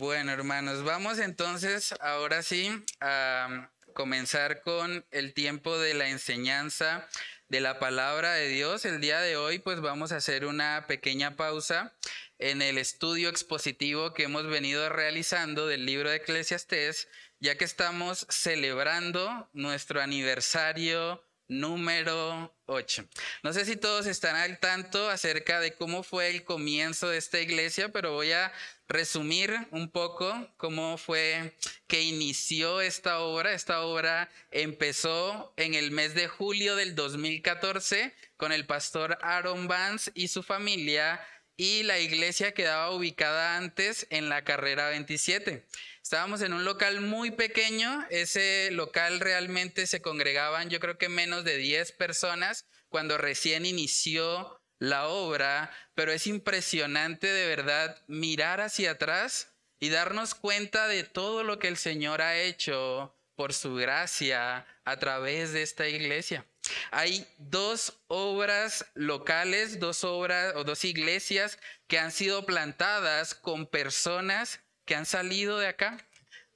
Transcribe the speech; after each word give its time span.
Bueno, 0.00 0.32
hermanos, 0.32 0.82
vamos 0.82 1.18
entonces 1.18 1.94
ahora 2.00 2.42
sí 2.42 2.70
a 3.02 3.70
comenzar 3.92 4.62
con 4.62 5.04
el 5.10 5.34
tiempo 5.34 5.76
de 5.76 5.92
la 5.92 6.08
enseñanza 6.08 7.06
de 7.48 7.60
la 7.60 7.78
palabra 7.78 8.32
de 8.32 8.48
Dios. 8.48 8.86
El 8.86 9.02
día 9.02 9.20
de 9.20 9.36
hoy 9.36 9.58
pues 9.58 9.82
vamos 9.82 10.10
a 10.12 10.16
hacer 10.16 10.46
una 10.46 10.86
pequeña 10.88 11.36
pausa 11.36 11.92
en 12.38 12.62
el 12.62 12.78
estudio 12.78 13.28
expositivo 13.28 14.14
que 14.14 14.22
hemos 14.22 14.46
venido 14.46 14.88
realizando 14.88 15.66
del 15.66 15.84
libro 15.84 16.08
de 16.08 16.16
Eclesiastés, 16.16 17.08
ya 17.38 17.58
que 17.58 17.66
estamos 17.66 18.26
celebrando 18.30 19.50
nuestro 19.52 20.00
aniversario 20.00 21.22
número 21.46 22.56
8. 22.66 23.04
No 23.42 23.52
sé 23.52 23.64
si 23.66 23.76
todos 23.76 24.06
están 24.06 24.36
al 24.36 24.60
tanto 24.60 25.10
acerca 25.10 25.60
de 25.60 25.74
cómo 25.74 26.04
fue 26.04 26.30
el 26.30 26.44
comienzo 26.44 27.08
de 27.08 27.18
esta 27.18 27.40
iglesia, 27.40 27.90
pero 27.90 28.12
voy 28.12 28.32
a 28.32 28.52
resumir 28.90 29.68
un 29.70 29.88
poco 29.88 30.52
cómo 30.56 30.98
fue 30.98 31.54
que 31.86 32.02
inició 32.02 32.80
esta 32.80 33.20
obra. 33.20 33.54
Esta 33.54 33.82
obra 33.82 34.28
empezó 34.50 35.54
en 35.56 35.74
el 35.74 35.92
mes 35.92 36.14
de 36.14 36.26
julio 36.26 36.74
del 36.76 36.94
2014 36.96 38.12
con 38.36 38.52
el 38.52 38.66
pastor 38.66 39.16
Aaron 39.22 39.68
Vance 39.68 40.10
y 40.14 40.28
su 40.28 40.42
familia 40.42 41.20
y 41.56 41.84
la 41.84 42.00
iglesia 42.00 42.52
quedaba 42.52 42.90
ubicada 42.90 43.56
antes 43.56 44.06
en 44.10 44.28
la 44.28 44.42
carrera 44.42 44.88
27. 44.88 45.66
Estábamos 46.02 46.42
en 46.42 46.52
un 46.52 46.64
local 46.64 47.00
muy 47.00 47.30
pequeño, 47.30 48.04
ese 48.10 48.70
local 48.72 49.20
realmente 49.20 49.86
se 49.86 50.02
congregaban 50.02 50.68
yo 50.68 50.80
creo 50.80 50.98
que 50.98 51.08
menos 51.08 51.44
de 51.44 51.58
10 51.58 51.92
personas 51.92 52.66
cuando 52.88 53.18
recién 53.18 53.66
inició 53.66 54.59
la 54.80 55.06
obra, 55.06 55.70
pero 55.94 56.10
es 56.10 56.26
impresionante 56.26 57.28
de 57.28 57.46
verdad 57.46 58.02
mirar 58.08 58.60
hacia 58.60 58.92
atrás 58.92 59.52
y 59.78 59.90
darnos 59.90 60.34
cuenta 60.34 60.88
de 60.88 61.04
todo 61.04 61.44
lo 61.44 61.60
que 61.60 61.68
el 61.68 61.76
Señor 61.76 62.20
ha 62.22 62.36
hecho 62.36 63.14
por 63.36 63.54
su 63.54 63.74
gracia 63.74 64.66
a 64.84 64.96
través 64.98 65.52
de 65.52 65.62
esta 65.62 65.88
iglesia. 65.88 66.44
Hay 66.90 67.26
dos 67.38 68.00
obras 68.08 68.84
locales, 68.94 69.80
dos 69.80 70.04
obras 70.04 70.54
o 70.56 70.64
dos 70.64 70.84
iglesias 70.84 71.58
que 71.86 71.98
han 71.98 72.12
sido 72.12 72.44
plantadas 72.44 73.34
con 73.34 73.66
personas 73.66 74.60
que 74.84 74.94
han 74.94 75.06
salido 75.06 75.58
de 75.58 75.68
acá, 75.68 75.98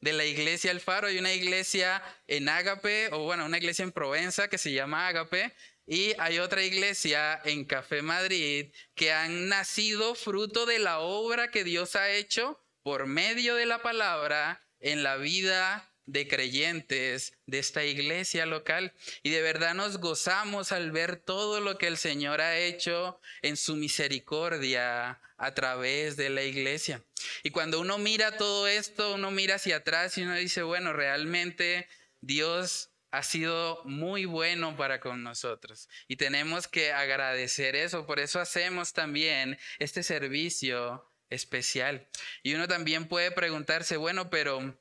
de 0.00 0.12
la 0.12 0.24
iglesia 0.24 0.70
El 0.70 0.80
Faro. 0.80 1.06
Hay 1.06 1.18
una 1.18 1.32
iglesia 1.32 2.02
en 2.26 2.48
Ágape, 2.48 3.08
o 3.12 3.20
bueno, 3.20 3.46
una 3.46 3.58
iglesia 3.58 3.82
en 3.82 3.92
Provenza 3.92 4.48
que 4.48 4.58
se 4.58 4.72
llama 4.72 5.08
Ágape, 5.08 5.54
y 5.86 6.14
hay 6.18 6.38
otra 6.38 6.62
iglesia 6.62 7.40
en 7.44 7.64
Café 7.64 8.02
Madrid 8.02 8.72
que 8.94 9.12
han 9.12 9.48
nacido 9.48 10.14
fruto 10.14 10.66
de 10.66 10.78
la 10.78 11.00
obra 11.00 11.50
que 11.50 11.64
Dios 11.64 11.94
ha 11.96 12.10
hecho 12.10 12.60
por 12.82 13.06
medio 13.06 13.54
de 13.54 13.66
la 13.66 13.82
palabra 13.82 14.66
en 14.80 15.02
la 15.02 15.16
vida 15.16 15.90
de 16.06 16.28
creyentes 16.28 17.32
de 17.46 17.58
esta 17.58 17.84
iglesia 17.84 18.46
local. 18.46 18.92
Y 19.22 19.30
de 19.30 19.42
verdad 19.42 19.74
nos 19.74 19.98
gozamos 19.98 20.72
al 20.72 20.90
ver 20.90 21.16
todo 21.16 21.60
lo 21.60 21.78
que 21.78 21.86
el 21.86 21.96
Señor 21.96 22.40
ha 22.40 22.58
hecho 22.58 23.20
en 23.42 23.56
su 23.56 23.76
misericordia 23.76 25.20
a 25.36 25.54
través 25.54 26.16
de 26.16 26.30
la 26.30 26.42
iglesia. 26.42 27.02
Y 27.42 27.50
cuando 27.50 27.80
uno 27.80 27.98
mira 27.98 28.36
todo 28.36 28.66
esto, 28.68 29.14
uno 29.14 29.30
mira 29.30 29.56
hacia 29.56 29.76
atrás 29.76 30.16
y 30.18 30.22
uno 30.22 30.34
dice, 30.34 30.62
bueno, 30.62 30.92
realmente 30.92 31.88
Dios 32.20 32.90
ha 33.14 33.22
sido 33.22 33.80
muy 33.84 34.24
bueno 34.24 34.76
para 34.76 34.98
con 34.98 35.22
nosotros 35.22 35.88
y 36.08 36.16
tenemos 36.16 36.66
que 36.66 36.92
agradecer 36.92 37.76
eso. 37.76 38.06
Por 38.06 38.18
eso 38.18 38.40
hacemos 38.40 38.92
también 38.92 39.56
este 39.78 40.02
servicio 40.02 41.08
especial. 41.30 42.08
Y 42.42 42.54
uno 42.54 42.66
también 42.66 43.06
puede 43.06 43.30
preguntarse, 43.30 43.96
bueno, 43.96 44.30
pero 44.30 44.76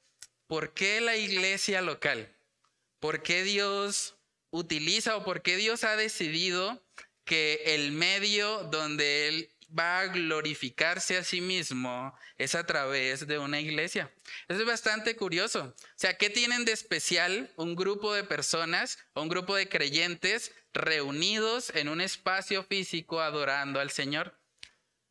¿por 0.47 0.73
qué 0.73 0.99
la 0.99 1.15
iglesia 1.15 1.81
local? 1.81 2.35
¿Por 2.99 3.21
qué 3.21 3.43
Dios 3.43 4.15
utiliza 4.49 5.15
o 5.15 5.23
por 5.23 5.43
qué 5.43 5.55
Dios 5.55 5.83
ha 5.83 5.95
decidido 5.95 6.83
que 7.25 7.61
el 7.75 7.91
medio 7.91 8.63
donde 8.63 9.27
Él 9.27 9.49
va 9.77 10.01
a 10.01 10.07
glorificarse 10.07 11.17
a 11.17 11.23
sí 11.23 11.41
mismo 11.41 12.13
es 12.37 12.55
a 12.55 12.65
través 12.65 13.27
de 13.27 13.39
una 13.39 13.59
iglesia. 13.59 14.11
Eso 14.47 14.61
es 14.61 14.65
bastante 14.65 15.15
curioso. 15.15 15.75
O 15.77 15.93
sea, 15.95 16.17
¿qué 16.17 16.29
tienen 16.29 16.65
de 16.65 16.71
especial 16.71 17.51
un 17.55 17.75
grupo 17.75 18.13
de 18.13 18.23
personas, 18.23 18.99
un 19.15 19.29
grupo 19.29 19.55
de 19.55 19.69
creyentes 19.69 20.51
reunidos 20.73 21.71
en 21.75 21.89
un 21.89 22.01
espacio 22.01 22.63
físico 22.63 23.21
adorando 23.21 23.79
al 23.79 23.91
Señor? 23.91 24.39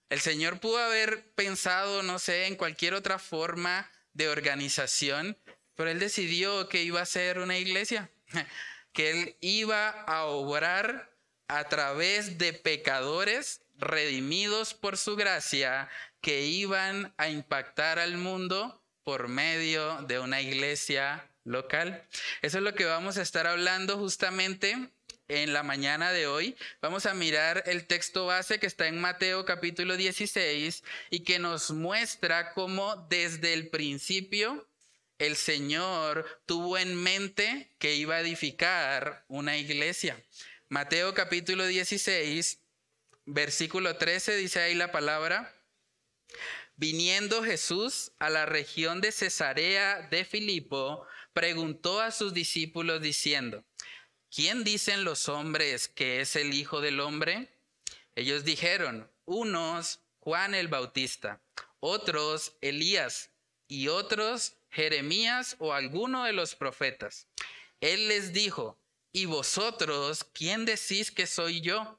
El 0.09 0.21
Señor 0.21 0.61
pudo 0.61 0.79
haber 0.79 1.33
pensado, 1.35 2.03
no 2.03 2.19
sé, 2.19 2.47
en 2.47 2.57
cualquier 2.57 2.95
otra 2.95 3.19
forma 3.19 3.91
de 4.13 4.29
organización, 4.29 5.39
pero 5.75 5.91
él 5.91 5.99
decidió 5.99 6.69
que 6.69 6.83
iba 6.83 7.01
a 7.01 7.07
ser 7.07 7.39
una 7.39 7.59
iglesia, 7.59 8.11
que 8.93 9.11
él 9.11 9.37
iba 9.41 9.89
a 9.89 10.25
obrar 10.27 11.11
a 11.49 11.65
través 11.69 12.39
de 12.39 12.53
pecadores 12.53 13.63
redimidos 13.83 14.75
por 14.75 14.97
su 14.97 15.17
gracia 15.17 15.89
que 16.21 16.47
iban 16.47 17.13
a 17.17 17.29
impactar 17.29 17.99
al 17.99 18.17
mundo 18.17 18.83
por 19.05 19.29
medio 19.29 20.03
de 20.03 20.19
una 20.19 20.41
iglesia 20.41 21.29
local. 21.45 22.05
Eso 22.41 22.59
es 22.59 22.65
lo 22.65 22.75
que 22.75 22.85
vamos 22.85 23.19
a 23.19 23.23
estar 23.23 23.47
hablando 23.47 23.99
justamente 23.99 24.91
en 25.29 25.53
la 25.53 25.63
mañana 25.63 26.13
de 26.13 26.27
hoy. 26.27 26.57
Vamos 26.81 27.07
a 27.07 27.15
mirar 27.15 27.65
el 27.67 27.87
texto 27.87 28.27
base 28.27 28.59
que 28.59 28.67
está 28.67 28.87
en 28.87 29.01
Mateo 29.01 29.45
capítulo 29.45 29.97
16 29.97 30.85
y 31.11 31.21
que 31.21 31.39
nos 31.39 31.71
muestra 31.71 32.53
cómo 32.53 32.97
desde 33.09 33.55
el 33.55 33.69
principio 33.69 34.67
el 35.19 35.37
Señor 35.37 36.27
tuvo 36.47 36.79
en 36.79 36.95
mente 36.95 37.69
que 37.79 37.95
iba 37.95 38.17
a 38.17 38.21
edificar 38.21 39.25
una 39.29 39.57
iglesia. 39.57 40.21
Mateo 40.69 41.15
capítulo 41.15 41.67
16, 41.67 42.59
versículo 43.27 43.97
13 43.97 44.37
dice 44.37 44.61
ahí 44.61 44.75
la 44.75 44.93
palabra. 44.93 45.55
Viniendo 46.77 47.45
Jesús 47.45 48.13
a 48.19 48.31
la 48.31 48.47
región 48.47 49.01
de 49.01 49.13
Cesarea 49.13 50.09
de 50.11 50.25
Filipo, 50.25 51.07
preguntó 51.33 52.01
a 52.01 52.11
sus 52.11 52.35
discípulos 52.35 53.03
diciendo, 53.03 53.65
¿quién 54.35 54.65
dicen 54.65 55.05
los 55.05 55.29
hombres 55.29 55.89
que 55.89 56.21
es 56.21 56.35
el 56.37 56.55
Hijo 56.55 56.81
del 56.81 57.01
Hombre? 57.01 57.55
Ellos 58.15 58.45
dijeron, 58.45 59.11
unos 59.25 60.01
Juan 60.19 60.55
el 60.55 60.69
Bautista, 60.69 61.41
otros 61.81 62.57
Elías 62.61 63.31
y 63.69 63.89
otros 63.89 64.57
Jeremías 64.71 65.57
o 65.59 65.73
alguno 65.73 66.25
de 66.25 66.33
los 66.33 66.55
profetas. 66.55 67.27
Él 67.81 68.09
les 68.09 68.33
dijo, 68.33 68.79
¿y 69.13 69.27
vosotros 69.27 70.25
quién 70.33 70.65
decís 70.65 71.11
que 71.11 71.27
soy 71.27 71.61
yo? 71.61 71.99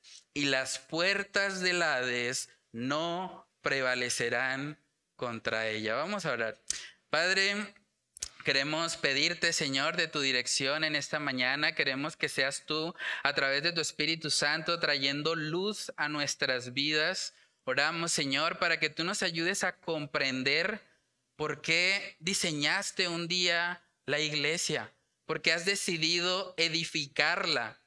Y 0.33 0.45
las 0.45 0.79
puertas 0.79 1.61
del 1.61 1.81
Hades 1.81 2.49
no 2.71 3.47
prevalecerán 3.61 4.79
contra 5.15 5.67
ella. 5.67 5.95
Vamos 5.95 6.25
a 6.25 6.31
hablar. 6.31 6.59
Padre, 7.09 7.73
Queremos 8.43 8.97
pedirte, 8.97 9.53
Señor, 9.53 9.97
de 9.97 10.07
tu 10.07 10.19
dirección 10.19 10.83
en 10.83 10.95
esta 10.95 11.19
mañana. 11.19 11.75
Queremos 11.75 12.17
que 12.17 12.27
seas 12.27 12.63
tú, 12.65 12.95
a 13.21 13.33
través 13.33 13.61
de 13.61 13.71
tu 13.71 13.81
Espíritu 13.81 14.31
Santo, 14.31 14.79
trayendo 14.79 15.35
luz 15.35 15.91
a 15.95 16.09
nuestras 16.09 16.73
vidas. 16.73 17.35
Oramos, 17.65 18.11
Señor, 18.11 18.57
para 18.57 18.79
que 18.79 18.89
tú 18.89 19.03
nos 19.03 19.21
ayudes 19.21 19.63
a 19.63 19.77
comprender 19.77 20.81
por 21.35 21.61
qué 21.61 22.17
diseñaste 22.19 23.07
un 23.07 23.27
día 23.27 23.83
la 24.07 24.19
iglesia, 24.19 24.91
por 25.27 25.43
qué 25.43 25.53
has 25.53 25.65
decidido 25.65 26.55
edificarla. 26.57 27.79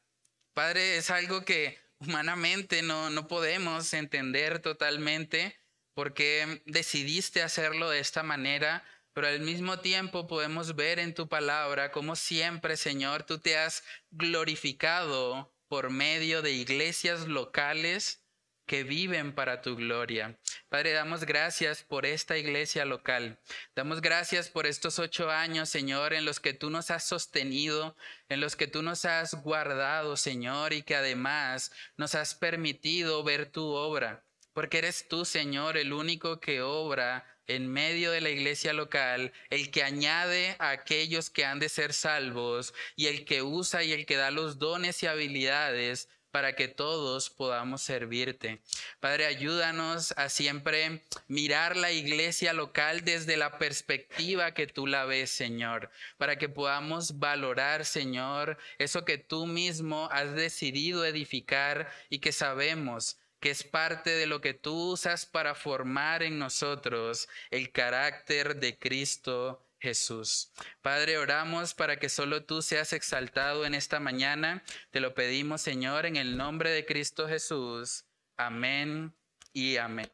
Padre, 0.52 0.98
es 0.98 1.10
algo 1.10 1.44
que 1.44 1.83
humanamente 2.06 2.82
no, 2.82 3.10
no 3.10 3.26
podemos 3.28 3.92
entender 3.92 4.60
totalmente, 4.60 5.56
por 5.94 6.14
qué 6.14 6.62
decidiste 6.66 7.42
hacerlo 7.42 7.90
de 7.90 8.00
esta 8.00 8.22
manera 8.22 8.84
pero 9.14 9.28
al 9.28 9.40
mismo 9.40 9.78
tiempo 9.78 10.26
podemos 10.26 10.74
ver 10.74 10.98
en 10.98 11.14
tu 11.14 11.28
palabra 11.28 11.92
como 11.92 12.16
siempre, 12.16 12.76
Señor, 12.76 13.22
tú 13.22 13.38
te 13.38 13.56
has 13.56 13.84
glorificado 14.10 15.54
por 15.68 15.90
medio 15.90 16.42
de 16.42 16.50
iglesias 16.50 17.28
locales 17.28 18.23
que 18.66 18.82
viven 18.84 19.34
para 19.34 19.60
tu 19.62 19.76
gloria. 19.76 20.38
Padre, 20.68 20.92
damos 20.92 21.24
gracias 21.24 21.82
por 21.82 22.06
esta 22.06 22.38
iglesia 22.38 22.84
local. 22.84 23.38
Damos 23.74 24.00
gracias 24.00 24.48
por 24.48 24.66
estos 24.66 24.98
ocho 24.98 25.30
años, 25.30 25.68
Señor, 25.68 26.14
en 26.14 26.24
los 26.24 26.40
que 26.40 26.54
tú 26.54 26.70
nos 26.70 26.90
has 26.90 27.04
sostenido, 27.04 27.96
en 28.28 28.40
los 28.40 28.56
que 28.56 28.66
tú 28.66 28.82
nos 28.82 29.04
has 29.04 29.34
guardado, 29.42 30.16
Señor, 30.16 30.72
y 30.72 30.82
que 30.82 30.96
además 30.96 31.72
nos 31.96 32.14
has 32.14 32.34
permitido 32.34 33.22
ver 33.22 33.50
tu 33.50 33.64
obra. 33.64 34.24
Porque 34.52 34.78
eres 34.78 35.08
tú, 35.08 35.24
Señor, 35.24 35.76
el 35.76 35.92
único 35.92 36.40
que 36.40 36.62
obra 36.62 37.24
en 37.46 37.70
medio 37.70 38.10
de 38.10 38.20
la 38.20 38.30
iglesia 38.30 38.72
local, 38.72 39.32
el 39.50 39.70
que 39.70 39.82
añade 39.82 40.56
a 40.58 40.70
aquellos 40.70 41.28
que 41.28 41.44
han 41.44 41.58
de 41.58 41.68
ser 41.68 41.92
salvos 41.92 42.72
y 42.96 43.06
el 43.06 43.24
que 43.24 43.42
usa 43.42 43.82
y 43.82 43.92
el 43.92 44.06
que 44.06 44.16
da 44.16 44.30
los 44.30 44.58
dones 44.58 45.02
y 45.02 45.06
habilidades 45.06 46.08
para 46.34 46.56
que 46.56 46.66
todos 46.66 47.30
podamos 47.30 47.82
servirte. 47.82 48.60
Padre, 48.98 49.26
ayúdanos 49.26 50.10
a 50.16 50.28
siempre 50.28 51.00
mirar 51.28 51.76
la 51.76 51.92
iglesia 51.92 52.52
local 52.52 53.04
desde 53.04 53.36
la 53.36 53.56
perspectiva 53.56 54.52
que 54.52 54.66
tú 54.66 54.88
la 54.88 55.04
ves, 55.04 55.30
Señor, 55.30 55.92
para 56.18 56.36
que 56.36 56.48
podamos 56.48 57.20
valorar, 57.20 57.84
Señor, 57.84 58.58
eso 58.78 59.04
que 59.04 59.16
tú 59.16 59.46
mismo 59.46 60.08
has 60.10 60.34
decidido 60.34 61.04
edificar 61.04 61.88
y 62.10 62.18
que 62.18 62.32
sabemos 62.32 63.16
que 63.38 63.50
es 63.50 63.62
parte 63.62 64.10
de 64.10 64.26
lo 64.26 64.40
que 64.40 64.54
tú 64.54 64.90
usas 64.90 65.26
para 65.26 65.54
formar 65.54 66.24
en 66.24 66.40
nosotros 66.40 67.28
el 67.52 67.70
carácter 67.70 68.56
de 68.56 68.76
Cristo 68.76 69.63
Jesús. 69.84 70.50
Padre, 70.80 71.18
oramos 71.18 71.74
para 71.74 71.98
que 71.98 72.08
solo 72.08 72.44
tú 72.44 72.62
seas 72.62 72.94
exaltado 72.94 73.66
en 73.66 73.74
esta 73.74 74.00
mañana. 74.00 74.64
Te 74.90 74.98
lo 74.98 75.12
pedimos, 75.12 75.60
Señor, 75.60 76.06
en 76.06 76.16
el 76.16 76.38
nombre 76.38 76.70
de 76.70 76.86
Cristo 76.86 77.28
Jesús. 77.28 78.06
Amén 78.38 79.14
y 79.52 79.76
amén. 79.76 80.10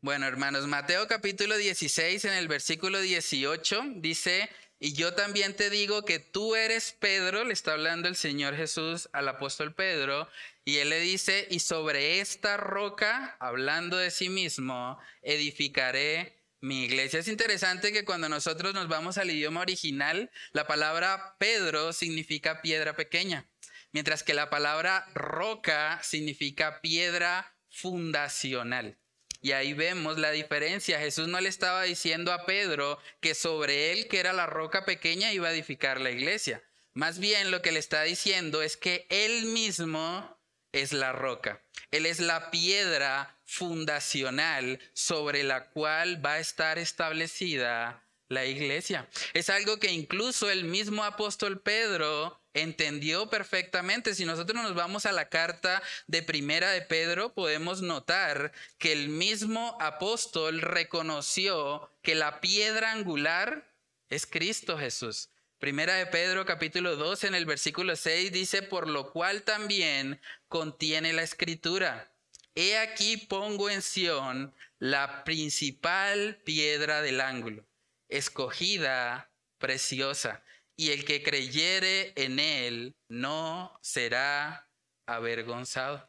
Bueno, 0.00 0.26
hermanos, 0.26 0.68
Mateo 0.68 1.08
capítulo 1.08 1.56
16 1.56 2.26
en 2.26 2.34
el 2.34 2.46
versículo 2.46 3.00
18 3.00 3.82
dice, 3.96 4.48
y 4.78 4.92
yo 4.92 5.14
también 5.14 5.56
te 5.56 5.68
digo 5.68 6.04
que 6.04 6.20
tú 6.20 6.54
eres 6.54 6.92
Pedro, 6.92 7.42
le 7.42 7.54
está 7.54 7.72
hablando 7.72 8.06
el 8.06 8.14
Señor 8.14 8.54
Jesús 8.54 9.08
al 9.12 9.26
apóstol 9.28 9.74
Pedro, 9.74 10.28
y 10.64 10.76
él 10.76 10.90
le 10.90 11.00
dice, 11.00 11.48
y 11.50 11.58
sobre 11.58 12.20
esta 12.20 12.56
roca, 12.56 13.36
hablando 13.40 13.96
de 13.96 14.12
sí 14.12 14.28
mismo, 14.28 14.98
edificaré 15.22 16.43
mi 16.64 16.84
iglesia. 16.84 17.20
Es 17.20 17.28
interesante 17.28 17.92
que 17.92 18.06
cuando 18.06 18.28
nosotros 18.28 18.72
nos 18.72 18.88
vamos 18.88 19.18
al 19.18 19.30
idioma 19.30 19.60
original, 19.60 20.30
la 20.52 20.66
palabra 20.66 21.36
Pedro 21.38 21.92
significa 21.92 22.62
piedra 22.62 22.96
pequeña, 22.96 23.46
mientras 23.92 24.22
que 24.22 24.32
la 24.32 24.48
palabra 24.48 25.06
roca 25.14 26.00
significa 26.02 26.80
piedra 26.80 27.54
fundacional. 27.68 28.96
Y 29.42 29.52
ahí 29.52 29.74
vemos 29.74 30.18
la 30.18 30.30
diferencia. 30.30 30.98
Jesús 30.98 31.28
no 31.28 31.38
le 31.38 31.50
estaba 31.50 31.82
diciendo 31.82 32.32
a 32.32 32.46
Pedro 32.46 32.98
que 33.20 33.34
sobre 33.34 33.92
él, 33.92 34.08
que 34.08 34.18
era 34.18 34.32
la 34.32 34.46
roca 34.46 34.86
pequeña, 34.86 35.34
iba 35.34 35.48
a 35.48 35.52
edificar 35.52 36.00
la 36.00 36.10
iglesia. 36.10 36.62
Más 36.94 37.18
bien 37.18 37.50
lo 37.50 37.60
que 37.60 37.72
le 37.72 37.78
está 37.78 38.04
diciendo 38.04 38.62
es 38.62 38.78
que 38.78 39.06
él 39.10 39.44
mismo 39.46 40.40
es 40.72 40.94
la 40.94 41.12
roca. 41.12 41.62
Él 41.90 42.06
es 42.06 42.20
la 42.20 42.50
piedra 42.50 43.33
fundacional 43.44 44.80
sobre 44.92 45.42
la 45.42 45.68
cual 45.70 46.24
va 46.24 46.34
a 46.34 46.38
estar 46.38 46.78
establecida 46.78 48.04
la 48.28 48.44
iglesia. 48.46 49.08
Es 49.32 49.50
algo 49.50 49.78
que 49.78 49.92
incluso 49.92 50.50
el 50.50 50.64
mismo 50.64 51.04
apóstol 51.04 51.60
Pedro 51.60 52.40
entendió 52.54 53.28
perfectamente. 53.28 54.14
Si 54.14 54.24
nosotros 54.24 54.62
nos 54.62 54.74
vamos 54.74 55.06
a 55.06 55.12
la 55.12 55.28
carta 55.28 55.82
de 56.06 56.22
primera 56.22 56.70
de 56.70 56.82
Pedro, 56.82 57.34
podemos 57.34 57.82
notar 57.82 58.52
que 58.78 58.92
el 58.92 59.08
mismo 59.08 59.76
apóstol 59.80 60.60
reconoció 60.60 61.90
que 62.02 62.14
la 62.14 62.40
piedra 62.40 62.92
angular 62.92 63.70
es 64.08 64.26
Cristo 64.26 64.78
Jesús. 64.78 65.30
Primera 65.58 65.94
de 65.94 66.06
Pedro 66.06 66.44
capítulo 66.44 66.96
2 66.96 67.24
en 67.24 67.34
el 67.34 67.46
versículo 67.46 67.96
6 67.96 68.32
dice, 68.32 68.62
por 68.62 68.88
lo 68.88 69.10
cual 69.12 69.42
también 69.42 70.20
contiene 70.48 71.12
la 71.12 71.22
escritura. 71.22 72.13
He 72.54 72.78
aquí 72.78 73.16
pongo 73.16 73.68
en 73.68 73.82
Sión 73.82 74.54
la 74.78 75.24
principal 75.24 76.40
piedra 76.44 77.02
del 77.02 77.20
ángulo, 77.20 77.66
escogida, 78.08 79.30
preciosa, 79.58 80.44
y 80.76 80.90
el 80.90 81.04
que 81.04 81.22
creyere 81.22 82.12
en 82.16 82.38
él 82.38 82.94
no 83.08 83.78
será 83.82 84.68
avergonzado. 85.06 86.08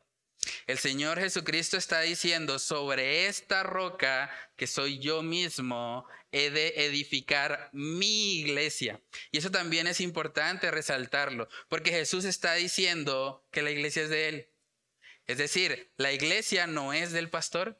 El 0.67 0.77
Señor 0.77 1.19
Jesucristo 1.19 1.77
está 1.77 2.01
diciendo, 2.01 2.59
sobre 2.59 3.27
esta 3.27 3.63
roca 3.63 4.29
que 4.55 4.67
soy 4.67 4.99
yo 4.99 5.23
mismo, 5.23 6.05
he 6.31 6.49
de 6.51 6.73
edificar 6.85 7.69
mi 7.73 8.39
iglesia. 8.39 9.01
Y 9.31 9.39
eso 9.39 9.49
también 9.49 9.87
es 9.87 10.01
importante 10.01 10.69
resaltarlo, 10.69 11.47
porque 11.69 11.91
Jesús 11.91 12.25
está 12.25 12.53
diciendo 12.53 13.47
que 13.51 13.63
la 13.63 13.71
iglesia 13.71 14.03
es 14.03 14.09
de 14.09 14.29
Él. 14.29 14.49
Es 15.27 15.37
decir, 15.37 15.91
la 15.97 16.11
iglesia 16.11 16.67
no 16.67 16.93
es 16.93 17.11
del 17.11 17.29
pastor, 17.29 17.79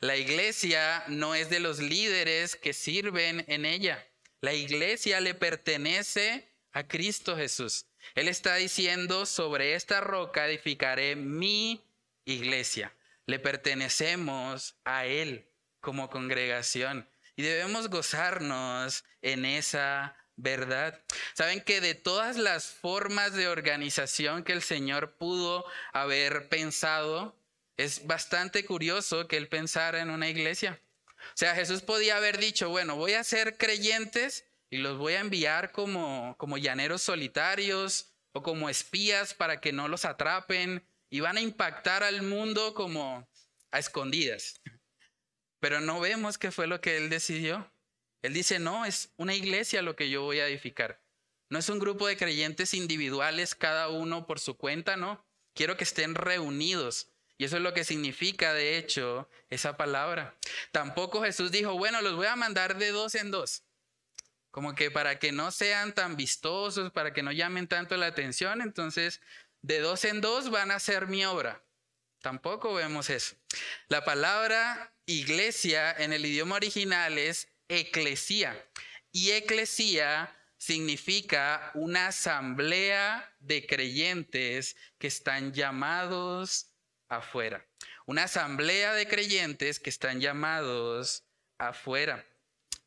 la 0.00 0.16
iglesia 0.16 1.04
no 1.08 1.34
es 1.34 1.50
de 1.50 1.60
los 1.60 1.78
líderes 1.78 2.56
que 2.56 2.72
sirven 2.72 3.44
en 3.48 3.64
ella. 3.64 4.06
La 4.40 4.52
iglesia 4.52 5.20
le 5.20 5.34
pertenece 5.34 6.48
a 6.72 6.86
Cristo 6.86 7.36
Jesús. 7.36 7.86
Él 8.14 8.28
está 8.28 8.56
diciendo, 8.56 9.26
sobre 9.26 9.74
esta 9.74 10.00
roca 10.00 10.46
edificaré 10.46 11.16
mi 11.16 11.82
iglesia. 12.24 12.94
Le 13.24 13.38
pertenecemos 13.38 14.76
a 14.84 15.06
Él 15.06 15.48
como 15.80 16.10
congregación 16.10 17.08
y 17.34 17.42
debemos 17.42 17.88
gozarnos 17.88 19.04
en 19.22 19.44
esa 19.44 20.16
verdad. 20.36 21.02
Saben 21.34 21.60
que 21.62 21.80
de 21.80 21.94
todas 21.94 22.36
las 22.36 22.66
formas 22.66 23.32
de 23.32 23.48
organización 23.48 24.44
que 24.44 24.52
el 24.52 24.62
Señor 24.62 25.16
pudo 25.16 25.64
haber 25.92 26.48
pensado, 26.48 27.36
es 27.76 28.06
bastante 28.06 28.64
curioso 28.64 29.28
que 29.28 29.36
Él 29.36 29.48
pensara 29.48 30.00
en 30.00 30.10
una 30.10 30.28
iglesia. 30.28 30.80
O 31.16 31.36
sea, 31.36 31.54
Jesús 31.54 31.82
podía 31.82 32.16
haber 32.16 32.38
dicho, 32.38 32.68
bueno, 32.68 32.96
voy 32.96 33.14
a 33.14 33.24
ser 33.24 33.56
creyentes 33.58 34.46
y 34.70 34.78
los 34.78 34.98
voy 34.98 35.14
a 35.14 35.20
enviar 35.20 35.72
como, 35.72 36.36
como 36.38 36.58
llaneros 36.58 37.02
solitarios 37.02 38.14
o 38.32 38.42
como 38.42 38.68
espías 38.68 39.34
para 39.34 39.60
que 39.60 39.72
no 39.72 39.88
los 39.88 40.04
atrapen 40.04 40.86
y 41.10 41.20
van 41.20 41.36
a 41.36 41.40
impactar 41.40 42.02
al 42.02 42.22
mundo 42.22 42.74
como 42.74 43.28
a 43.70 43.78
escondidas. 43.78 44.60
Pero 45.60 45.80
no 45.80 46.00
vemos 46.00 46.38
qué 46.38 46.50
fue 46.50 46.66
lo 46.66 46.80
que 46.80 46.96
él 46.96 47.08
decidió. 47.08 47.72
Él 48.26 48.32
dice, 48.32 48.58
no, 48.58 48.84
es 48.84 49.12
una 49.16 49.34
iglesia 49.34 49.82
lo 49.82 49.94
que 49.94 50.10
yo 50.10 50.22
voy 50.22 50.40
a 50.40 50.48
edificar. 50.48 51.00
No 51.48 51.60
es 51.60 51.68
un 51.68 51.78
grupo 51.78 52.08
de 52.08 52.16
creyentes 52.16 52.74
individuales, 52.74 53.54
cada 53.54 53.88
uno 53.88 54.26
por 54.26 54.40
su 54.40 54.56
cuenta, 54.56 54.96
no. 54.96 55.24
Quiero 55.54 55.76
que 55.76 55.84
estén 55.84 56.16
reunidos. 56.16 57.08
Y 57.38 57.44
eso 57.44 57.56
es 57.56 57.62
lo 57.62 57.72
que 57.72 57.84
significa, 57.84 58.52
de 58.52 58.78
hecho, 58.78 59.30
esa 59.48 59.76
palabra. 59.76 60.34
Tampoco 60.72 61.22
Jesús 61.22 61.52
dijo, 61.52 61.78
bueno, 61.78 62.02
los 62.02 62.16
voy 62.16 62.26
a 62.26 62.34
mandar 62.34 62.78
de 62.78 62.90
dos 62.90 63.14
en 63.14 63.30
dos. 63.30 63.62
Como 64.50 64.74
que 64.74 64.90
para 64.90 65.20
que 65.20 65.30
no 65.30 65.52
sean 65.52 65.94
tan 65.94 66.16
vistosos, 66.16 66.90
para 66.90 67.12
que 67.12 67.22
no 67.22 67.30
llamen 67.30 67.68
tanto 67.68 67.96
la 67.96 68.06
atención, 68.06 68.60
entonces 68.60 69.20
de 69.62 69.78
dos 69.78 70.04
en 70.04 70.20
dos 70.20 70.50
van 70.50 70.72
a 70.72 70.80
ser 70.80 71.06
mi 71.06 71.24
obra. 71.24 71.62
Tampoco 72.22 72.74
vemos 72.74 73.08
eso. 73.08 73.36
La 73.86 74.04
palabra 74.04 74.92
iglesia 75.04 75.92
en 75.92 76.12
el 76.12 76.26
idioma 76.26 76.56
original 76.56 77.18
es 77.18 77.48
eclesía. 77.68 78.56
Y 79.12 79.30
eclesía 79.32 80.34
significa 80.58 81.70
una 81.74 82.08
asamblea 82.08 83.34
de 83.40 83.66
creyentes 83.66 84.76
que 84.98 85.06
están 85.06 85.52
llamados 85.52 86.72
afuera. 87.08 87.66
Una 88.06 88.24
asamblea 88.24 88.92
de 88.94 89.06
creyentes 89.06 89.78
que 89.80 89.90
están 89.90 90.20
llamados 90.20 91.24
afuera. 91.58 92.26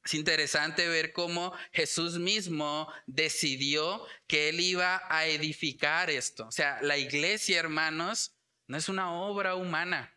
Es 0.03 0.13
interesante 0.13 0.87
ver 0.87 1.13
cómo 1.13 1.53
Jesús 1.71 2.17
mismo 2.19 2.91
decidió 3.05 4.05
que 4.27 4.49
él 4.49 4.59
iba 4.59 5.01
a 5.09 5.27
edificar 5.27 6.09
esto. 6.09 6.47
O 6.47 6.51
sea, 6.51 6.81
la 6.81 6.97
iglesia, 6.97 7.59
hermanos, 7.59 8.33
no 8.67 8.77
es 8.77 8.89
una 8.89 9.13
obra 9.13 9.55
humana. 9.55 10.15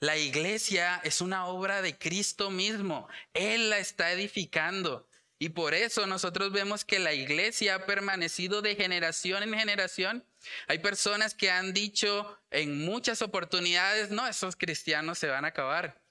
La 0.00 0.16
iglesia 0.16 0.98
es 1.04 1.20
una 1.20 1.46
obra 1.46 1.82
de 1.82 1.98
Cristo 1.98 2.50
mismo. 2.50 3.06
Él 3.34 3.68
la 3.68 3.78
está 3.78 4.12
edificando. 4.12 5.06
Y 5.38 5.50
por 5.50 5.74
eso 5.74 6.06
nosotros 6.06 6.52
vemos 6.52 6.86
que 6.86 6.98
la 6.98 7.12
iglesia 7.12 7.74
ha 7.74 7.86
permanecido 7.86 8.62
de 8.62 8.76
generación 8.76 9.42
en 9.42 9.54
generación. 9.54 10.24
Hay 10.68 10.78
personas 10.78 11.34
que 11.34 11.50
han 11.50 11.74
dicho 11.74 12.38
en 12.50 12.82
muchas 12.82 13.20
oportunidades, 13.20 14.10
no, 14.10 14.26
esos 14.26 14.56
cristianos 14.56 15.18
se 15.18 15.28
van 15.28 15.44
a 15.44 15.48
acabar. 15.48 16.02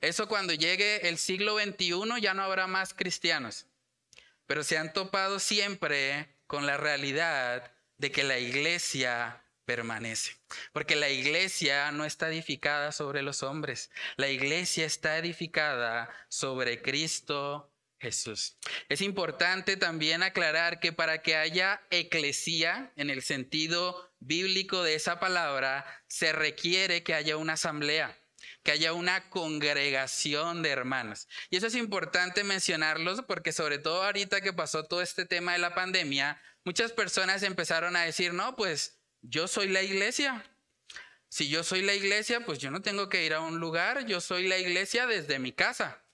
Eso 0.00 0.28
cuando 0.28 0.54
llegue 0.54 1.08
el 1.08 1.18
siglo 1.18 1.58
XXI 1.58 2.20
ya 2.20 2.34
no 2.34 2.42
habrá 2.42 2.68
más 2.68 2.94
cristianos. 2.94 3.66
Pero 4.46 4.62
se 4.62 4.78
han 4.78 4.92
topado 4.92 5.40
siempre 5.40 6.28
con 6.46 6.64
la 6.64 6.76
realidad 6.76 7.72
de 7.98 8.10
que 8.12 8.22
la 8.22 8.38
iglesia 8.38 9.44
permanece. 9.64 10.39
Porque 10.72 10.96
la 10.96 11.08
iglesia 11.08 11.90
no 11.92 12.04
está 12.04 12.28
edificada 12.28 12.92
sobre 12.92 13.22
los 13.22 13.42
hombres, 13.42 13.90
la 14.16 14.28
iglesia 14.28 14.86
está 14.86 15.18
edificada 15.18 16.10
sobre 16.28 16.82
Cristo 16.82 17.72
Jesús. 17.98 18.56
Es 18.88 19.02
importante 19.02 19.76
también 19.76 20.22
aclarar 20.22 20.80
que 20.80 20.92
para 20.92 21.22
que 21.22 21.36
haya 21.36 21.82
eclesía 21.90 22.92
en 22.96 23.10
el 23.10 23.22
sentido 23.22 24.10
bíblico 24.20 24.82
de 24.82 24.94
esa 24.94 25.20
palabra, 25.20 25.84
se 26.06 26.32
requiere 26.32 27.02
que 27.02 27.14
haya 27.14 27.36
una 27.36 27.54
asamblea 27.54 28.16
que 28.62 28.72
haya 28.72 28.92
una 28.92 29.30
congregación 29.30 30.62
de 30.62 30.70
hermanos. 30.70 31.28
Y 31.48 31.56
eso 31.56 31.66
es 31.66 31.74
importante 31.74 32.44
mencionarlo 32.44 33.26
porque 33.26 33.52
sobre 33.52 33.78
todo 33.78 34.02
ahorita 34.02 34.40
que 34.40 34.52
pasó 34.52 34.84
todo 34.84 35.02
este 35.02 35.24
tema 35.24 35.52
de 35.52 35.58
la 35.58 35.74
pandemia, 35.74 36.40
muchas 36.64 36.92
personas 36.92 37.42
empezaron 37.42 37.96
a 37.96 38.02
decir, 38.02 38.34
no, 38.34 38.56
pues 38.56 38.99
yo 39.22 39.48
soy 39.48 39.68
la 39.68 39.82
iglesia. 39.82 40.44
Si 41.28 41.48
yo 41.48 41.62
soy 41.62 41.82
la 41.82 41.94
iglesia, 41.94 42.44
pues 42.44 42.58
yo 42.58 42.70
no 42.70 42.82
tengo 42.82 43.08
que 43.08 43.24
ir 43.24 43.34
a 43.34 43.40
un 43.40 43.60
lugar, 43.60 44.04
yo 44.06 44.20
soy 44.20 44.48
la 44.48 44.58
iglesia 44.58 45.06
desde 45.06 45.38
mi 45.38 45.52
casa. 45.52 46.04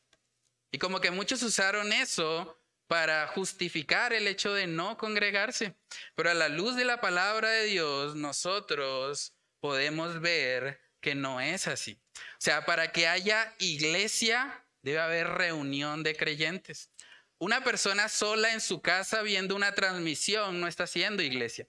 Y 0.71 0.79
como 0.79 1.01
que 1.01 1.11
muchos 1.11 1.43
usaron 1.43 1.93
eso 1.93 2.61
para 2.87 3.27
justificar 3.29 4.13
el 4.13 4.27
hecho 4.27 4.53
de 4.53 4.67
no 4.67 4.97
congregarse. 4.97 5.75
Pero 6.15 6.31
a 6.31 6.35
la 6.35 6.49
luz 6.49 6.77
de 6.77 6.85
la 6.85 7.01
palabra 7.01 7.49
de 7.49 7.65
Dios, 7.65 8.15
nosotros 8.15 9.33
podemos 9.61 10.21
ver 10.21 10.81
que 11.01 11.15
no 11.15 11.41
es 11.41 11.67
así. 11.67 11.99
O 12.15 12.41
sea, 12.41 12.67
para 12.67 12.93
que 12.93 13.09
haya 13.09 13.55
iglesia, 13.59 14.67
debe 14.83 15.01
haber 15.01 15.29
reunión 15.29 16.03
de 16.03 16.15
creyentes. 16.15 16.91
Una 17.39 17.63
persona 17.65 18.09
sola 18.09 18.53
en 18.53 18.61
su 18.61 18.81
casa 18.81 19.23
viendo 19.23 19.57
una 19.57 19.73
transmisión 19.73 20.61
no 20.61 20.69
está 20.69 20.85
haciendo 20.85 21.23
iglesia. 21.23 21.69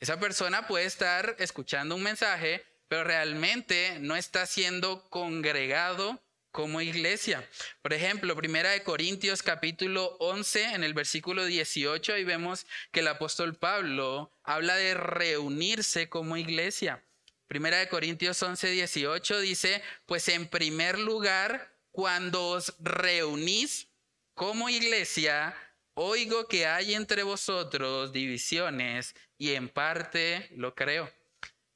Esa 0.00 0.20
persona 0.20 0.68
puede 0.68 0.84
estar 0.84 1.34
escuchando 1.40 1.96
un 1.96 2.04
mensaje, 2.04 2.64
pero 2.86 3.02
realmente 3.02 3.98
no 4.00 4.14
está 4.14 4.46
siendo 4.46 5.02
congregado 5.10 6.22
como 6.52 6.80
iglesia. 6.80 7.48
Por 7.82 7.92
ejemplo, 7.92 8.36
Primera 8.36 8.70
de 8.70 8.84
Corintios 8.84 9.42
capítulo 9.42 10.16
11 10.20 10.74
en 10.74 10.84
el 10.84 10.94
versículo 10.94 11.44
18 11.44 12.14
ahí 12.14 12.24
vemos 12.24 12.66
que 12.92 13.00
el 13.00 13.08
apóstol 13.08 13.56
Pablo 13.56 14.32
habla 14.44 14.76
de 14.76 14.94
reunirse 14.94 16.08
como 16.08 16.36
iglesia. 16.36 17.04
Primera 17.48 17.78
de 17.78 17.88
Corintios 17.88 18.40
11, 18.40 18.70
18 18.70 19.40
dice, 19.40 19.82
pues 20.06 20.28
en 20.28 20.46
primer 20.46 20.98
lugar, 20.98 21.74
cuando 21.90 22.50
os 22.50 22.74
reunís 22.78 23.88
como 24.34 24.68
iglesia, 24.68 25.56
oigo 25.94 26.46
que 26.46 26.66
hay 26.66 26.94
entre 26.94 27.24
vosotros 27.24 28.12
divisiones 28.12 29.14
y 29.38 29.54
en 29.54 29.68
parte 29.68 30.48
lo 30.56 30.74
creo. 30.74 31.10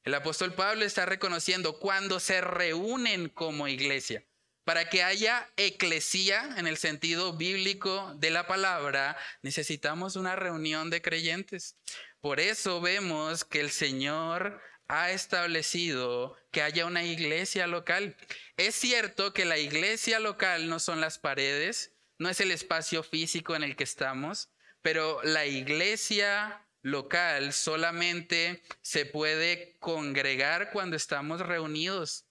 El 0.05 0.15
apóstol 0.15 0.53
Pablo 0.53 0.85
está 0.85 1.07
reconociendo 1.07 1.79
cuando 1.79 2.19
se 2.19 2.41
reúnen 2.41 3.29
como 3.29 3.69
iglesia. 3.69 4.25
Para 4.65 4.89
que 4.89 5.03
haya 5.03 5.49
eclesía 5.57 6.55
en 6.57 6.67
el 6.67 6.77
sentido 6.77 7.33
bíblico 7.33 8.13
de 8.17 8.31
la 8.31 8.47
palabra, 8.47 9.17
necesitamos 9.43 10.15
una 10.17 10.37
reunión 10.37 10.91
de 10.91 11.03
creyentes. 11.03 11.77
Por 12.21 12.39
eso 12.39 12.81
vemos 12.81 13.45
que 13.45 13.61
el 13.61 13.71
Señor 13.71 14.61
ha 14.87 15.11
establecido 15.11 16.37
que 16.51 16.63
haya 16.63 16.87
una 16.87 17.03
iglesia 17.03 17.67
local. 17.67 18.17
Es 18.57 18.75
cierto 18.75 19.33
que 19.33 19.45
la 19.45 19.59
iglesia 19.59 20.21
local 20.21 20.69
no 20.69 20.79
son 20.79 21.01
las 21.01 21.19
paredes, 21.19 21.93
no 22.19 22.29
es 22.29 22.41
el 22.41 22.51
espacio 22.51 23.03
físico 23.03 23.57
en 23.57 23.65
el 23.65 23.75
que 23.75 23.85
estamos, 23.85 24.51
pero 24.81 25.21
la 25.25 25.47
iglesia 25.47 26.65
local 26.83 27.53
solamente 27.53 28.63
se 28.83 29.07
puede 29.07 29.77
congregar 29.79 30.71
cuando 30.71 30.97
estamos 30.97 31.41
reunidos, 31.41 32.27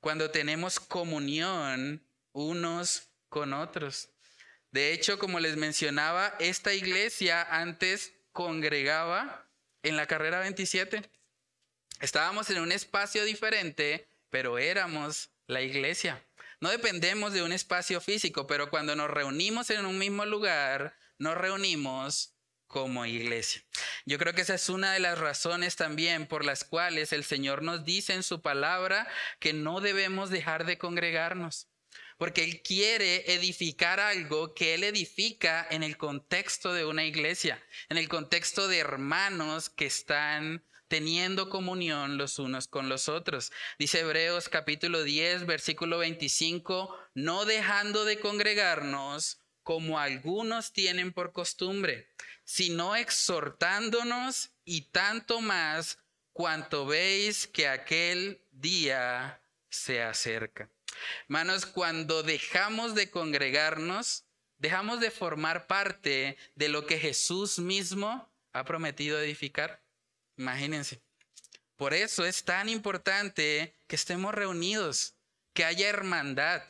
cuando 0.00 0.30
tenemos 0.30 0.80
comunión 0.80 2.06
unos 2.32 3.10
con 3.28 3.52
otros. 3.54 4.10
De 4.70 4.92
hecho, 4.92 5.18
como 5.18 5.40
les 5.40 5.56
mencionaba, 5.56 6.34
esta 6.38 6.74
iglesia 6.74 7.42
antes 7.42 8.12
congregaba 8.32 9.48
en 9.82 9.96
la 9.96 10.06
carrera 10.06 10.40
27. 10.40 11.08
Estábamos 12.00 12.50
en 12.50 12.60
un 12.60 12.72
espacio 12.72 13.24
diferente, 13.24 14.06
pero 14.28 14.58
éramos 14.58 15.30
la 15.46 15.62
iglesia. 15.62 16.22
No 16.60 16.70
dependemos 16.70 17.32
de 17.32 17.42
un 17.42 17.52
espacio 17.52 18.00
físico, 18.00 18.46
pero 18.46 18.68
cuando 18.68 18.96
nos 18.96 19.10
reunimos 19.10 19.70
en 19.70 19.86
un 19.86 19.98
mismo 19.98 20.26
lugar, 20.26 20.94
nos 21.18 21.36
reunimos 21.36 22.35
como 22.66 23.06
iglesia. 23.06 23.62
Yo 24.04 24.18
creo 24.18 24.34
que 24.34 24.42
esa 24.42 24.54
es 24.54 24.68
una 24.68 24.92
de 24.92 25.00
las 25.00 25.18
razones 25.18 25.76
también 25.76 26.26
por 26.26 26.44
las 26.44 26.64
cuales 26.64 27.12
el 27.12 27.24
Señor 27.24 27.62
nos 27.62 27.84
dice 27.84 28.14
en 28.14 28.22
su 28.22 28.42
palabra 28.42 29.08
que 29.38 29.52
no 29.52 29.80
debemos 29.80 30.30
dejar 30.30 30.66
de 30.66 30.78
congregarnos, 30.78 31.68
porque 32.18 32.44
Él 32.44 32.62
quiere 32.62 33.32
edificar 33.34 34.00
algo 34.00 34.54
que 34.54 34.74
Él 34.74 34.84
edifica 34.84 35.66
en 35.70 35.82
el 35.82 35.96
contexto 35.96 36.72
de 36.72 36.84
una 36.84 37.04
iglesia, 37.04 37.62
en 37.88 37.98
el 37.98 38.08
contexto 38.08 38.68
de 38.68 38.78
hermanos 38.78 39.68
que 39.68 39.86
están 39.86 40.64
teniendo 40.88 41.50
comunión 41.50 42.16
los 42.16 42.38
unos 42.38 42.68
con 42.68 42.88
los 42.88 43.08
otros. 43.08 43.52
Dice 43.78 44.00
Hebreos 44.00 44.48
capítulo 44.48 45.02
10, 45.02 45.46
versículo 45.46 45.98
25, 45.98 46.96
no 47.14 47.44
dejando 47.44 48.04
de 48.04 48.20
congregarnos 48.20 49.40
como 49.62 49.98
algunos 49.98 50.72
tienen 50.72 51.12
por 51.12 51.32
costumbre, 51.32 52.08
sino 52.46 52.96
exhortándonos 52.96 54.50
y 54.64 54.82
tanto 54.82 55.40
más 55.40 55.98
cuanto 56.32 56.86
veis 56.86 57.46
que 57.46 57.68
aquel 57.68 58.40
día 58.52 59.42
se 59.68 60.02
acerca. 60.02 60.70
Manos, 61.28 61.66
cuando 61.66 62.22
dejamos 62.22 62.94
de 62.94 63.10
congregarnos, 63.10 64.24
dejamos 64.58 65.00
de 65.00 65.10
formar 65.10 65.66
parte 65.66 66.38
de 66.54 66.68
lo 66.68 66.86
que 66.86 66.98
Jesús 66.98 67.58
mismo 67.58 68.30
ha 68.52 68.64
prometido 68.64 69.20
edificar. 69.20 69.82
Imagínense. 70.36 71.02
Por 71.76 71.92
eso 71.94 72.24
es 72.24 72.44
tan 72.44 72.68
importante 72.68 73.74
que 73.86 73.96
estemos 73.96 74.34
reunidos, 74.34 75.14
que 75.52 75.64
haya 75.64 75.88
hermandad, 75.88 76.62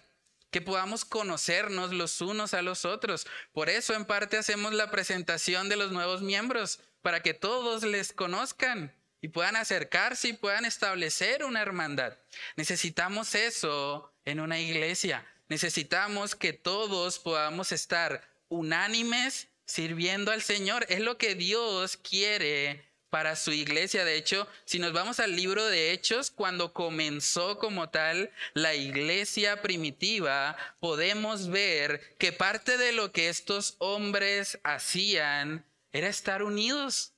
que 0.50 0.60
podamos 0.60 1.04
conocernos 1.04 1.92
los 1.92 2.20
unos 2.20 2.54
a 2.54 2.62
los 2.62 2.84
otros. 2.84 3.26
Por 3.52 3.68
eso 3.68 3.94
en 3.94 4.04
parte 4.04 4.38
hacemos 4.38 4.72
la 4.72 4.90
presentación 4.90 5.68
de 5.68 5.76
los 5.76 5.92
nuevos 5.92 6.22
miembros, 6.22 6.80
para 7.02 7.22
que 7.22 7.34
todos 7.34 7.84
les 7.84 8.12
conozcan 8.12 8.92
y 9.20 9.28
puedan 9.28 9.56
acercarse 9.56 10.28
y 10.28 10.32
puedan 10.32 10.64
establecer 10.64 11.44
una 11.44 11.62
hermandad. 11.62 12.16
Necesitamos 12.56 13.34
eso 13.34 14.12
en 14.24 14.40
una 14.40 14.58
iglesia. 14.58 15.24
Necesitamos 15.48 16.34
que 16.34 16.52
todos 16.52 17.18
podamos 17.18 17.70
estar 17.70 18.28
unánimes 18.48 19.48
sirviendo 19.64 20.32
al 20.32 20.42
Señor. 20.42 20.86
Es 20.88 21.00
lo 21.00 21.18
que 21.18 21.34
Dios 21.34 21.96
quiere 21.96 22.85
para 23.10 23.36
su 23.36 23.52
iglesia. 23.52 24.04
De 24.04 24.16
hecho, 24.16 24.48
si 24.64 24.78
nos 24.78 24.92
vamos 24.92 25.20
al 25.20 25.36
libro 25.36 25.64
de 25.64 25.92
Hechos, 25.92 26.30
cuando 26.30 26.72
comenzó 26.72 27.58
como 27.58 27.88
tal 27.88 28.30
la 28.54 28.74
iglesia 28.74 29.62
primitiva, 29.62 30.56
podemos 30.80 31.48
ver 31.48 32.16
que 32.18 32.32
parte 32.32 32.76
de 32.78 32.92
lo 32.92 33.12
que 33.12 33.28
estos 33.28 33.76
hombres 33.78 34.58
hacían 34.64 35.64
era 35.92 36.08
estar 36.08 36.42
unidos, 36.42 37.14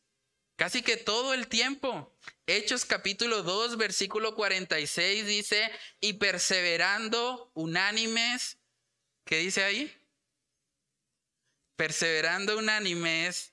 casi 0.56 0.82
que 0.82 0.96
todo 0.96 1.34
el 1.34 1.48
tiempo. 1.48 2.14
Hechos 2.46 2.84
capítulo 2.84 3.42
2, 3.42 3.76
versículo 3.76 4.34
46 4.34 5.26
dice, 5.26 5.70
y 6.00 6.14
perseverando 6.14 7.50
unánimes, 7.54 8.58
¿qué 9.24 9.38
dice 9.38 9.64
ahí? 9.64 9.94
Perseverando 11.76 12.58
unánimes 12.58 13.52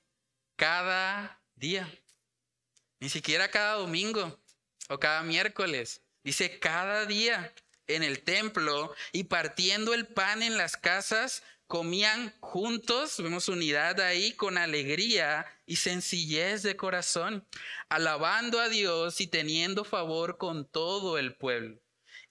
cada 0.55 1.41
día. 1.55 1.89
Ni 3.05 3.09
siquiera 3.09 3.51
cada 3.51 3.75
domingo 3.75 4.35
o 4.89 4.97
cada 4.97 5.21
miércoles. 5.21 6.01
Dice 6.23 6.57
cada 6.57 7.05
día 7.05 7.53
en 7.85 8.01
el 8.01 8.23
templo 8.23 8.95
y 9.11 9.25
partiendo 9.25 9.93
el 9.93 10.07
pan 10.07 10.41
en 10.41 10.57
las 10.57 10.75
casas, 10.75 11.43
comían 11.67 12.33
juntos, 12.39 13.21
vemos 13.21 13.47
unidad 13.47 13.99
ahí, 13.99 14.31
con 14.31 14.57
alegría 14.57 15.45
y 15.67 15.75
sencillez 15.75 16.63
de 16.63 16.75
corazón, 16.75 17.47
alabando 17.89 18.59
a 18.59 18.69
Dios 18.69 19.21
y 19.21 19.27
teniendo 19.27 19.83
favor 19.83 20.39
con 20.39 20.67
todo 20.67 21.19
el 21.19 21.35
pueblo. 21.35 21.79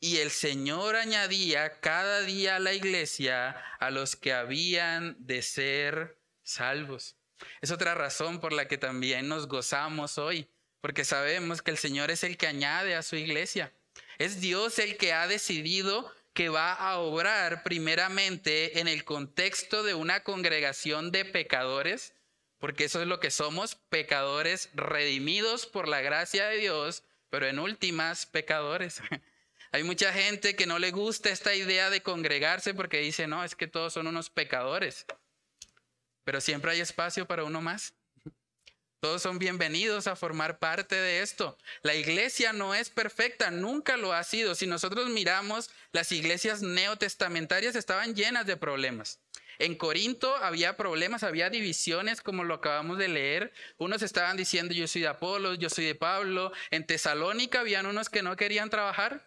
Y 0.00 0.16
el 0.16 0.32
Señor 0.32 0.96
añadía 0.96 1.78
cada 1.78 2.22
día 2.22 2.56
a 2.56 2.58
la 2.58 2.72
iglesia 2.72 3.50
a 3.78 3.92
los 3.92 4.16
que 4.16 4.32
habían 4.32 5.14
de 5.24 5.40
ser 5.42 6.18
salvos. 6.42 7.16
Es 7.60 7.70
otra 7.70 7.94
razón 7.94 8.40
por 8.40 8.52
la 8.52 8.66
que 8.66 8.76
también 8.76 9.28
nos 9.28 9.46
gozamos 9.46 10.18
hoy, 10.18 10.50
porque 10.84 11.06
sabemos 11.06 11.62
que 11.62 11.70
el 11.70 11.78
Señor 11.78 12.10
es 12.10 12.24
el 12.24 12.36
que 12.36 12.46
añade 12.46 12.94
a 12.94 13.02
su 13.02 13.16
iglesia. 13.16 13.72
Es 14.18 14.42
Dios 14.42 14.78
el 14.78 14.98
que 14.98 15.14
ha 15.14 15.26
decidido 15.26 16.12
que 16.34 16.50
va 16.50 16.74
a 16.74 16.98
obrar 16.98 17.62
primeramente 17.62 18.78
en 18.80 18.86
el 18.86 19.02
contexto 19.02 19.82
de 19.82 19.94
una 19.94 20.24
congregación 20.24 21.10
de 21.10 21.24
pecadores, 21.24 22.12
porque 22.58 22.84
eso 22.84 23.00
es 23.00 23.08
lo 23.08 23.18
que 23.18 23.30
somos, 23.30 23.76
pecadores 23.88 24.68
redimidos 24.74 25.64
por 25.64 25.88
la 25.88 26.02
gracia 26.02 26.48
de 26.48 26.58
Dios, 26.58 27.02
pero 27.30 27.46
en 27.46 27.60
últimas 27.60 28.26
pecadores. 28.26 29.00
Hay 29.72 29.84
mucha 29.84 30.12
gente 30.12 30.54
que 30.54 30.66
no 30.66 30.78
le 30.78 30.90
gusta 30.90 31.30
esta 31.30 31.54
idea 31.54 31.88
de 31.88 32.02
congregarse 32.02 32.74
porque 32.74 32.98
dice, 32.98 33.26
no, 33.26 33.42
es 33.42 33.54
que 33.54 33.68
todos 33.68 33.94
son 33.94 34.06
unos 34.06 34.28
pecadores. 34.28 35.06
Pero 36.24 36.42
siempre 36.42 36.72
hay 36.72 36.80
espacio 36.80 37.26
para 37.26 37.44
uno 37.44 37.62
más. 37.62 37.94
Todos 39.04 39.20
son 39.20 39.38
bienvenidos 39.38 40.06
a 40.06 40.16
formar 40.16 40.58
parte 40.58 40.94
de 40.94 41.20
esto. 41.20 41.58
La 41.82 41.94
iglesia 41.94 42.54
no 42.54 42.75
es 42.75 42.88
perfecta, 42.88 43.50
nunca 43.50 43.99
lo 43.99 44.14
ha 44.14 44.25
sido. 44.25 44.54
Si 44.54 44.66
nosotros 44.66 45.11
miramos, 45.11 45.68
las 45.92 46.11
iglesias 46.11 46.62
neotestamentarias 46.62 47.76
estaban 47.76 48.14
llenas 48.14 48.46
de 48.46 48.56
problemas. 48.56 49.20
En 49.58 49.75
Corinto 49.75 50.34
había 50.37 50.78
problemas, 50.78 51.23
había 51.23 51.50
divisiones, 51.50 52.23
como 52.23 52.44
lo 52.44 52.54
acabamos 52.54 52.96
de 52.96 53.08
leer. 53.08 53.52
Unos 53.76 54.00
estaban 54.00 54.38
diciendo 54.38 54.73
yo 54.73 54.88
soy 54.88 55.02
de 55.02 55.08
Apolo, 55.08 55.52
yo 55.52 55.68
soy 55.68 55.84
de 55.84 55.94
Pablo. 55.94 56.50
En 56.70 56.87
Tesalónica 56.87 57.61
habían 57.61 57.84
unos 57.84 58.08
que 58.08 58.23
no 58.23 58.37
querían 58.37 58.70
trabajar. 58.70 59.23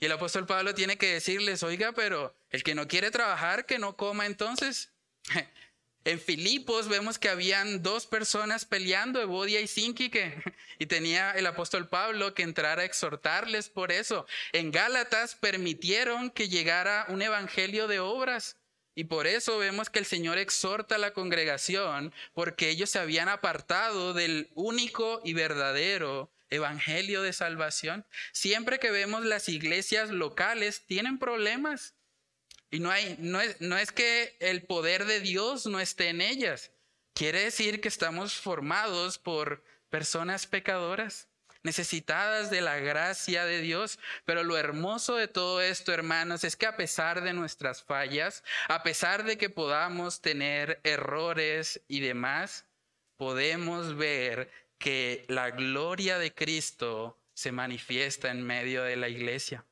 Y 0.00 0.04
el 0.04 0.12
apóstol 0.12 0.44
Pablo 0.44 0.74
tiene 0.74 0.98
que 0.98 1.14
decirles, 1.14 1.62
oiga, 1.62 1.92
pero 1.92 2.36
el 2.50 2.62
que 2.62 2.74
no 2.74 2.88
quiere 2.88 3.10
trabajar, 3.10 3.64
que 3.64 3.78
no 3.78 3.96
coma 3.96 4.26
entonces. 4.26 4.92
En 6.04 6.20
Filipos 6.20 6.88
vemos 6.88 7.18
que 7.18 7.30
habían 7.30 7.82
dos 7.82 8.06
personas 8.06 8.66
peleando, 8.66 9.22
Evodia 9.22 9.62
y 9.62 9.66
Sinquique, 9.66 10.34
y 10.78 10.86
tenía 10.86 11.32
el 11.32 11.46
apóstol 11.46 11.88
Pablo 11.88 12.34
que 12.34 12.42
entrar 12.42 12.78
a 12.78 12.84
exhortarles 12.84 13.70
por 13.70 13.90
eso. 13.90 14.26
En 14.52 14.70
Gálatas 14.70 15.34
permitieron 15.34 16.30
que 16.30 16.50
llegara 16.50 17.06
un 17.08 17.22
evangelio 17.22 17.88
de 17.88 18.00
obras, 18.00 18.58
y 18.94 19.04
por 19.04 19.26
eso 19.26 19.58
vemos 19.58 19.90
que 19.90 19.98
el 19.98 20.04
Señor 20.04 20.38
exhorta 20.38 20.96
a 20.96 20.98
la 20.98 21.12
congregación, 21.12 22.12
porque 22.34 22.68
ellos 22.68 22.90
se 22.90 22.98
habían 22.98 23.28
apartado 23.28 24.12
del 24.12 24.50
único 24.54 25.20
y 25.24 25.32
verdadero 25.32 26.30
evangelio 26.50 27.22
de 27.22 27.32
salvación. 27.32 28.06
Siempre 28.32 28.78
que 28.78 28.90
vemos 28.90 29.24
las 29.24 29.48
iglesias 29.48 30.10
locales 30.10 30.84
tienen 30.86 31.18
problemas. 31.18 31.94
Y 32.74 32.80
no, 32.80 32.90
hay, 32.90 33.14
no, 33.20 33.40
es, 33.40 33.60
no 33.60 33.78
es 33.78 33.92
que 33.92 34.36
el 34.40 34.64
poder 34.64 35.04
de 35.04 35.20
Dios 35.20 35.64
no 35.66 35.78
esté 35.78 36.08
en 36.08 36.20
ellas. 36.20 36.72
Quiere 37.14 37.44
decir 37.44 37.80
que 37.80 37.86
estamos 37.86 38.34
formados 38.34 39.16
por 39.16 39.62
personas 39.90 40.48
pecadoras, 40.48 41.28
necesitadas 41.62 42.50
de 42.50 42.62
la 42.62 42.80
gracia 42.80 43.44
de 43.44 43.60
Dios. 43.60 44.00
Pero 44.24 44.42
lo 44.42 44.56
hermoso 44.56 45.14
de 45.14 45.28
todo 45.28 45.60
esto, 45.60 45.92
hermanos, 45.92 46.42
es 46.42 46.56
que 46.56 46.66
a 46.66 46.76
pesar 46.76 47.22
de 47.22 47.32
nuestras 47.32 47.84
fallas, 47.84 48.42
a 48.66 48.82
pesar 48.82 49.22
de 49.22 49.38
que 49.38 49.50
podamos 49.50 50.20
tener 50.20 50.80
errores 50.82 51.80
y 51.86 52.00
demás, 52.00 52.64
podemos 53.16 53.96
ver 53.96 54.50
que 54.78 55.24
la 55.28 55.50
gloria 55.52 56.18
de 56.18 56.34
Cristo 56.34 57.20
se 57.34 57.52
manifiesta 57.52 58.32
en 58.32 58.42
medio 58.42 58.82
de 58.82 58.96
la 58.96 59.08
iglesia. 59.08 59.64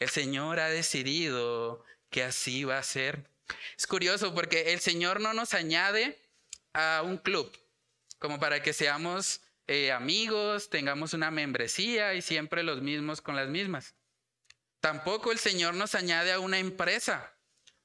El 0.00 0.08
Señor 0.08 0.58
ha 0.58 0.70
decidido 0.70 1.84
que 2.10 2.22
así 2.22 2.64
va 2.64 2.78
a 2.78 2.82
ser. 2.82 3.30
Es 3.76 3.86
curioso 3.86 4.34
porque 4.34 4.72
el 4.72 4.80
Señor 4.80 5.20
no 5.20 5.32
nos 5.32 5.54
añade 5.54 6.20
a 6.72 7.02
un 7.04 7.18
club 7.18 7.50
como 8.18 8.40
para 8.40 8.62
que 8.62 8.72
seamos 8.72 9.40
eh, 9.66 9.92
amigos, 9.92 10.70
tengamos 10.70 11.12
una 11.14 11.30
membresía 11.30 12.14
y 12.14 12.22
siempre 12.22 12.62
los 12.62 12.82
mismos 12.82 13.20
con 13.20 13.36
las 13.36 13.48
mismas. 13.48 13.94
Tampoco 14.80 15.32
el 15.32 15.38
Señor 15.38 15.74
nos 15.74 15.94
añade 15.94 16.32
a 16.32 16.40
una 16.40 16.58
empresa 16.58 17.34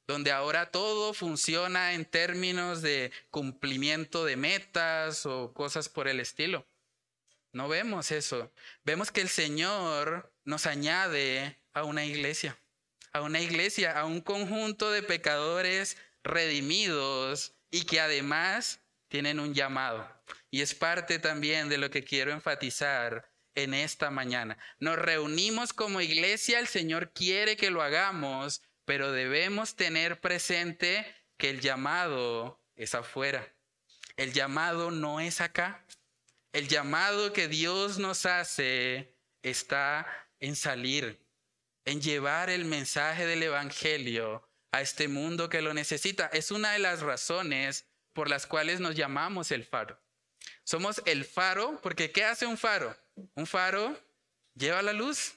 donde 0.08 0.32
ahora 0.32 0.70
todo 0.70 1.14
funciona 1.14 1.94
en 1.94 2.06
términos 2.06 2.82
de 2.82 3.12
cumplimiento 3.30 4.26
de 4.26 4.36
metas 4.36 5.26
o 5.26 5.54
cosas 5.54 5.90
por 5.90 6.08
el 6.08 6.20
estilo. 6.20 6.68
No 7.52 7.68
vemos 7.68 8.12
eso. 8.12 8.52
Vemos 8.84 9.12
que 9.12 9.22
el 9.22 9.30
Señor 9.30 10.34
nos 10.44 10.66
añade 10.66 11.60
a 11.74 11.84
una 11.84 12.06
iglesia, 12.06 12.58
a 13.14 13.22
una 13.22 13.40
iglesia, 13.40 13.98
a 13.98 14.06
un 14.06 14.22
conjunto 14.22 14.92
de 14.92 15.04
pecadores 15.04 15.98
redimidos 16.24 17.54
y 17.72 17.86
que 17.86 18.00
además 18.00 18.80
tienen 19.08 19.40
un 19.40 19.54
llamado. 19.54 20.08
Y 20.50 20.62
es 20.62 20.74
parte 20.74 21.20
también 21.20 21.70
de 21.70 21.78
lo 21.78 21.90
que 21.90 22.04
quiero 22.04 22.32
enfatizar 22.32 23.32
en 23.56 23.74
esta 23.74 24.10
mañana. 24.10 24.58
Nos 24.80 24.98
reunimos 24.98 25.74
como 25.74 26.02
iglesia, 26.02 26.60
el 26.60 26.68
Señor 26.68 27.12
quiere 27.14 27.56
que 27.56 27.70
lo 27.70 27.84
hagamos, 27.84 28.64
pero 28.86 29.12
debemos 29.12 29.76
tener 29.76 30.20
presente 30.20 31.06
que 31.38 31.50
el 31.50 31.62
llamado 31.62 32.60
es 32.76 32.96
afuera. 32.96 33.54
El 34.18 34.34
llamado 34.34 34.92
no 34.92 35.20
es 35.20 35.42
acá. 35.42 35.86
El 36.52 36.68
llamado 36.68 37.34
que 37.34 37.48
Dios 37.48 37.98
nos 37.98 38.26
hace 38.26 39.16
está 39.42 40.08
en 40.40 40.56
salir, 40.56 41.20
en 41.86 42.02
llevar 42.02 42.50
el 42.50 42.66
mensaje 42.66 43.26
del 43.26 43.44
Evangelio 43.44 44.48
a 44.72 44.82
este 44.82 45.08
mundo 45.08 45.50
que 45.50 45.62
lo 45.62 45.74
necesita. 45.74 46.28
Es 46.28 46.52
una 46.52 46.74
de 46.74 46.80
las 46.80 47.02
razones 47.02 47.86
por 48.14 48.30
las 48.30 48.48
cuales 48.48 48.80
nos 48.80 48.96
llamamos 48.96 49.52
el 49.52 49.66
faro. 49.66 50.00
Somos 50.64 51.02
el 51.06 51.26
faro 51.26 51.80
porque 51.82 52.12
¿qué 52.12 52.24
hace 52.24 52.46
un 52.46 52.58
faro? 52.58 52.96
Un 53.36 53.46
faro 53.46 54.00
lleva 54.56 54.82
la 54.82 54.94
luz, 54.94 55.36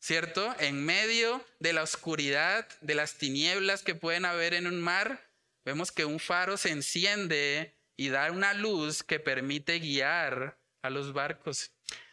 ¿cierto? 0.00 0.54
En 0.58 0.84
medio 0.84 1.44
de 1.58 1.72
la 1.72 1.82
oscuridad, 1.82 2.68
de 2.80 2.94
las 2.94 3.14
tinieblas 3.14 3.82
que 3.82 3.94
pueden 3.94 4.24
haber 4.24 4.54
en 4.54 4.66
un 4.66 4.80
mar, 4.80 5.30
vemos 5.64 5.92
que 5.92 6.04
un 6.04 6.18
faro 6.18 6.56
se 6.56 6.70
enciende 6.70 7.76
y 7.96 8.08
da 8.08 8.30
una 8.30 8.54
luz 8.54 9.02
que 9.02 9.20
permite 9.20 9.78
guiar 9.78 10.58
a 10.82 10.90
los 10.90 11.12
barcos. 11.12 11.72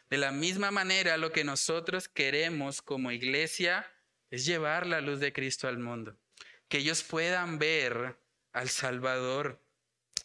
De 0.10 0.18
la 0.18 0.32
misma 0.32 0.72
manera, 0.72 1.18
lo 1.18 1.32
que 1.32 1.44
nosotros 1.44 2.08
queremos 2.08 2.82
como 2.82 3.12
iglesia 3.12 3.92
es 4.32 4.46
llevar 4.46 4.88
la 4.88 5.02
luz 5.02 5.20
de 5.20 5.34
Cristo 5.34 5.68
al 5.68 5.78
mundo, 5.78 6.18
que 6.68 6.80
ellos 6.80 7.04
puedan 7.04 7.60
ver 7.60 8.20
al 8.52 8.70
Salvador. 8.70 9.64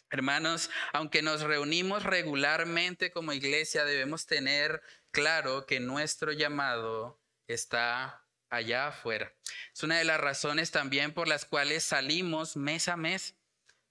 Hermanos, 0.09 0.69
aunque 0.93 1.21
nos 1.21 1.41
reunimos 1.41 2.03
regularmente 2.03 3.11
como 3.11 3.33
iglesia, 3.33 3.85
debemos 3.85 4.25
tener 4.25 4.81
claro 5.11 5.65
que 5.65 5.79
nuestro 5.79 6.31
llamado 6.31 7.21
está 7.47 8.25
allá 8.49 8.87
afuera. 8.87 9.33
Es 9.73 9.83
una 9.83 9.97
de 9.97 10.05
las 10.05 10.19
razones 10.19 10.71
también 10.71 11.13
por 11.13 11.27
las 11.27 11.45
cuales 11.45 11.83
salimos 11.83 12.55
mes 12.55 12.87
a 12.87 12.97
mes. 12.97 13.35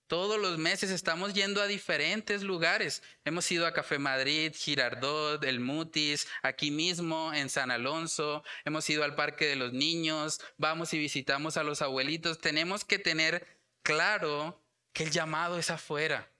Todos 0.06 0.38
los 0.38 0.58
meses 0.58 0.90
estamos 0.90 1.32
yendo 1.32 1.62
a 1.62 1.66
diferentes 1.66 2.42
lugares. 2.42 3.02
Hemos 3.24 3.50
ido 3.50 3.66
a 3.66 3.72
Café 3.72 3.98
Madrid, 3.98 4.52
Girardot, 4.54 5.42
El 5.44 5.60
Mutis, 5.60 6.28
aquí 6.42 6.70
mismo 6.70 7.32
en 7.32 7.48
San 7.48 7.70
Alonso. 7.70 8.44
Hemos 8.66 8.88
ido 8.90 9.02
al 9.02 9.14
Parque 9.14 9.46
de 9.46 9.56
los 9.56 9.72
Niños. 9.72 10.40
Vamos 10.58 10.92
y 10.92 10.98
visitamos 10.98 11.56
a 11.56 11.62
los 11.62 11.80
abuelitos. 11.80 12.38
Tenemos 12.38 12.84
que 12.84 12.98
tener 12.98 13.46
claro 13.82 14.62
que 14.92 15.04
el 15.04 15.10
llamado 15.10 15.58
es 15.58 15.70
afuera. 15.70 16.30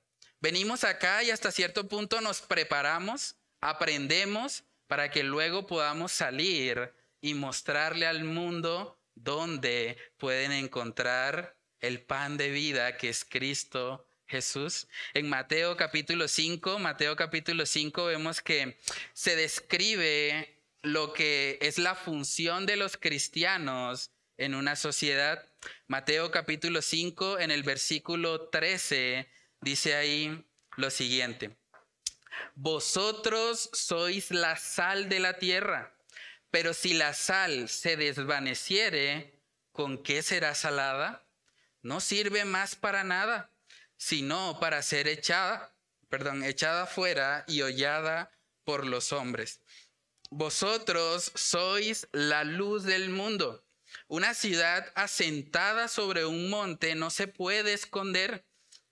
Venimos 0.40 0.84
acá 0.84 1.22
y 1.22 1.30
hasta 1.30 1.50
cierto 1.50 1.88
punto 1.88 2.20
nos 2.20 2.42
preparamos, 2.42 3.36
aprendemos 3.62 4.64
para 4.86 5.10
que 5.10 5.22
luego 5.22 5.66
podamos 5.66 6.12
salir 6.12 6.92
y 7.22 7.32
mostrarle 7.32 8.06
al 8.06 8.24
mundo 8.24 8.98
dónde 9.14 9.96
pueden 10.18 10.52
encontrar 10.52 11.56
el 11.86 12.00
pan 12.00 12.36
de 12.36 12.50
vida 12.50 12.96
que 12.96 13.10
es 13.10 13.24
Cristo 13.24 14.08
Jesús. 14.26 14.88
En 15.12 15.28
Mateo 15.28 15.76
capítulo 15.76 16.28
5, 16.28 16.78
Mateo 16.78 17.14
capítulo 17.14 17.66
5 17.66 18.06
vemos 18.06 18.40
que 18.40 18.78
se 19.12 19.36
describe 19.36 20.62
lo 20.82 21.12
que 21.12 21.58
es 21.60 21.78
la 21.78 21.94
función 21.94 22.64
de 22.66 22.76
los 22.76 22.96
cristianos 22.96 24.10
en 24.38 24.54
una 24.54 24.76
sociedad. 24.76 25.46
Mateo 25.86 26.30
capítulo 26.30 26.80
5 26.80 27.38
en 27.38 27.50
el 27.50 27.62
versículo 27.62 28.48
13 28.48 29.28
dice 29.60 29.94
ahí 29.94 30.42
lo 30.76 30.90
siguiente. 30.90 31.56
Vosotros 32.54 33.70
sois 33.72 34.30
la 34.30 34.56
sal 34.56 35.08
de 35.08 35.20
la 35.20 35.34
tierra, 35.38 35.94
pero 36.50 36.72
si 36.72 36.94
la 36.94 37.12
sal 37.14 37.68
se 37.68 37.96
desvaneciere, 37.96 39.38
¿con 39.70 40.02
qué 40.02 40.22
será 40.22 40.54
salada? 40.54 41.23
No 41.84 42.00
sirve 42.00 42.44
más 42.44 42.74
para 42.74 43.04
nada, 43.04 43.52
sino 43.96 44.58
para 44.58 44.82
ser 44.82 45.06
echada, 45.06 45.76
perdón, 46.08 46.42
echada 46.42 46.86
fuera 46.86 47.44
y 47.46 47.60
hollada 47.60 48.32
por 48.64 48.86
los 48.86 49.12
hombres. 49.12 49.60
Vosotros 50.30 51.30
sois 51.34 52.08
la 52.10 52.42
luz 52.42 52.84
del 52.84 53.10
mundo. 53.10 53.64
Una 54.08 54.32
ciudad 54.32 54.90
asentada 54.96 55.88
sobre 55.88 56.24
un 56.24 56.48
monte 56.48 56.94
no 56.94 57.10
se 57.10 57.28
puede 57.28 57.74
esconder, 57.74 58.46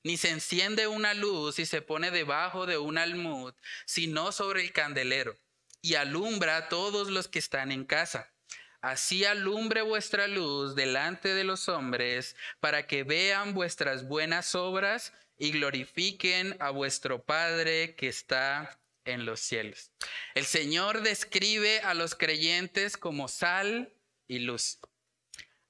ni 0.05 0.19
se 0.19 0.29
enciende 0.29 0.87
una 0.87 1.15
luz 1.15 1.59
y 1.59 1.67
se 1.67 1.81
pone 1.81 2.11
debajo 2.11 2.67
de 2.67 2.77
un 2.77 2.99
almud, 2.99 3.55
sino 3.87 4.33
sobre 4.33 4.63
el 4.63 4.73
candelero, 4.73 5.35
y 5.81 5.95
alumbra 5.95 6.57
a 6.59 6.69
todos 6.69 7.09
los 7.09 7.27
que 7.27 7.39
están 7.39 7.73
en 7.73 7.87
casa. 7.87 8.33
Así 8.83 9.25
alumbre 9.25 9.83
vuestra 9.83 10.27
luz 10.27 10.75
delante 10.75 11.35
de 11.35 11.45
los 11.45 11.69
hombres, 11.69 12.35
para 12.59 12.89
que 12.89 13.05
vean 13.05 13.55
vuestras 13.55 14.09
buenas 14.09 14.57
obras 14.57 15.13
y 15.39 15.53
glorifiquen 15.53 16.57
a 16.59 16.71
vuestro 16.71 17.23
Padre 17.23 17.95
que 17.95 18.09
está 18.09 18.79
en 19.05 19.25
los 19.25 19.39
cielos. 19.39 19.93
El 20.35 20.45
Señor 20.45 21.03
describe 21.03 21.81
a 21.81 21.95
los 21.95 22.17
creyentes 22.17 22.97
como 22.97 23.29
sal 23.29 23.93
y 24.27 24.41
luz. 24.41 24.81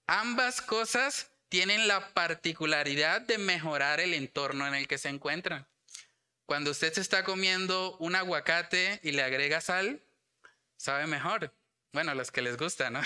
Ambas 0.06 0.62
cosas 0.62 1.30
tienen 1.50 1.88
la 1.88 2.14
particularidad 2.14 3.20
de 3.20 3.36
mejorar 3.36 4.00
el 4.00 4.14
entorno 4.14 4.66
en 4.66 4.74
el 4.74 4.88
que 4.88 4.96
se 4.96 5.10
encuentran. 5.10 5.66
Cuando 6.46 6.70
usted 6.70 6.94
se 6.94 7.02
está 7.02 7.24
comiendo 7.24 7.96
un 7.98 8.14
aguacate 8.14 9.00
y 9.02 9.12
le 9.12 9.22
agrega 9.22 9.60
sal, 9.60 10.02
sabe 10.76 11.06
mejor. 11.06 11.52
Bueno, 11.92 12.14
los 12.14 12.30
que 12.30 12.42
les 12.42 12.56
gusta, 12.56 12.90
¿no? 12.90 13.02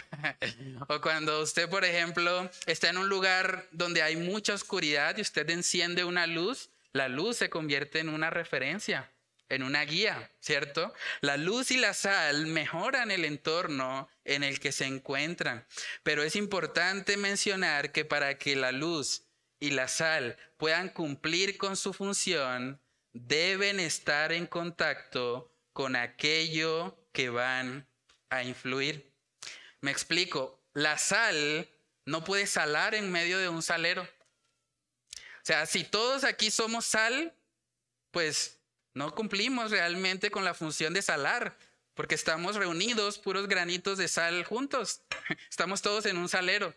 o 0.89 1.01
cuando 1.01 1.43
usted, 1.43 1.69
por 1.69 1.85
ejemplo, 1.85 2.51
está 2.67 2.91
en 2.91 2.99
un 2.99 3.09
lugar 3.09 3.67
donde 3.73 4.03
hay 4.03 4.17
mucha 4.17 4.55
oscuridad 4.55 5.17
y 5.19 5.23
usted 5.23 5.49
enciende 5.51 6.05
una 6.05 6.27
luz, 6.27 6.71
la 6.93 7.09
luz 7.09 7.37
se 7.37 7.51
convierte 7.51 7.99
en 7.99 8.09
una 8.09 8.31
referencia 8.31 9.11
en 9.49 9.63
una 9.63 9.85
guía, 9.85 10.31
¿cierto? 10.41 10.93
La 11.21 11.37
luz 11.37 11.71
y 11.71 11.77
la 11.77 11.95
sal 11.95 12.47
mejoran 12.47 13.11
el 13.11 13.25
entorno 13.25 14.09
en 14.25 14.43
el 14.43 14.59
que 14.59 14.73
se 14.73 14.87
encuentran, 14.87 15.67
pero 16.03 16.23
es 16.23 16.37
importante 16.37 17.17
mencionar 17.17 17.93
que 17.93 18.05
para 18.05 18.39
que 18.39 18.57
la 18.57 18.73
luz 18.73 19.23
y 19.61 19.71
la 19.71 19.89
sal 19.89 20.37
puedan 20.57 20.89
cumplir 20.89 21.59
con 21.59 21.77
su 21.77 21.93
función, 21.93 22.81
deben 23.13 23.81
estar 23.81 24.33
en 24.33 24.47
contacto 24.47 25.53
con 25.73 25.97
aquello 25.97 26.99
que 27.13 27.31
van 27.31 27.87
a 28.31 28.43
influir. 28.43 29.13
Me 29.81 29.91
explico, 29.91 30.61
la 30.73 30.99
sal 30.99 31.69
no 32.05 32.25
puede 32.25 32.47
salar 32.47 32.95
en 32.95 33.11
medio 33.11 33.39
de 33.39 33.49
un 33.49 33.63
salero. 33.63 34.03
O 34.03 35.45
sea, 35.47 35.67
si 35.67 35.85
todos 35.85 36.25
aquí 36.25 36.51
somos 36.51 36.85
sal, 36.87 37.35
pues 38.11 38.59
no 38.95 39.15
cumplimos 39.15 39.71
realmente 39.71 40.31
con 40.31 40.45
la 40.45 40.55
función 40.55 40.95
de 40.95 41.03
salar, 41.03 41.57
porque 41.95 42.15
estamos 42.15 42.57
reunidos 42.57 43.19
puros 43.19 43.47
granitos 43.47 43.99
de 43.99 44.09
sal 44.09 44.45
juntos. 44.45 45.03
Estamos 45.51 45.83
todos 45.83 46.07
en 46.07 46.17
un 46.19 46.29
salero. 46.29 46.75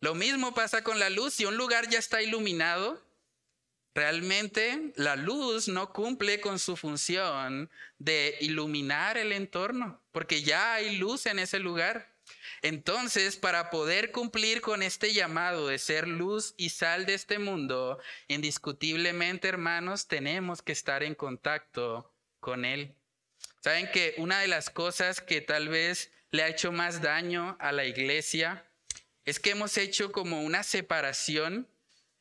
Lo 0.00 0.14
mismo 0.14 0.54
pasa 0.54 0.82
con 0.82 0.98
la 0.98 1.10
luz. 1.10 1.34
Si 1.34 1.44
un 1.44 1.56
lugar 1.56 1.88
ya 1.88 1.98
está 1.98 2.22
iluminado, 2.22 3.02
realmente 3.94 4.92
la 4.96 5.16
luz 5.16 5.68
no 5.68 5.92
cumple 5.92 6.40
con 6.40 6.58
su 6.58 6.76
función 6.76 7.70
de 7.98 8.36
iluminar 8.40 9.18
el 9.18 9.32
entorno, 9.32 9.99
porque 10.12 10.42
ya 10.42 10.74
hay 10.74 10.96
luz 10.96 11.26
en 11.26 11.38
ese 11.38 11.58
lugar. 11.58 12.14
Entonces, 12.62 13.36
para 13.36 13.70
poder 13.70 14.12
cumplir 14.12 14.60
con 14.60 14.82
este 14.82 15.12
llamado 15.12 15.68
de 15.68 15.78
ser 15.78 16.06
luz 16.06 16.54
y 16.56 16.70
sal 16.70 17.06
de 17.06 17.14
este 17.14 17.38
mundo, 17.38 17.98
indiscutiblemente, 18.28 19.48
hermanos, 19.48 20.08
tenemos 20.08 20.62
que 20.62 20.72
estar 20.72 21.02
en 21.02 21.14
contacto 21.14 22.12
con 22.38 22.64
Él. 22.64 22.94
Saben 23.60 23.90
que 23.90 24.14
una 24.18 24.40
de 24.40 24.48
las 24.48 24.70
cosas 24.70 25.20
que 25.20 25.40
tal 25.40 25.68
vez 25.68 26.12
le 26.30 26.42
ha 26.42 26.48
hecho 26.48 26.72
más 26.72 27.02
daño 27.02 27.56
a 27.60 27.72
la 27.72 27.84
iglesia 27.84 28.66
es 29.24 29.38
que 29.40 29.50
hemos 29.50 29.76
hecho 29.76 30.12
como 30.12 30.42
una 30.42 30.62
separación 30.62 31.68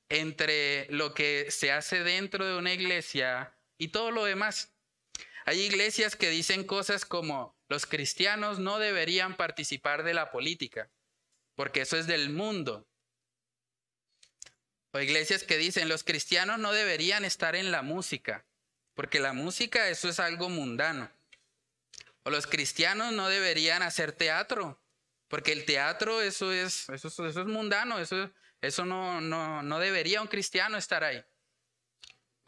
entre 0.09 0.87
lo 0.89 1.13
que 1.13 1.51
se 1.51 1.71
hace 1.71 2.03
dentro 2.03 2.45
de 2.45 2.57
una 2.57 2.73
iglesia 2.73 3.53
y 3.77 3.89
todo 3.89 4.11
lo 4.11 4.25
demás. 4.25 4.73
Hay 5.45 5.61
iglesias 5.61 6.15
que 6.15 6.29
dicen 6.29 6.63
cosas 6.63 7.05
como, 7.05 7.58
los 7.69 7.85
cristianos 7.85 8.57
no 8.57 8.79
deberían 8.79 9.37
participar 9.37 10.03
de 10.03 10.15
la 10.15 10.31
política, 10.31 10.89
porque 11.55 11.81
eso 11.81 11.97
es 11.97 12.07
del 12.07 12.31
mundo. 12.31 12.87
O 14.91 14.99
iglesias 14.99 15.43
que 15.43 15.57
dicen, 15.57 15.87
los 15.87 16.03
cristianos 16.03 16.57
no 16.57 16.73
deberían 16.73 17.23
estar 17.23 17.55
en 17.55 17.71
la 17.71 17.83
música, 17.83 18.43
porque 18.95 19.19
la 19.19 19.33
música 19.33 19.87
eso 19.87 20.09
es 20.09 20.19
algo 20.19 20.49
mundano. 20.49 21.11
O 22.23 22.31
los 22.31 22.47
cristianos 22.47 23.13
no 23.13 23.29
deberían 23.29 23.83
hacer 23.83 24.13
teatro, 24.13 24.81
porque 25.27 25.51
el 25.51 25.65
teatro 25.65 26.21
eso 26.21 26.51
es, 26.51 26.89
eso, 26.89 27.07
eso 27.07 27.27
es 27.27 27.45
mundano, 27.45 27.99
eso, 27.99 28.31
eso 28.61 28.83
no, 28.83 29.21
no, 29.21 29.61
no 29.61 29.79
debería 29.79 30.23
un 30.23 30.27
cristiano 30.27 30.75
estar 30.75 31.03
ahí. 31.03 31.23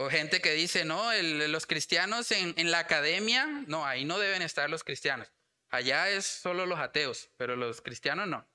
O 0.01 0.09
gente 0.09 0.41
que 0.41 0.53
dice, 0.53 0.83
no, 0.83 1.13
los 1.13 1.67
cristianos 1.67 2.31
en, 2.31 2.55
en, 2.57 2.71
la 2.71 2.79
academia, 2.79 3.45
no, 3.67 3.85
ahí 3.85 4.03
no 4.03 4.17
deben 4.17 4.41
estar 4.41 4.67
los 4.67 4.83
cristianos. 4.83 5.31
Allá 5.69 6.09
es 6.09 6.25
solo 6.25 6.65
los 6.65 6.79
ateos, 6.79 7.29
pero 7.37 7.55
los 7.55 7.81
cristianos 7.81 8.27
no. 8.27 8.47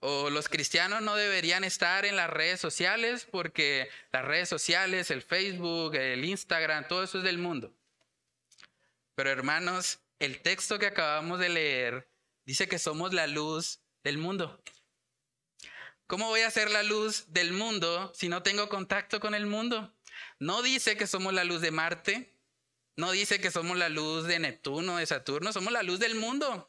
O 0.00 0.28
los 0.28 0.50
cristianos 0.50 1.00
no 1.00 1.16
deberían 1.16 1.64
estar 1.64 2.04
en 2.04 2.14
las 2.14 2.28
redes 2.28 2.60
sociales 2.60 3.26
porque 3.30 3.88
las 4.12 4.22
redes 4.26 4.50
sociales, 4.50 5.10
el 5.10 5.22
Facebook, 5.22 5.94
el 5.94 6.26
Instagram, 6.26 6.86
todo 6.88 7.04
eso 7.04 7.18
es 7.18 7.24
del 7.24 7.38
mundo. 7.38 7.74
Pero 9.14 9.30
hermanos, 9.30 10.00
el 10.18 10.42
texto 10.42 10.78
que 10.78 10.86
acabamos 10.86 11.38
de 11.38 11.48
leer 11.48 12.10
dice 12.44 12.68
que 12.68 12.78
somos 12.78 13.14
la 13.14 13.26
luz 13.26 13.80
del 14.04 14.18
mundo. 14.18 14.62
¿Cómo 16.06 16.26
voy 16.26 16.40
a 16.40 16.50
ser 16.50 16.70
la 16.70 16.82
luz 16.82 17.32
del 17.32 17.52
mundo 17.52 18.12
si 18.14 18.28
no 18.28 18.42
tengo 18.42 18.68
contacto 18.68 19.20
con 19.20 19.34
el 19.34 19.46
mundo? 19.46 19.94
No 20.40 20.62
dice 20.62 20.96
que 20.96 21.06
somos 21.06 21.34
la 21.34 21.44
luz 21.44 21.60
de 21.60 21.70
Marte, 21.70 22.34
no 22.96 23.12
dice 23.12 23.40
que 23.40 23.50
somos 23.50 23.76
la 23.76 23.90
luz 23.90 24.26
de 24.26 24.38
Neptuno, 24.38 24.96
de 24.96 25.04
Saturno, 25.04 25.52
somos 25.52 25.70
la 25.70 25.82
luz 25.82 26.00
del 26.00 26.14
mundo. 26.14 26.68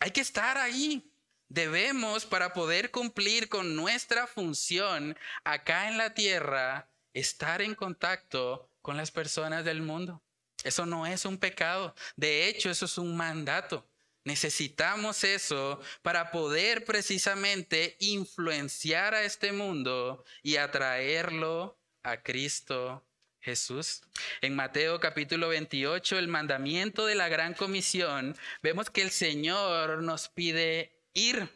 Hay 0.00 0.10
que 0.10 0.20
estar 0.20 0.58
ahí. 0.58 1.12
Debemos, 1.48 2.26
para 2.26 2.52
poder 2.52 2.90
cumplir 2.90 3.48
con 3.48 3.76
nuestra 3.76 4.26
función 4.26 5.16
acá 5.44 5.88
en 5.88 5.98
la 5.98 6.14
tierra, 6.14 6.90
estar 7.14 7.62
en 7.62 7.76
contacto 7.76 8.68
con 8.82 8.96
las 8.96 9.12
personas 9.12 9.64
del 9.64 9.82
mundo. 9.82 10.20
Eso 10.64 10.84
no 10.84 11.06
es 11.06 11.24
un 11.24 11.38
pecado. 11.38 11.94
De 12.16 12.48
hecho, 12.48 12.70
eso 12.70 12.86
es 12.86 12.98
un 12.98 13.16
mandato. 13.16 13.88
Necesitamos 14.24 15.22
eso 15.22 15.80
para 16.02 16.32
poder 16.32 16.84
precisamente 16.84 17.96
influenciar 18.00 19.14
a 19.14 19.22
este 19.22 19.52
mundo 19.52 20.24
y 20.42 20.56
atraerlo 20.56 21.78
a 22.06 22.22
Cristo 22.22 23.04
Jesús. 23.40 24.02
En 24.40 24.54
Mateo 24.54 25.00
capítulo 25.00 25.48
28, 25.48 26.18
el 26.18 26.28
mandamiento 26.28 27.04
de 27.06 27.16
la 27.16 27.28
gran 27.28 27.54
comisión, 27.54 28.36
vemos 28.62 28.90
que 28.90 29.02
el 29.02 29.10
Señor 29.10 30.02
nos 30.02 30.28
pide 30.28 31.02
ir. 31.14 31.48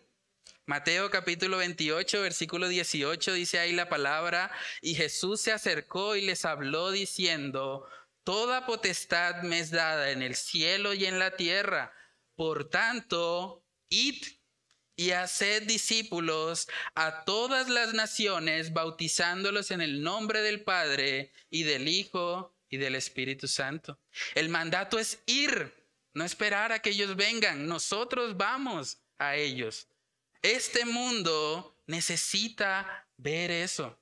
Mateo 0.67 1.11
capítulo 1.11 1.59
28, 1.59 2.23
versículo 2.23 2.69
18 2.69 3.33
dice 3.33 3.59
ahí 3.61 3.73
la 3.73 3.89
palabra, 3.89 4.51
y 4.83 4.95
Jesús 4.95 5.41
se 5.41 5.53
acercó 5.53 6.17
y 6.17 6.23
les 6.23 6.45
habló 6.45 6.91
diciendo, 6.91 7.89
Toda 8.25 8.67
potestad 8.67 9.43
me 9.43 9.61
es 9.61 9.71
dada 9.71 10.11
en 10.11 10.23
el 10.23 10.35
cielo 10.35 10.95
y 10.95 11.07
en 11.07 11.19
la 11.19 11.37
tierra. 11.37 11.93
Por 12.35 12.69
tanto, 12.69 13.65
id 13.89 14.40
y 15.01 15.13
haced 15.13 15.63
discípulos 15.63 16.69
a 16.95 17.25
todas 17.25 17.71
las 17.71 17.95
naciones, 17.95 18.75
bautizándolos 18.75 19.71
en 19.71 19.81
el 19.81 20.03
nombre 20.03 20.43
del 20.43 20.63
Padre 20.63 21.33
y 21.49 21.63
del 21.63 21.89
Hijo 21.89 22.55
y 22.69 22.77
del 22.77 22.95
Espíritu 22.95 23.49
Santo. 23.49 23.99
El 24.35 24.51
mandato 24.51 24.99
es 24.99 25.23
ir, 25.25 25.73
no 26.13 26.23
esperar 26.23 26.73
a 26.73 26.81
que 26.81 26.91
ellos 26.91 27.17
vengan. 27.17 27.67
Nosotros 27.67 28.37
vamos 28.37 28.99
a 29.17 29.37
ellos. 29.37 29.89
Este 30.43 30.85
mundo 30.85 31.83
necesita 31.87 33.09
ver 33.17 33.51
eso. 33.51 33.99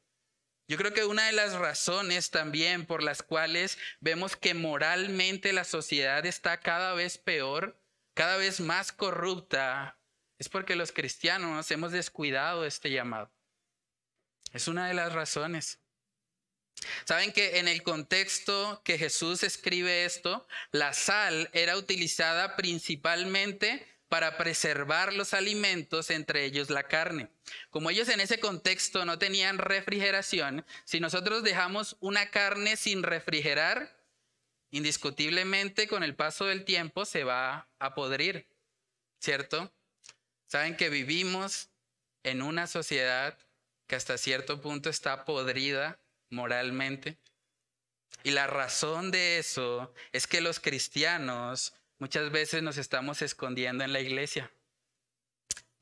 Yo 0.67 0.77
creo 0.79 0.93
que 0.93 1.05
una 1.05 1.27
de 1.27 1.33
las 1.33 1.53
razones 1.53 2.31
también 2.31 2.87
por 2.87 3.05
las 3.05 3.23
cuales 3.23 3.79
vemos 4.01 4.35
que 4.35 4.53
moralmente 4.53 5.53
la 5.53 5.63
sociedad 5.63 6.27
está 6.27 6.59
cada 6.59 6.95
vez 6.95 7.19
peor, 7.19 7.81
cada 8.15 8.37
vez 8.37 8.59
más 8.59 8.91
corrupta, 8.91 9.98
es 10.39 10.49
porque 10.49 10.77
los 10.77 10.93
cristianos 10.93 11.71
hemos 11.71 11.93
descuidado 11.93 12.65
este 12.65 12.91
llamado. 12.91 13.31
Es 14.53 14.69
una 14.69 14.89
de 14.89 14.95
las 14.95 15.13
razones. 15.13 15.81
Saben 17.05 17.33
que 17.33 17.59
en 17.59 17.69
el 17.69 17.83
contexto 17.83 18.81
que 18.85 18.99
Jesús 18.99 19.43
escribe 19.43 20.05
esto, 20.05 20.47
la 20.71 20.93
sal 20.93 21.51
era 21.53 21.77
utilizada 21.77 22.57
principalmente 22.57 23.87
para 24.09 24.39
preservar 24.39 25.13
los 25.13 25.35
alimentos, 25.35 26.11
entre 26.11 26.45
ellos 26.45 26.71
la 26.71 26.85
carne. 26.85 27.29
Como 27.71 27.91
ellos 27.91 28.09
en 28.09 28.21
ese 28.21 28.41
contexto 28.41 29.05
no 29.05 29.19
tenían 29.19 29.59
refrigeración, 29.59 30.65
si 30.85 31.01
nosotros 31.01 31.43
dejamos 31.43 31.97
una 32.01 32.31
carne 32.31 32.77
sin 32.77 33.03
refrigerar, 33.03 33.99
indiscutiblemente 34.71 35.89
con 35.89 36.03
el 36.03 36.15
paso 36.15 36.47
del 36.47 36.65
tiempo 36.65 37.05
se 37.05 37.25
va 37.25 37.69
a 37.79 37.95
podrir, 37.95 38.47
¿cierto? 39.19 39.73
Saben 40.49 40.77
que 40.77 40.89
vivimos 40.89 41.69
en 42.25 42.43
una 42.43 42.67
sociedad 42.67 43.39
que 43.87 43.97
hasta 43.97 44.19
cierto 44.19 44.61
punto 44.61 44.91
está 44.91 45.25
podrida 45.25 45.99
moralmente. 46.31 47.19
Y 48.25 48.31
la 48.31 48.47
razón 48.47 49.11
de 49.11 49.39
eso 49.39 49.93
es 50.13 50.27
que 50.27 50.41
los 50.41 50.59
cristianos 50.59 51.75
muchas 51.99 52.31
veces 52.31 52.63
nos 52.63 52.79
estamos 52.79 53.23
escondiendo 53.23 53.85
en 53.85 53.93
la 53.93 54.01
iglesia. 54.01 54.51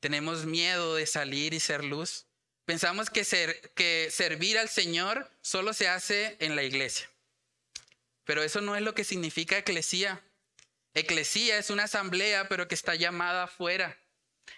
Tenemos 0.01 0.45
miedo 0.45 0.95
de 0.95 1.05
salir 1.05 1.53
y 1.53 1.59
ser 1.59 1.83
luz. 1.83 2.25
Pensamos 2.65 3.09
que, 3.09 3.23
ser, 3.23 3.71
que 3.73 4.09
servir 4.11 4.57
al 4.57 4.67
Señor 4.67 5.31
solo 5.41 5.73
se 5.73 5.87
hace 5.87 6.35
en 6.39 6.57
la 6.57 6.63
iglesia. 6.63 7.09
Pero 8.25 8.43
eso 8.43 8.59
no 8.59 8.75
es 8.75 8.81
lo 8.81 8.93
que 8.93 9.05
significa 9.05 9.57
eclesía. 9.57 10.21
Eclesía 10.93 11.57
es 11.57 11.69
una 11.69 11.83
asamblea, 11.83 12.49
pero 12.49 12.67
que 12.67 12.75
está 12.75 12.95
llamada 12.95 13.43
afuera. 13.43 13.97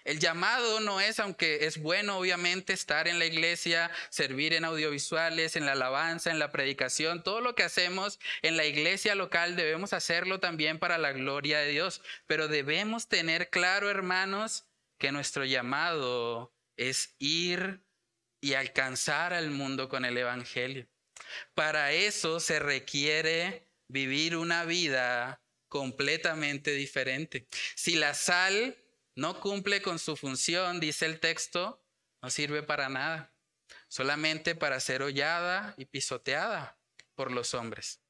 El 0.04 0.18
llamado 0.18 0.80
no 0.80 1.00
es, 1.00 1.20
aunque 1.20 1.66
es 1.66 1.78
bueno 1.78 2.18
obviamente 2.18 2.72
estar 2.72 3.08
en 3.08 3.18
la 3.18 3.26
iglesia, 3.26 3.90
servir 4.08 4.54
en 4.54 4.64
audiovisuales, 4.64 5.56
en 5.56 5.66
la 5.66 5.72
alabanza, 5.72 6.30
en 6.30 6.38
la 6.38 6.50
predicación, 6.50 7.22
todo 7.22 7.40
lo 7.40 7.54
que 7.54 7.62
hacemos 7.62 8.18
en 8.42 8.56
la 8.56 8.64
iglesia 8.64 9.14
local 9.14 9.56
debemos 9.56 9.92
hacerlo 9.92 10.40
también 10.40 10.78
para 10.78 10.98
la 10.98 11.12
gloria 11.12 11.58
de 11.58 11.70
Dios. 11.70 12.02
Pero 12.26 12.48
debemos 12.48 13.08
tener 13.08 13.50
claro, 13.50 13.90
hermanos, 13.90 14.66
que 14.98 15.12
nuestro 15.12 15.44
llamado 15.44 16.54
es 16.76 17.14
ir 17.18 17.82
y 18.40 18.54
alcanzar 18.54 19.32
al 19.32 19.50
mundo 19.50 19.88
con 19.88 20.04
el 20.04 20.16
Evangelio. 20.16 20.88
Para 21.54 21.92
eso 21.92 22.40
se 22.40 22.58
requiere 22.58 23.66
vivir 23.88 24.36
una 24.36 24.64
vida 24.64 25.42
completamente 25.68 26.72
diferente. 26.72 27.46
Si 27.74 27.94
la 27.94 28.14
sal 28.14 28.76
no 29.20 29.38
cumple 29.38 29.82
con 29.82 29.98
su 29.98 30.16
función, 30.16 30.80
dice 30.80 31.04
el 31.04 31.20
texto, 31.20 31.84
no 32.22 32.30
sirve 32.30 32.62
para 32.62 32.88
nada, 32.88 33.34
solamente 33.86 34.54
para 34.54 34.80
ser 34.80 35.02
hollada 35.02 35.74
y 35.76 35.84
pisoteada 35.84 36.78
por 37.14 37.30
los 37.30 37.52
hombres. 37.52 38.00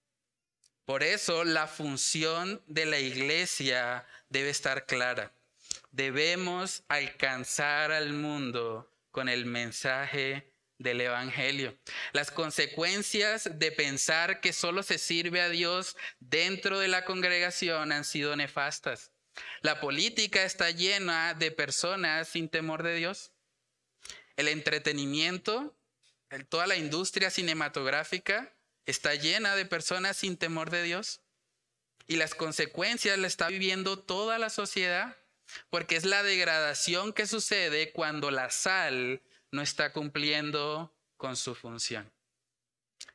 Por 0.85 1.03
eso 1.03 1.43
la 1.43 1.67
función 1.67 2.63
de 2.69 2.87
la 2.87 3.01
iglesia 3.01 4.07
debe 4.29 4.51
estar 4.51 4.87
clara. 4.87 5.35
Debemos 5.91 6.85
alcanzar 6.87 7.91
al 7.91 8.13
mundo 8.13 8.95
con 9.11 9.29
el 9.29 9.47
mensaje 9.47 10.55
del 10.79 11.01
Evangelio. 11.01 11.77
Las 12.13 12.31
consecuencias 12.31 13.59
de 13.59 13.73
pensar 13.73 14.41
que 14.41 14.53
solo 14.53 14.85
se 14.85 14.97
sirve 14.97 15.41
a 15.41 15.49
Dios 15.49 15.97
dentro 16.21 16.79
de 16.79 16.87
la 16.87 17.05
congregación 17.05 17.91
han 17.91 18.05
sido 18.05 18.37
nefastas. 18.37 19.10
La 19.63 19.81
política 19.81 20.45
está 20.45 20.71
llena 20.71 21.35
de 21.35 21.51
personas 21.51 22.29
sin 22.29 22.49
temor 22.49 22.83
de 22.83 22.95
Dios. 22.97 23.33
El 24.37 24.49
entretenimiento, 24.49 25.77
toda 26.49 26.67
la 26.67 26.77
industria 26.77 27.31
cinematográfica 27.31 28.55
está 28.87 29.15
llena 29.15 29.55
de 29.55 29.67
personas 29.67 30.17
sin 30.17 30.37
temor 30.37 30.71
de 30.71 30.83
Dios. 30.83 31.21
Y 32.07 32.17
las 32.17 32.35
consecuencias 32.35 33.19
la 33.19 33.27
está 33.27 33.49
viviendo 33.49 33.99
toda 33.99 34.39
la 34.39 34.51
sociedad, 34.51 35.17
porque 35.69 35.97
es 35.97 36.05
la 36.05 36.23
degradación 36.23 37.13
que 37.13 37.27
sucede 37.27 37.93
cuando 37.93 38.31
la 38.31 38.51
sal 38.51 39.23
no 39.53 39.63
está 39.63 39.93
cumpliendo 39.93 40.95
con 41.17 41.37
su 41.37 41.55
función. 41.55 42.11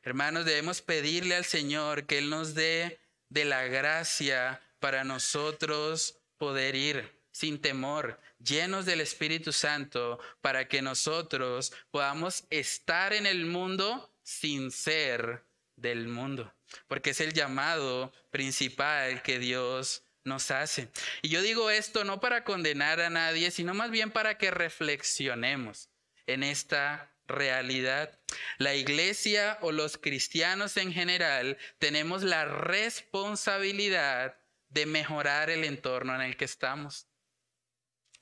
Hermanos, 0.02 0.44
debemos 0.44 0.82
pedirle 0.82 1.34
al 1.34 1.44
Señor 1.44 2.06
que 2.06 2.18
Él 2.18 2.30
nos 2.30 2.54
dé 2.54 3.00
de 3.28 3.44
la 3.44 3.64
gracia 3.64 4.62
para 4.86 5.02
nosotros 5.02 6.16
poder 6.38 6.76
ir 6.76 7.20
sin 7.32 7.60
temor, 7.60 8.20
llenos 8.38 8.86
del 8.86 9.00
Espíritu 9.00 9.52
Santo, 9.52 10.20
para 10.40 10.68
que 10.68 10.80
nosotros 10.80 11.72
podamos 11.90 12.44
estar 12.50 13.12
en 13.12 13.26
el 13.26 13.46
mundo 13.46 14.14
sin 14.22 14.70
ser 14.70 15.42
del 15.74 16.06
mundo, 16.06 16.54
porque 16.86 17.10
es 17.10 17.20
el 17.20 17.32
llamado 17.32 18.12
principal 18.30 19.22
que 19.22 19.40
Dios 19.40 20.04
nos 20.22 20.52
hace. 20.52 20.88
Y 21.20 21.30
yo 21.30 21.42
digo 21.42 21.68
esto 21.68 22.04
no 22.04 22.20
para 22.20 22.44
condenar 22.44 23.00
a 23.00 23.10
nadie, 23.10 23.50
sino 23.50 23.74
más 23.74 23.90
bien 23.90 24.12
para 24.12 24.38
que 24.38 24.52
reflexionemos 24.52 25.90
en 26.28 26.44
esta 26.44 27.12
realidad. 27.26 28.20
La 28.58 28.76
iglesia 28.76 29.58
o 29.62 29.72
los 29.72 29.98
cristianos 29.98 30.76
en 30.76 30.92
general 30.92 31.58
tenemos 31.80 32.22
la 32.22 32.44
responsabilidad 32.44 34.36
de 34.68 34.86
mejorar 34.86 35.50
el 35.50 35.64
entorno 35.64 36.14
en 36.14 36.22
el 36.22 36.36
que 36.36 36.44
estamos. 36.44 37.06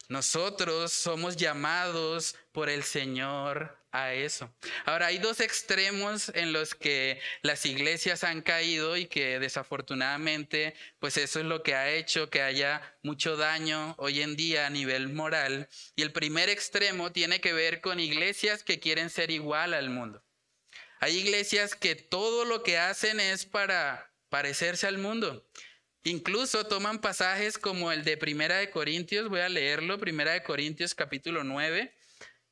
Nosotros 0.08 0.92
somos 0.92 1.36
llamados 1.36 2.36
por 2.52 2.68
el 2.68 2.82
Señor 2.82 3.78
a 3.90 4.12
eso. 4.12 4.52
Ahora, 4.84 5.06
hay 5.06 5.18
dos 5.18 5.40
extremos 5.40 6.30
en 6.34 6.52
los 6.52 6.74
que 6.74 7.20
las 7.42 7.64
iglesias 7.64 8.22
han 8.22 8.42
caído 8.42 8.98
y 8.98 9.06
que 9.06 9.38
desafortunadamente, 9.38 10.74
pues 10.98 11.16
eso 11.16 11.40
es 11.40 11.46
lo 11.46 11.62
que 11.62 11.74
ha 11.74 11.90
hecho 11.90 12.28
que 12.28 12.42
haya 12.42 12.82
mucho 13.02 13.36
daño 13.36 13.94
hoy 13.96 14.20
en 14.20 14.36
día 14.36 14.66
a 14.66 14.70
nivel 14.70 15.08
moral. 15.08 15.68
Y 15.96 16.02
el 16.02 16.12
primer 16.12 16.50
extremo 16.50 17.12
tiene 17.12 17.40
que 17.40 17.54
ver 17.54 17.80
con 17.80 17.98
iglesias 17.98 18.62
que 18.62 18.80
quieren 18.80 19.08
ser 19.08 19.30
igual 19.30 19.72
al 19.72 19.88
mundo. 19.88 20.22
Hay 21.00 21.16
iglesias 21.16 21.74
que 21.74 21.94
todo 21.94 22.44
lo 22.44 22.62
que 22.62 22.78
hacen 22.78 23.20
es 23.20 23.46
para 23.46 24.12
parecerse 24.28 24.86
al 24.86 24.98
mundo. 24.98 25.46
Incluso 26.06 26.66
toman 26.66 27.00
pasajes 27.00 27.56
como 27.56 27.90
el 27.90 28.04
de 28.04 28.18
Primera 28.18 28.58
de 28.58 28.68
Corintios, 28.68 29.30
voy 29.30 29.40
a 29.40 29.48
leerlo, 29.48 29.98
Primera 29.98 30.32
de 30.32 30.42
Corintios 30.42 30.94
capítulo 30.94 31.44
9, 31.44 31.94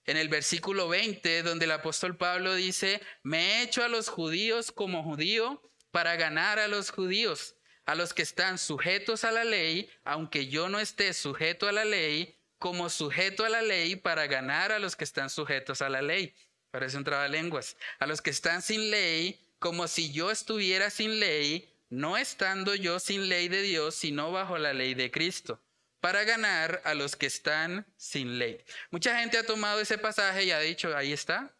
en 0.06 0.16
el 0.16 0.30
versículo 0.30 0.88
20, 0.88 1.42
donde 1.42 1.66
el 1.66 1.72
apóstol 1.72 2.16
Pablo 2.16 2.54
dice, 2.54 3.02
me 3.22 3.38
he 3.38 3.62
hecho 3.62 3.84
a 3.84 3.88
los 3.88 4.08
judíos 4.08 4.72
como 4.72 5.02
judío 5.02 5.60
para 5.90 6.16
ganar 6.16 6.58
a 6.58 6.66
los 6.66 6.90
judíos, 6.90 7.56
a 7.84 7.94
los 7.94 8.14
que 8.14 8.22
están 8.22 8.56
sujetos 8.56 9.22
a 9.24 9.32
la 9.32 9.44
ley, 9.44 9.90
aunque 10.02 10.46
yo 10.48 10.70
no 10.70 10.80
esté 10.80 11.12
sujeto 11.12 11.68
a 11.68 11.72
la 11.72 11.84
ley, 11.84 12.34
como 12.58 12.88
sujeto 12.88 13.44
a 13.44 13.50
la 13.50 13.60
ley 13.60 13.96
para 13.96 14.26
ganar 14.28 14.72
a 14.72 14.78
los 14.78 14.96
que 14.96 15.04
están 15.04 15.28
sujetos 15.28 15.82
a 15.82 15.90
la 15.90 16.00
ley. 16.00 16.34
Parece 16.70 16.96
un 16.96 17.04
trabalenguas. 17.04 17.76
A 17.98 18.06
los 18.06 18.22
que 18.22 18.30
están 18.30 18.62
sin 18.62 18.90
ley, 18.90 19.38
como 19.58 19.88
si 19.88 20.10
yo 20.10 20.30
estuviera 20.30 20.88
sin 20.88 21.20
ley, 21.20 21.71
no 21.92 22.16
estando 22.16 22.74
yo 22.74 22.98
sin 22.98 23.28
ley 23.28 23.48
de 23.48 23.60
Dios, 23.60 23.94
sino 23.94 24.32
bajo 24.32 24.56
la 24.56 24.72
ley 24.72 24.94
de 24.94 25.10
Cristo, 25.10 25.62
para 26.00 26.24
ganar 26.24 26.80
a 26.86 26.94
los 26.94 27.16
que 27.16 27.26
están 27.26 27.86
sin 27.98 28.38
ley. 28.38 28.64
Mucha 28.90 29.18
gente 29.18 29.36
ha 29.36 29.44
tomado 29.44 29.78
ese 29.78 29.98
pasaje 29.98 30.44
y 30.44 30.52
ha 30.52 30.58
dicho, 30.58 30.96
ahí 30.96 31.12
está, 31.12 31.54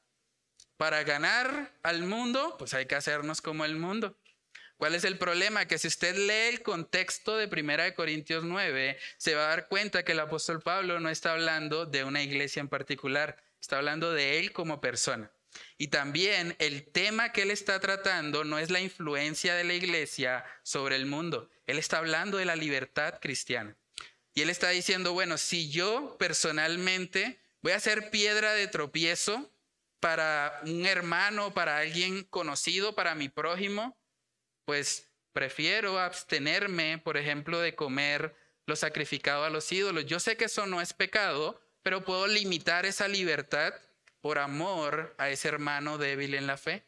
para 0.78 1.02
ganar 1.04 1.78
al 1.82 2.04
mundo, 2.04 2.56
pues 2.58 2.72
hay 2.72 2.86
que 2.86 2.94
hacernos 2.94 3.42
como 3.42 3.66
el 3.66 3.76
mundo. 3.76 4.18
¿Cuál 4.78 4.94
es 4.94 5.04
el 5.04 5.18
problema? 5.18 5.66
Que 5.66 5.76
si 5.76 5.86
usted 5.86 6.16
lee 6.16 6.54
el 6.54 6.62
contexto 6.62 7.36
de 7.36 7.46
1 7.46 7.94
Corintios 7.94 8.42
9, 8.42 8.98
se 9.18 9.34
va 9.34 9.44
a 9.44 9.48
dar 9.48 9.68
cuenta 9.68 10.02
que 10.02 10.12
el 10.12 10.20
apóstol 10.20 10.62
Pablo 10.62 10.98
no 10.98 11.10
está 11.10 11.32
hablando 11.32 11.84
de 11.84 12.04
una 12.04 12.22
iglesia 12.22 12.60
en 12.60 12.68
particular, 12.68 13.36
está 13.60 13.76
hablando 13.76 14.12
de 14.12 14.38
él 14.38 14.52
como 14.52 14.80
persona. 14.80 15.30
Y 15.82 15.88
también 15.88 16.54
el 16.60 16.84
tema 16.84 17.32
que 17.32 17.42
él 17.42 17.50
está 17.50 17.80
tratando 17.80 18.44
no 18.44 18.60
es 18.60 18.70
la 18.70 18.78
influencia 18.78 19.56
de 19.56 19.64
la 19.64 19.74
iglesia 19.74 20.44
sobre 20.62 20.94
el 20.94 21.06
mundo. 21.06 21.50
Él 21.66 21.76
está 21.76 21.98
hablando 21.98 22.38
de 22.38 22.44
la 22.44 22.54
libertad 22.54 23.18
cristiana. 23.20 23.76
Y 24.32 24.42
él 24.42 24.50
está 24.50 24.68
diciendo, 24.68 25.12
bueno, 25.12 25.38
si 25.38 25.70
yo 25.70 26.14
personalmente 26.20 27.40
voy 27.62 27.72
a 27.72 27.80
ser 27.80 28.10
piedra 28.10 28.52
de 28.52 28.68
tropiezo 28.68 29.50
para 29.98 30.60
un 30.62 30.86
hermano, 30.86 31.52
para 31.52 31.78
alguien 31.78 32.22
conocido, 32.30 32.94
para 32.94 33.16
mi 33.16 33.28
prójimo, 33.28 33.98
pues 34.64 35.10
prefiero 35.32 35.98
abstenerme, 35.98 36.98
por 36.98 37.16
ejemplo, 37.16 37.58
de 37.58 37.74
comer 37.74 38.36
lo 38.66 38.76
sacrificado 38.76 39.42
a 39.42 39.50
los 39.50 39.72
ídolos. 39.72 40.06
Yo 40.06 40.20
sé 40.20 40.36
que 40.36 40.44
eso 40.44 40.64
no 40.64 40.80
es 40.80 40.92
pecado, 40.92 41.60
pero 41.82 42.04
puedo 42.04 42.28
limitar 42.28 42.86
esa 42.86 43.08
libertad 43.08 43.74
por 44.22 44.38
amor 44.38 45.14
a 45.18 45.28
ese 45.28 45.48
hermano 45.48 45.98
débil 45.98 46.34
en 46.34 46.46
la 46.46 46.56
fe. 46.56 46.82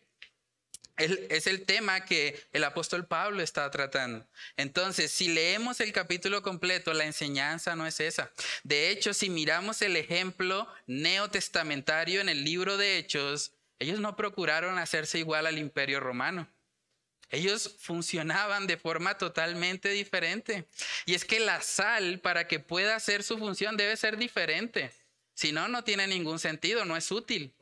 Es 0.97 1.49
el 1.49 1.67
tema 1.67 2.05
que 2.05 2.41
el 2.53 2.63
apóstol 2.63 3.05
Pablo 3.05 3.43
está 3.43 3.69
tratando. 3.73 4.25
Entonces, 4.57 5.11
si 5.11 5.27
leemos 5.27 5.81
el 5.81 5.93
capítulo 5.93 6.41
completo, 6.43 6.95
la 6.95 7.05
enseñanza 7.05 7.75
no 7.75 7.85
es 7.85 7.99
esa. 7.99 8.31
De 8.63 8.91
hecho, 8.91 9.13
si 9.13 9.29
miramos 9.29 9.83
el 9.83 9.97
ejemplo 9.97 10.69
neotestamentario 10.87 12.21
en 12.21 12.29
el 12.29 12.45
libro 12.45 12.77
de 12.77 12.99
Hechos, 12.99 13.53
ellos 13.81 13.99
no 13.99 14.15
procuraron 14.15 14.79
hacerse 14.79 15.19
igual 15.19 15.49
al 15.49 15.59
imperio 15.59 15.99
romano. 15.99 16.49
Ellos 17.29 17.75
funcionaban 17.81 18.69
de 18.69 18.77
forma 18.77 19.19
totalmente 19.19 19.89
diferente. 19.89 20.69
Y 21.07 21.15
es 21.15 21.25
que 21.25 21.41
la 21.41 21.61
sal, 21.61 22.21
para 22.21 22.47
que 22.47 22.61
pueda 22.61 22.95
hacer 22.95 23.25
su 23.25 23.37
función, 23.39 23.77
debe 23.77 23.97
ser 23.97 24.17
diferente. 24.17 24.93
Si 25.35 25.53
no, 25.53 25.69
no 25.69 25.85
tiene 25.85 26.07
ningún 26.07 26.39
sentido, 26.39 26.85
no 26.85 26.97
es 26.97 27.11
útil. 27.11 27.55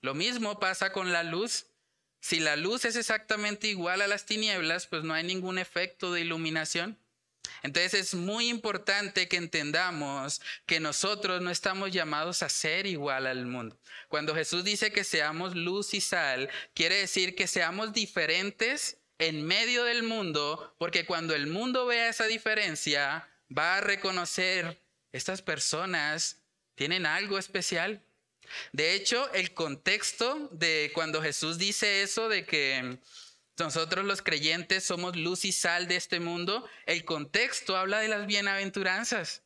Lo 0.00 0.14
mismo 0.14 0.58
pasa 0.58 0.92
con 0.92 1.12
la 1.12 1.22
luz. 1.22 1.66
Si 2.20 2.40
la 2.40 2.56
luz 2.56 2.84
es 2.84 2.96
exactamente 2.96 3.68
igual 3.68 4.02
a 4.02 4.08
las 4.08 4.26
tinieblas, 4.26 4.86
pues 4.86 5.04
no 5.04 5.14
hay 5.14 5.24
ningún 5.24 5.58
efecto 5.58 6.12
de 6.12 6.20
iluminación. 6.20 6.98
Entonces 7.62 7.94
es 7.94 8.14
muy 8.14 8.48
importante 8.48 9.28
que 9.28 9.36
entendamos 9.36 10.40
que 10.66 10.80
nosotros 10.80 11.42
no 11.42 11.50
estamos 11.50 11.90
llamados 11.90 12.42
a 12.42 12.48
ser 12.48 12.86
igual 12.86 13.26
al 13.26 13.46
mundo. 13.46 13.78
Cuando 14.08 14.34
Jesús 14.34 14.64
dice 14.64 14.92
que 14.92 15.04
seamos 15.04 15.54
luz 15.54 15.94
y 15.94 16.00
sal, 16.00 16.48
quiere 16.74 16.96
decir 16.96 17.34
que 17.34 17.46
seamos 17.46 17.92
diferentes 17.92 18.98
en 19.18 19.44
medio 19.44 19.84
del 19.84 20.02
mundo, 20.02 20.74
porque 20.78 21.04
cuando 21.04 21.34
el 21.34 21.46
mundo 21.46 21.86
vea 21.86 22.08
esa 22.08 22.26
diferencia, 22.26 23.28
va 23.56 23.76
a 23.76 23.80
reconocer 23.80 24.80
estas 25.12 25.42
personas 25.42 26.39
tienen 26.80 27.04
algo 27.04 27.38
especial. 27.38 28.02
De 28.72 28.94
hecho, 28.94 29.30
el 29.34 29.52
contexto 29.52 30.48
de 30.50 30.90
cuando 30.94 31.20
Jesús 31.20 31.58
dice 31.58 32.00
eso 32.00 32.30
de 32.30 32.46
que 32.46 32.96
nosotros 33.58 34.06
los 34.06 34.22
creyentes 34.22 34.84
somos 34.84 35.14
luz 35.14 35.44
y 35.44 35.52
sal 35.52 35.88
de 35.88 35.96
este 35.96 36.20
mundo, 36.20 36.66
el 36.86 37.04
contexto 37.04 37.76
habla 37.76 37.98
de 37.98 38.08
las 38.08 38.26
bienaventuranzas. 38.26 39.42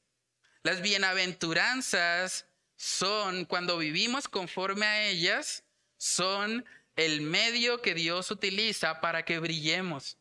Las 0.63 0.81
bienaventuranzas 0.81 2.47
son, 2.77 3.47
cuando 3.47 3.79
vivimos 3.79 4.29
conforme 4.29 4.87
a 4.87 5.09
ellas, 5.09 5.65
son 5.97 6.65
el 6.95 7.21
medio 7.21 7.83
que 7.83 7.95
Dios 7.95 8.31
utiliza 8.31 9.01
para 9.01 9.25
que 9.25 9.41
brillemos. 9.41 10.19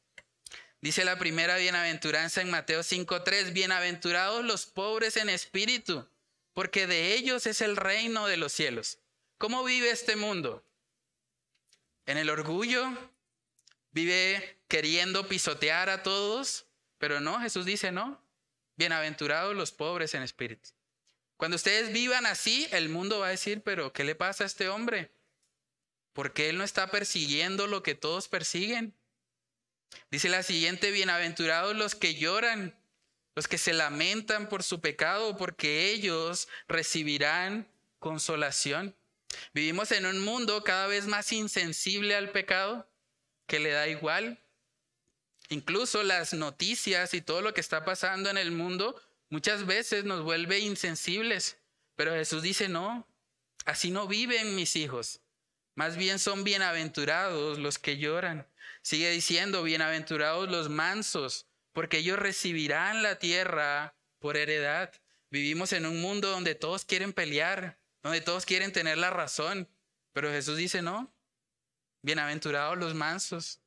Dice 0.81 1.05
la 1.05 1.19
primera 1.19 1.57
bienaventuranza 1.57 2.41
en 2.41 2.49
Mateo 2.49 2.79
5.3, 2.79 3.53
bienaventurados 3.53 4.43
los 4.43 4.65
pobres 4.65 5.15
en 5.15 5.29
espíritu, 5.29 6.09
porque 6.53 6.87
de 6.87 7.13
ellos 7.13 7.45
es 7.47 7.61
el 7.61 7.75
reino 7.75 8.27
de 8.27 8.37
los 8.37 8.53
cielos. 8.53 8.99
¿Cómo 9.37 9.63
vive 9.63 9.89
este 9.89 10.15
mundo? 10.15 10.63
En 12.05 12.17
el 12.17 12.29
orgullo, 12.29 12.85
vive 13.91 14.61
queriendo 14.67 15.27
pisotear 15.27 15.89
a 15.89 16.03
todos, 16.03 16.65
pero 16.97 17.19
no, 17.19 17.39
Jesús 17.39 17.65
dice 17.65 17.91
no. 17.91 18.21
Bienaventurados 18.75 19.55
los 19.55 19.71
pobres 19.71 20.13
en 20.15 20.23
espíritu. 20.23 20.69
Cuando 21.37 21.55
ustedes 21.55 21.91
vivan 21.93 22.25
así, 22.25 22.67
el 22.71 22.89
mundo 22.89 23.19
va 23.19 23.27
a 23.27 23.31
decir, 23.31 23.61
pero 23.61 23.93
¿qué 23.93 24.03
le 24.03 24.15
pasa 24.15 24.43
a 24.43 24.47
este 24.47 24.69
hombre? 24.69 25.11
¿Por 26.13 26.33
qué 26.33 26.49
él 26.49 26.57
no 26.57 26.63
está 26.63 26.89
persiguiendo 26.89 27.67
lo 27.67 27.83
que 27.83 27.95
todos 27.95 28.27
persiguen? 28.27 28.95
Dice 30.09 30.29
la 30.29 30.43
siguiente, 30.43 30.91
bienaventurados 30.91 31.75
los 31.75 31.95
que 31.95 32.15
lloran, 32.15 32.75
los 33.35 33.47
que 33.47 33.57
se 33.57 33.73
lamentan 33.73 34.49
por 34.49 34.63
su 34.63 34.81
pecado, 34.81 35.37
porque 35.37 35.91
ellos 35.91 36.47
recibirán 36.67 37.67
consolación. 37.99 38.95
Vivimos 39.53 39.91
en 39.91 40.05
un 40.05 40.19
mundo 40.19 40.63
cada 40.63 40.87
vez 40.87 41.07
más 41.07 41.31
insensible 41.31 42.15
al 42.15 42.29
pecado 42.29 42.87
que 43.47 43.59
le 43.59 43.71
da 43.71 43.87
igual. 43.87 44.39
Incluso 45.49 46.03
las 46.03 46.33
noticias 46.33 47.13
y 47.13 47.21
todo 47.21 47.41
lo 47.41 47.53
que 47.53 47.61
está 47.61 47.85
pasando 47.85 48.29
en 48.29 48.37
el 48.37 48.51
mundo 48.51 48.99
muchas 49.29 49.65
veces 49.65 50.05
nos 50.05 50.21
vuelve 50.23 50.59
insensibles. 50.59 51.57
Pero 51.95 52.13
Jesús 52.13 52.41
dice, 52.41 52.69
no, 52.69 53.07
así 53.65 53.91
no 53.91 54.07
viven 54.07 54.55
mis 54.55 54.75
hijos. 54.75 55.21
Más 55.75 55.97
bien 55.97 56.19
son 56.19 56.43
bienaventurados 56.43 57.57
los 57.59 57.79
que 57.79 57.97
lloran. 57.97 58.47
Sigue 58.81 59.09
diciendo, 59.09 59.63
bienaventurados 59.63 60.49
los 60.49 60.69
mansos, 60.69 61.47
porque 61.73 61.97
ellos 61.97 62.17
recibirán 62.17 63.03
la 63.03 63.19
tierra 63.19 63.95
por 64.19 64.37
heredad. 64.37 64.93
Vivimos 65.29 65.73
en 65.73 65.85
un 65.85 66.01
mundo 66.01 66.29
donde 66.29 66.55
todos 66.55 66.85
quieren 66.85 67.13
pelear, 67.13 67.79
donde 68.01 68.21
todos 68.21 68.45
quieren 68.45 68.71
tener 68.71 68.97
la 68.97 69.09
razón. 69.09 69.67
Pero 70.13 70.29
Jesús 70.29 70.57
dice, 70.57 70.81
no, 70.81 71.13
Bienaventurados 72.05 72.77
los 72.77 72.93
mansos. 72.93 73.61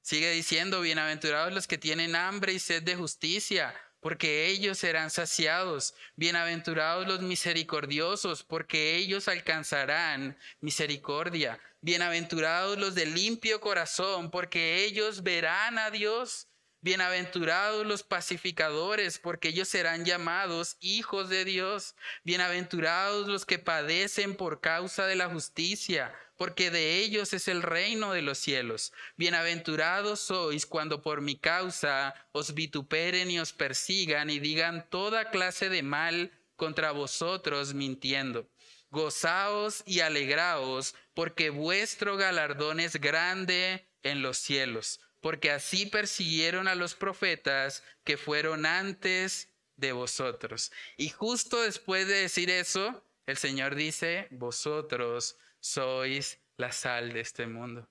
Sigue 0.00 0.30
diciendo, 0.30 0.80
bienaventurados 0.80 1.52
los 1.52 1.66
que 1.66 1.76
tienen 1.76 2.16
hambre 2.16 2.54
y 2.54 2.58
sed 2.58 2.82
de 2.82 2.96
justicia, 2.96 3.74
porque 4.00 4.46
ellos 4.46 4.78
serán 4.78 5.10
saciados. 5.10 5.94
Bienaventurados 6.16 7.06
los 7.06 7.20
misericordiosos, 7.20 8.44
porque 8.44 8.96
ellos 8.96 9.28
alcanzarán 9.28 10.38
misericordia. 10.60 11.60
Bienaventurados 11.82 12.78
los 12.78 12.94
de 12.94 13.04
limpio 13.04 13.60
corazón, 13.60 14.30
porque 14.30 14.84
ellos 14.84 15.22
verán 15.22 15.76
a 15.76 15.90
Dios. 15.90 16.48
Bienaventurados 16.84 17.86
los 17.86 18.02
pacificadores, 18.02 19.20
porque 19.20 19.50
ellos 19.50 19.68
serán 19.68 20.04
llamados 20.04 20.78
hijos 20.80 21.28
de 21.28 21.44
Dios. 21.44 21.94
Bienaventurados 22.24 23.28
los 23.28 23.46
que 23.46 23.60
padecen 23.60 24.34
por 24.34 24.60
causa 24.60 25.06
de 25.06 25.14
la 25.14 25.28
justicia, 25.28 26.12
porque 26.36 26.72
de 26.72 26.96
ellos 26.96 27.34
es 27.34 27.46
el 27.46 27.62
reino 27.62 28.12
de 28.12 28.22
los 28.22 28.38
cielos. 28.38 28.92
Bienaventurados 29.16 30.18
sois 30.18 30.66
cuando 30.66 31.02
por 31.02 31.20
mi 31.20 31.38
causa 31.38 32.16
os 32.32 32.52
vituperen 32.52 33.30
y 33.30 33.38
os 33.38 33.52
persigan 33.52 34.28
y 34.28 34.40
digan 34.40 34.84
toda 34.90 35.30
clase 35.30 35.68
de 35.68 35.84
mal 35.84 36.32
contra 36.56 36.90
vosotros 36.90 37.74
mintiendo. 37.74 38.48
Gozaos 38.90 39.84
y 39.86 40.00
alegraos, 40.00 40.96
porque 41.14 41.50
vuestro 41.50 42.16
galardón 42.16 42.80
es 42.80 42.96
grande 42.96 43.86
en 44.02 44.20
los 44.20 44.36
cielos 44.36 44.98
porque 45.22 45.50
así 45.50 45.86
persiguieron 45.86 46.68
a 46.68 46.74
los 46.74 46.94
profetas 46.94 47.82
que 48.04 48.18
fueron 48.18 48.66
antes 48.66 49.48
de 49.76 49.92
vosotros. 49.92 50.72
Y 50.98 51.08
justo 51.08 51.62
después 51.62 52.06
de 52.06 52.14
decir 52.14 52.50
eso, 52.50 53.02
el 53.24 53.36
Señor 53.38 53.76
dice, 53.76 54.26
vosotros 54.30 55.38
sois 55.60 56.38
la 56.56 56.72
sal 56.72 57.12
de 57.12 57.20
este 57.20 57.46
mundo. 57.46 57.88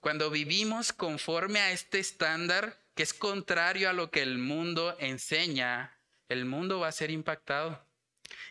Cuando 0.00 0.30
vivimos 0.30 0.92
conforme 0.92 1.60
a 1.60 1.70
este 1.70 2.00
estándar, 2.00 2.78
que 2.94 3.04
es 3.04 3.14
contrario 3.14 3.88
a 3.88 3.94
lo 3.94 4.10
que 4.10 4.22
el 4.22 4.36
mundo 4.38 4.96
enseña, 4.98 5.98
el 6.28 6.44
mundo 6.44 6.80
va 6.80 6.88
a 6.88 6.92
ser 6.92 7.10
impactado. 7.10 7.86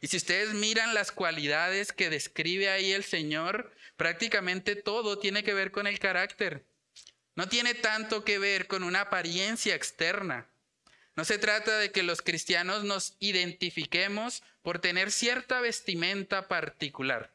Y 0.01 0.07
si 0.07 0.17
ustedes 0.17 0.53
miran 0.53 0.93
las 0.93 1.12
cualidades 1.12 1.91
que 1.91 2.09
describe 2.09 2.69
ahí 2.69 2.93
el 2.93 3.03
Señor, 3.03 3.73
prácticamente 3.97 4.75
todo 4.75 5.19
tiene 5.19 5.43
que 5.43 5.53
ver 5.53 5.71
con 5.71 5.88
el 5.88 5.99
carácter. 5.99 6.65
No 7.36 7.50
tiene 7.50 7.74
tanto 7.74 8.24
que 8.24 8.39
ver 8.39 8.67
con 8.67 8.84
una 8.84 9.02
apariencia 9.02 9.76
externa. 9.76 10.48
No 11.15 11.26
se 11.26 11.38
trata 11.38 11.78
de 11.78 11.91
que 11.91 12.04
los 12.04 12.22
cristianos 12.22 12.84
nos 12.84 13.15
identifiquemos 13.19 14.43
por 14.62 14.80
tener 14.80 15.12
cierta 15.12 15.62
vestimenta 15.62 16.48
particular. 16.48 17.34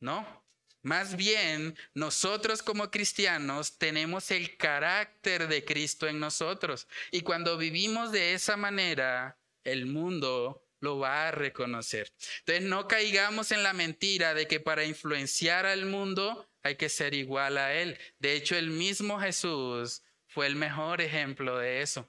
No. 0.00 0.44
Más 0.82 1.16
bien, 1.16 1.78
nosotros 1.94 2.62
como 2.62 2.90
cristianos 2.90 3.78
tenemos 3.78 4.30
el 4.30 4.56
carácter 4.56 5.48
de 5.48 5.64
Cristo 5.64 6.06
en 6.06 6.20
nosotros. 6.20 6.88
Y 7.10 7.22
cuando 7.22 7.56
vivimos 7.56 8.12
de 8.12 8.34
esa 8.34 8.56
manera, 8.56 9.38
el 9.62 9.86
mundo 9.86 10.62
lo 10.84 10.98
va 10.98 11.28
a 11.28 11.30
reconocer. 11.32 12.12
Entonces, 12.40 12.64
no 12.64 12.86
caigamos 12.86 13.50
en 13.50 13.64
la 13.64 13.72
mentira 13.72 14.34
de 14.34 14.46
que 14.46 14.60
para 14.60 14.84
influenciar 14.84 15.66
al 15.66 15.86
mundo 15.86 16.48
hay 16.62 16.76
que 16.76 16.88
ser 16.88 17.14
igual 17.14 17.58
a 17.58 17.74
Él. 17.74 17.98
De 18.20 18.34
hecho, 18.34 18.56
el 18.56 18.70
mismo 18.70 19.18
Jesús 19.18 20.02
fue 20.28 20.46
el 20.46 20.54
mejor 20.54 21.00
ejemplo 21.00 21.58
de 21.58 21.82
eso. 21.82 22.08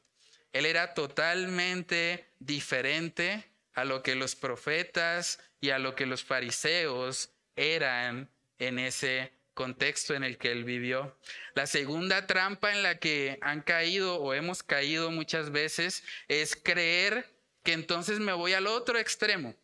Él 0.54 0.66
era 0.66 0.94
totalmente 0.94 2.26
diferente 2.40 3.44
a 3.74 3.84
lo 3.84 4.04
que 4.04 4.16
los 4.16 4.36
profetas 4.36 5.40
y 5.60 5.72
a 5.72 5.80
lo 5.80 5.96
que 5.96 6.06
los 6.06 6.24
fariseos 6.24 7.30
eran 7.56 8.30
en 8.60 8.80
ese 8.80 9.32
contexto 9.54 10.14
en 10.14 10.24
el 10.24 10.38
que 10.38 10.52
él 10.52 10.64
vivió. 10.64 11.18
La 11.56 11.66
segunda 11.66 12.28
trampa 12.28 12.72
en 12.72 12.84
la 12.84 13.00
que 13.00 13.38
han 13.42 13.62
caído 13.62 14.22
o 14.22 14.34
hemos 14.34 14.64
caído 14.64 15.12
muchas 15.12 15.52
veces 15.52 16.04
es 16.28 16.56
creer 16.56 17.35
que 17.66 17.74
entonces 17.74 18.20
me 18.20 18.32
voy 18.32 18.54
al 18.54 18.68
otro 18.68 18.98
extremo. 18.98 19.56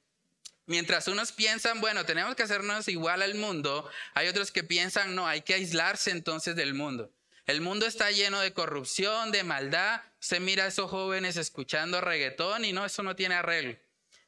Mientras 0.66 1.08
unos 1.08 1.32
piensan, 1.32 1.80
bueno, 1.80 2.06
tenemos 2.06 2.36
que 2.36 2.44
hacernos 2.44 2.88
igual 2.88 3.22
al 3.22 3.36
mundo, 3.36 3.90
hay 4.14 4.28
otros 4.28 4.52
que 4.52 4.64
piensan, 4.64 5.16
no, 5.16 5.28
hay 5.28 5.42
que 5.42 5.54
aislarse 5.54 6.12
entonces 6.12 6.56
del 6.56 6.74
mundo. 6.74 7.12
El 7.46 7.62
mundo 7.62 7.86
está 7.86 8.12
lleno 8.12 8.40
de 8.40 8.54
corrupción, 8.54 9.32
de 9.32 9.44
maldad. 9.44 10.02
Se 10.20 10.40
mira 10.40 10.66
a 10.66 10.68
esos 10.68 10.90
jóvenes 10.90 11.38
escuchando 11.38 12.02
reggaetón 12.02 12.66
y 12.66 12.74
no, 12.74 12.86
eso 12.86 13.04
no 13.04 13.16
tiene 13.16 13.36
arreglo. 13.36 13.78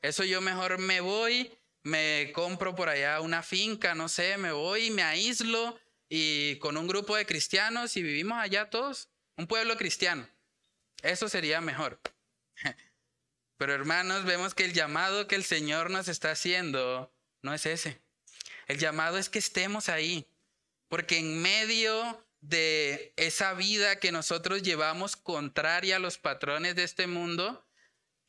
Eso 0.02 0.24
yo 0.24 0.42
mejor 0.42 0.80
me 0.80 1.00
voy, 1.02 1.52
me 1.84 2.32
compro 2.34 2.76
por 2.76 2.90
allá 2.90 3.22
una 3.22 3.42
finca, 3.42 3.96
no 3.96 4.10
sé, 4.10 4.38
me 4.38 4.52
voy, 4.52 4.92
me 4.92 5.04
aíslo 5.04 5.80
y 6.10 6.58
con 6.58 6.78
un 6.78 6.88
grupo 6.88 7.16
de 7.16 7.26
cristianos 7.26 7.96
y 7.98 8.04
vivimos 8.04 8.38
allá 8.38 8.70
todos, 8.70 9.10
un 9.38 9.48
pueblo 9.48 9.78
cristiano. 9.78 10.28
Eso 11.02 11.28
sería 11.30 11.62
mejor. 11.62 12.00
Pero 13.58 13.74
hermanos, 13.74 14.26
vemos 14.26 14.54
que 14.54 14.66
el 14.66 14.74
llamado 14.74 15.28
que 15.28 15.36
el 15.36 15.44
Señor 15.44 15.90
nos 15.90 16.08
está 16.08 16.32
haciendo 16.32 17.14
no 17.42 17.54
es 17.54 17.66
ese. 17.66 18.02
El 18.68 18.78
llamado 18.78 19.18
es 19.18 19.30
que 19.30 19.40
estemos 19.40 19.90
ahí, 19.90 20.28
porque 20.88 21.18
en 21.18 21.42
medio 21.42 22.26
de 22.42 23.14
esa 23.16 23.54
vida 23.54 24.00
que 24.00 24.12
nosotros 24.12 24.64
llevamos 24.64 25.16
contraria 25.16 25.98
a 25.98 26.00
los 26.00 26.18
patrones 26.18 26.76
de 26.76 26.84
este 26.84 27.08
mundo, 27.08 27.66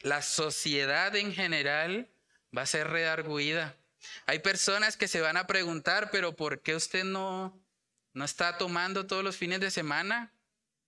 la 0.01 0.23
sociedad 0.23 1.15
en 1.17 1.33
general 1.33 2.11
va 2.57 2.63
a 2.63 2.67
ser 2.67 2.89
redarguida. 2.89 3.77
Hay 4.27 4.41
personas 4.41 4.97
que 4.97 5.09
se 5.09 5.21
van 5.21 5.37
a 5.37 5.47
preguntar, 5.47 6.11
pero 6.11 6.37
¿por 6.37 6.61
qué 6.61 6.75
usted 6.75 7.05
no, 7.05 7.59
no 8.13 8.25
está 8.25 8.59
tomando 8.59 9.07
todos 9.07 9.25
los 9.25 9.37
fines 9.37 9.61
de 9.61 9.71
semana? 9.71 10.33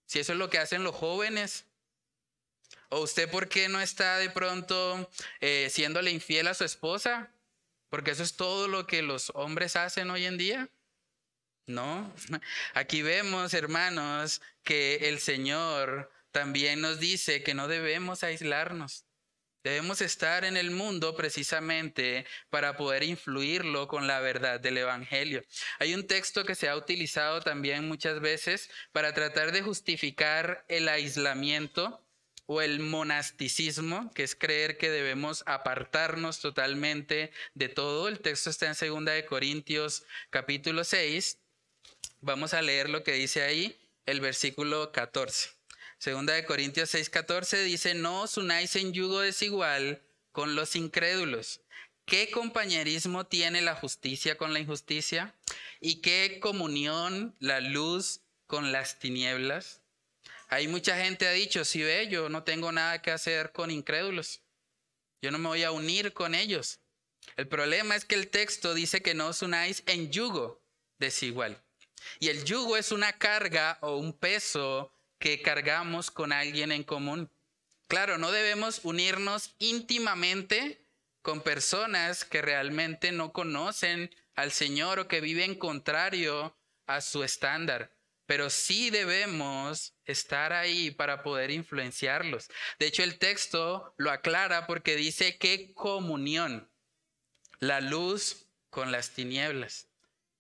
Si 0.07 0.21
eso 0.21 0.33
es 0.33 0.39
lo 0.39 0.51
que 0.51 0.59
hacen 0.59 0.85
los 0.85 0.95
jóvenes. 0.95 1.65
¿O 2.97 3.01
usted 3.01 3.29
por 3.31 3.51
qué 3.51 3.69
no 3.69 3.79
está 3.79 4.17
de 4.17 4.31
pronto 4.31 5.11
eh, 5.43 5.69
siéndole 5.71 6.11
infiel 6.11 6.47
a 6.47 6.55
su 6.55 6.65
esposa? 6.65 7.31
Porque 7.91 8.13
eso 8.13 8.23
es 8.23 8.37
todo 8.37 8.69
lo 8.69 8.87
que 8.87 9.03
los 9.03 9.31
hombres 9.35 9.77
hacen 9.77 10.09
hoy 10.09 10.25
en 10.25 10.39
día. 10.39 10.71
No, 11.67 12.11
aquí 12.73 13.03
vemos, 13.03 13.53
hermanos, 13.53 14.41
que 14.63 15.11
el 15.11 15.19
Señor 15.19 16.11
también 16.31 16.81
nos 16.81 16.99
dice 16.99 17.43
que 17.43 17.53
no 17.53 17.69
debemos 17.69 18.25
aislarnos. 18.25 19.05
Debemos 19.63 20.01
estar 20.01 20.47
en 20.47 20.57
el 20.57 20.71
mundo 20.71 21.15
precisamente 21.17 22.25
para 22.49 22.79
poder 22.79 23.03
influirlo 23.03 23.89
con 23.89 24.07
la 24.07 24.21
verdad 24.21 24.59
del 24.59 24.79
Evangelio. 24.79 25.45
Hay 25.81 25.93
un 25.93 26.07
texto 26.07 26.47
que 26.47 26.55
se 26.55 26.71
ha 26.71 26.77
utilizado 26.77 27.43
también 27.43 27.87
muchas 27.87 28.21
veces 28.21 28.71
para 28.93 29.13
tratar 29.13 29.53
de 29.53 29.61
justificar 29.61 30.65
el 30.69 30.89
aislamiento 30.89 32.06
o 32.47 32.63
el 32.63 32.81
monasticismo, 32.81 34.11
que 34.15 34.23
es 34.23 34.35
creer 34.35 34.79
que 34.79 34.91
debemos 34.91 35.43
apartarnos 35.47 36.41
totalmente 36.41 37.33
de 37.55 37.69
todo. 37.69 38.09
El 38.09 38.21
texto 38.21 38.51
está 38.51 38.67
en 38.67 38.75
2 38.79 39.05
de 39.05 39.27
Corintios 39.27 40.05
capítulo 40.31 40.85
6. 40.85 41.39
Vamos 42.21 42.55
a 42.55 42.63
leer 42.63 42.89
lo 42.89 43.03
que 43.03 43.13
dice 43.13 43.43
ahí, 43.43 43.77
el 44.07 44.21
versículo 44.21 44.93
14. 44.93 45.51
Segunda 45.99 46.35
de 46.35 46.45
Corintios 46.45 46.95
6:14 46.95 47.65
dice, 47.65 47.95
no 47.95 48.23
os 48.23 48.37
unáis 48.37 48.77
en 48.77 48.93
yugo 48.93 49.21
desigual 49.21 50.03
con 50.33 50.55
los 50.55 50.77
incrédulos. 50.77 51.61
¿Qué 52.05 52.31
compañerismo 52.31 53.27
tiene 53.27 53.63
la 53.63 53.75
justicia 53.75 54.37
con 54.37 54.53
la 54.53 54.61
injusticia? 54.61 55.35
¿Y 55.81 56.03
qué 56.03 56.39
comunión 56.41 57.35
la 57.41 57.61
luz 57.61 58.21
con 58.47 58.71
las 58.71 59.01
tinieblas? 59.01 59.81
Hay 60.49 60.69
mucha 60.69 60.97
gente 60.97 61.27
ha 61.27 61.33
dicho, 61.33 61.65
si 61.65 61.83
ve, 61.83 62.09
yo 62.09 62.29
no 62.29 62.45
tengo 62.45 62.71
nada 62.71 63.03
que 63.03 63.11
hacer 63.11 63.53
con 63.53 63.71
incrédulos. 63.71 64.43
Yo 65.21 65.31
no 65.31 65.39
me 65.39 65.49
voy 65.49 65.65
a 65.65 65.73
unir 65.73 66.13
con 66.13 66.35
ellos. 66.35 66.81
El 67.37 67.49
problema 67.49 67.97
es 67.97 68.05
que 68.05 68.15
el 68.15 68.29
texto 68.29 68.75
dice 68.75 69.03
que 69.03 69.15
no 69.15 69.29
os 69.29 69.43
unáis 69.43 69.83
en 69.87 70.11
yugo 70.11 70.63
desigual. 70.99 71.61
Y 72.21 72.29
el 72.29 72.45
yugo 72.45 72.77
es 72.77 72.93
una 72.93 73.13
carga 73.13 73.79
o 73.81 73.97
un 73.97 74.13
peso 74.13 74.93
que 75.19 75.43
cargamos 75.43 76.11
con 76.11 76.33
alguien 76.33 76.71
en 76.71 76.85
común. 76.85 77.31
Claro, 77.89 78.19
no 78.19 78.31
debemos 78.31 78.81
unirnos 78.85 79.55
íntimamente 79.59 80.81
con 81.23 81.41
personas 81.41 82.25
que 82.25 82.43
realmente 82.43 83.11
no 83.11 83.33
conocen 83.33 84.15
al 84.37 84.53
Señor 84.53 85.01
o 85.01 85.09
que 85.09 85.21
viven 85.21 85.57
contrario 85.57 86.57
a 86.87 87.01
su 87.01 87.25
estándar, 87.25 87.96
pero 88.27 88.51
sí 88.51 88.91
debemos 88.91 89.95
estar 90.05 90.53
ahí 90.53 90.91
para 90.91 91.23
poder 91.23 91.51
influenciarlos. 91.51 92.49
De 92.79 92.87
hecho, 92.87 93.03
el 93.03 93.19
texto 93.19 93.95
lo 93.97 94.11
aclara 94.11 94.67
porque 94.67 94.97
dice 94.97 95.39
que 95.39 95.73
comunión, 95.75 96.69
la 97.61 97.81
luz 97.81 98.47
con 98.71 98.93
las 98.93 99.11
tinieblas. 99.11 99.89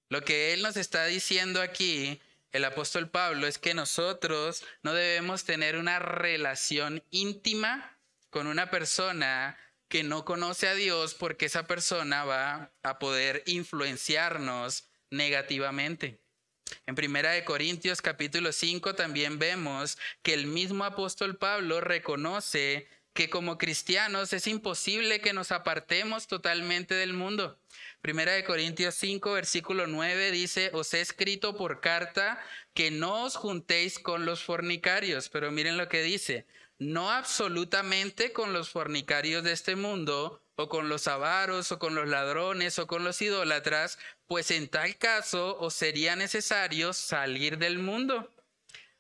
Lo 0.08 0.22
que 0.22 0.52
Él 0.52 0.62
nos 0.62 0.76
está 0.76 1.06
diciendo 1.06 1.60
aquí 1.62 2.20
el 2.52 2.64
apóstol 2.64 3.10
Pablo 3.10 3.46
es 3.46 3.58
que 3.58 3.74
nosotros 3.74 4.64
no 4.82 4.94
debemos 4.94 5.44
tener 5.44 5.76
una 5.76 5.98
relación 5.98 7.02
íntima 7.10 7.98
con 8.30 8.46
una 8.46 8.70
persona 8.70 9.58
que 9.88 10.02
no 10.02 10.24
conoce 10.24 10.68
a 10.68 10.74
Dios 10.74 11.14
porque 11.14 11.46
esa 11.46 11.66
persona 11.66 12.24
va 12.24 12.72
a 12.82 12.98
poder 12.98 13.42
influenciarnos 13.46 14.88
negativamente. 15.10 16.20
En 16.86 16.94
Primera 16.94 17.32
de 17.32 17.44
Corintios 17.44 18.00
capítulo 18.00 18.52
5 18.52 18.94
también 18.94 19.38
vemos 19.38 19.98
que 20.22 20.34
el 20.34 20.46
mismo 20.46 20.84
apóstol 20.84 21.36
Pablo 21.36 21.80
reconoce 21.80 22.88
que 23.12 23.30
como 23.30 23.58
cristianos 23.58 24.32
es 24.32 24.46
imposible 24.46 25.20
que 25.20 25.32
nos 25.32 25.50
apartemos 25.50 26.26
totalmente 26.26 26.94
del 26.94 27.14
mundo. 27.14 27.58
Primera 28.02 28.32
de 28.32 28.44
Corintios 28.44 28.94
5, 28.94 29.32
versículo 29.32 29.86
9 29.86 30.30
dice, 30.30 30.70
os 30.74 30.92
he 30.94 31.00
escrito 31.00 31.56
por 31.56 31.80
carta 31.80 32.38
que 32.74 32.90
no 32.90 33.24
os 33.24 33.36
juntéis 33.36 33.98
con 33.98 34.26
los 34.26 34.44
fornicarios, 34.44 35.28
pero 35.30 35.50
miren 35.50 35.78
lo 35.78 35.88
que 35.88 36.02
dice, 36.02 36.46
no 36.78 37.10
absolutamente 37.10 38.32
con 38.32 38.52
los 38.52 38.68
fornicarios 38.68 39.42
de 39.42 39.52
este 39.52 39.76
mundo, 39.76 40.42
o 40.56 40.68
con 40.68 40.88
los 40.88 41.06
avaros, 41.06 41.70
o 41.70 41.78
con 41.78 41.94
los 41.94 42.08
ladrones, 42.08 42.78
o 42.78 42.86
con 42.86 43.04
los 43.04 43.20
idólatras, 43.20 43.98
pues 44.26 44.50
en 44.50 44.68
tal 44.68 44.96
caso 44.96 45.58
os 45.58 45.74
sería 45.74 46.16
necesario 46.16 46.92
salir 46.92 47.58
del 47.58 47.78
mundo. 47.78 48.32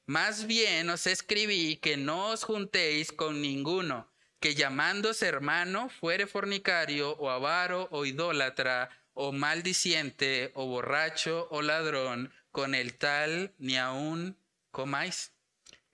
Más 0.06 0.46
bien 0.46 0.88
os 0.90 1.06
escribí 1.06 1.76
que 1.78 1.96
no 1.96 2.28
os 2.28 2.44
juntéis 2.44 3.10
con 3.10 3.40
ninguno, 3.42 4.08
que 4.38 4.54
llamándose 4.54 5.26
hermano 5.26 5.88
fuere 5.88 6.26
fornicario 6.26 7.12
o 7.16 7.30
avaro 7.30 7.88
o 7.90 8.04
idólatra 8.04 8.90
o 9.14 9.32
maldiciente 9.32 10.52
o 10.54 10.66
borracho 10.66 11.48
o 11.50 11.62
ladrón, 11.62 12.32
con 12.52 12.74
el 12.74 12.94
tal 12.94 13.54
ni 13.58 13.76
aún 13.76 14.38
comáis. 14.70 15.32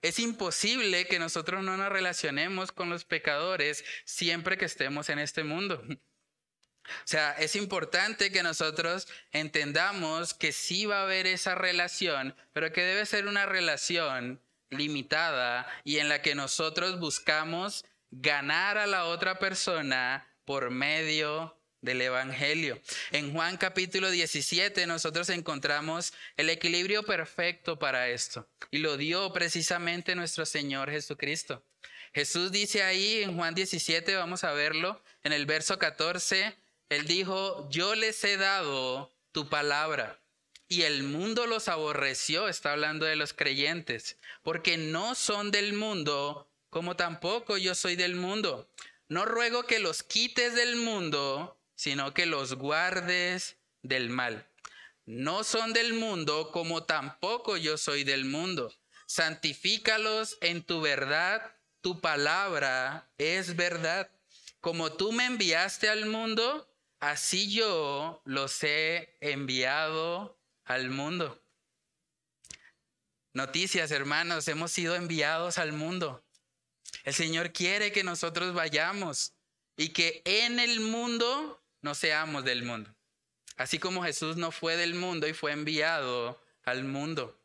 Es 0.03 0.19
imposible 0.19 1.07
que 1.07 1.17
nosotros 1.17 1.63
no 1.63 1.77
nos 1.77 1.89
relacionemos 1.89 2.71
con 2.71 2.89
los 2.89 3.05
pecadores 3.05 3.83
siempre 4.03 4.57
que 4.57 4.65
estemos 4.65 5.09
en 5.09 5.19
este 5.19 5.43
mundo. 5.43 5.81
O 6.85 7.07
sea, 7.07 7.31
es 7.33 7.55
importante 7.55 8.31
que 8.31 8.43
nosotros 8.43 9.07
entendamos 9.31 10.33
que 10.33 10.51
sí 10.51 10.85
va 10.85 10.99
a 10.99 11.03
haber 11.03 11.27
esa 11.27 11.55
relación, 11.55 12.35
pero 12.51 12.71
que 12.71 12.81
debe 12.81 13.05
ser 13.05 13.27
una 13.27 13.45
relación 13.45 14.41
limitada 14.69 15.67
y 15.83 15.99
en 15.99 16.09
la 16.09 16.21
que 16.21 16.35
nosotros 16.35 16.99
buscamos 16.99 17.85
ganar 18.11 18.77
a 18.77 18.87
la 18.87 19.05
otra 19.05 19.39
persona 19.39 20.27
por 20.45 20.71
medio 20.71 21.57
del 21.81 22.01
Evangelio. 22.01 22.79
En 23.11 23.33
Juan 23.33 23.57
capítulo 23.57 24.09
17 24.09 24.87
nosotros 24.87 25.29
encontramos 25.29 26.13
el 26.37 26.49
equilibrio 26.49 27.03
perfecto 27.03 27.77
para 27.77 28.07
esto 28.09 28.47
y 28.71 28.77
lo 28.77 28.97
dio 28.97 29.33
precisamente 29.33 30.15
nuestro 30.15 30.45
Señor 30.45 30.89
Jesucristo. 30.89 31.63
Jesús 32.13 32.51
dice 32.51 32.83
ahí 32.83 33.23
en 33.23 33.35
Juan 33.35 33.55
17, 33.55 34.15
vamos 34.15 34.43
a 34.43 34.53
verlo, 34.53 35.03
en 35.23 35.33
el 35.33 35.45
verso 35.45 35.79
14, 35.79 36.55
él 36.89 37.05
dijo, 37.05 37.67
yo 37.69 37.95
les 37.95 38.23
he 38.23 38.37
dado 38.37 39.11
tu 39.31 39.49
palabra. 39.49 40.19
Y 40.67 40.83
el 40.83 41.03
mundo 41.03 41.45
los 41.45 41.67
aborreció, 41.67 42.47
está 42.47 42.71
hablando 42.71 43.05
de 43.05 43.15
los 43.15 43.33
creyentes, 43.33 44.17
porque 44.41 44.77
no 44.77 45.15
son 45.15 45.51
del 45.51 45.73
mundo, 45.73 46.49
como 46.69 46.95
tampoco 46.95 47.57
yo 47.57 47.75
soy 47.75 47.95
del 47.95 48.15
mundo. 48.15 48.69
No 49.07 49.25
ruego 49.25 49.63
que 49.63 49.79
los 49.79 50.01
quites 50.01 50.55
del 50.55 50.75
mundo, 50.77 51.59
sino 51.75 52.13
que 52.13 52.25
los 52.25 52.55
guardes 52.55 53.57
del 53.81 54.09
mal. 54.09 54.47
No 55.05 55.43
son 55.43 55.73
del 55.73 55.93
mundo, 55.93 56.49
como 56.51 56.83
tampoco 56.85 57.57
yo 57.57 57.77
soy 57.77 58.03
del 58.03 58.25
mundo. 58.25 58.73
Santifícalos 59.05 60.37
en 60.41 60.63
tu 60.63 60.81
verdad, 60.81 61.55
tu 61.81 61.99
palabra 61.99 63.11
es 63.17 63.55
verdad. 63.55 64.09
Como 64.61 64.93
tú 64.93 65.11
me 65.11 65.25
enviaste 65.25 65.89
al 65.89 66.05
mundo, 66.05 66.72
así 67.09 67.51
yo 67.51 68.21
los 68.25 68.63
he 68.63 69.17
enviado 69.19 70.39
al 70.63 70.89
mundo. 70.89 71.41
Noticias, 73.33 73.91
hermanos, 73.91 74.47
hemos 74.47 74.71
sido 74.71 74.95
enviados 74.95 75.57
al 75.57 75.73
mundo. 75.73 76.23
El 77.03 77.13
Señor 77.13 77.51
quiere 77.51 77.91
que 77.91 78.03
nosotros 78.03 78.53
vayamos 78.53 79.33
y 79.75 79.89
que 79.89 80.21
en 80.23 80.59
el 80.59 80.79
mundo 80.79 81.61
no 81.81 81.93
seamos 81.93 82.45
del 82.45 82.63
mundo. 82.63 82.95
Así 83.57 83.79
como 83.79 84.03
Jesús 84.03 84.37
no 84.37 84.51
fue 84.51 84.77
del 84.77 84.95
mundo 84.95 85.27
y 85.27 85.33
fue 85.33 85.51
enviado 85.51 86.41
al 86.63 86.85
mundo. 86.85 87.37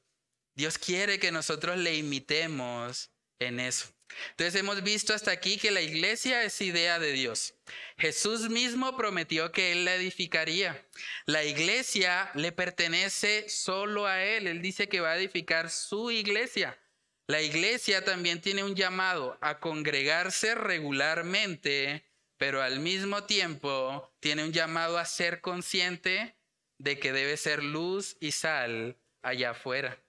Dios 0.55 0.79
quiere 0.79 1.19
que 1.19 1.33
nosotros 1.33 1.79
le 1.79 1.97
imitemos 1.97 3.11
en 3.39 3.61
eso. 3.61 3.89
Entonces 4.31 4.55
hemos 4.61 4.83
visto 4.83 5.15
hasta 5.15 5.31
aquí 5.31 5.59
que 5.59 5.71
la 5.71 5.81
iglesia 5.81 6.43
es 6.43 6.61
idea 6.61 6.99
de 6.99 7.13
Dios. 7.13 7.55
Jesús 7.97 8.49
mismo 8.49 8.97
prometió 8.97 9.53
que 9.53 9.73
Él 9.73 9.85
la 9.85 9.95
edificaría. 9.95 10.87
La 11.27 11.45
iglesia 11.45 12.31
le 12.35 12.53
pertenece 12.53 13.49
solo 13.49 14.07
a 14.07 14.23
Él. 14.25 14.47
Él 14.47 14.63
dice 14.63 14.89
que 14.89 15.01
va 15.01 15.13
a 15.13 15.19
edificar 15.19 15.71
su 15.71 16.11
iglesia. 16.11 16.79
La 17.27 17.43
iglesia 17.43 18.05
también 18.05 18.41
tiene 18.41 18.65
un 18.65 18.75
llamado 18.75 19.37
a 19.43 19.61
congregarse 19.61 20.55
regularmente, 20.55 22.07
pero 22.39 22.63
al 22.63 22.81
mismo 22.81 23.25
tiempo 23.25 24.15
tiene 24.21 24.45
un 24.45 24.53
llamado 24.53 24.97
a 24.97 25.05
ser 25.05 25.43
consciente 25.43 26.37
de 26.79 26.99
que 26.99 27.13
debe 27.13 27.37
ser 27.37 27.63
luz 27.63 28.17
y 28.21 28.33
sal 28.33 28.97
allá 29.21 29.51
afuera. 29.51 30.03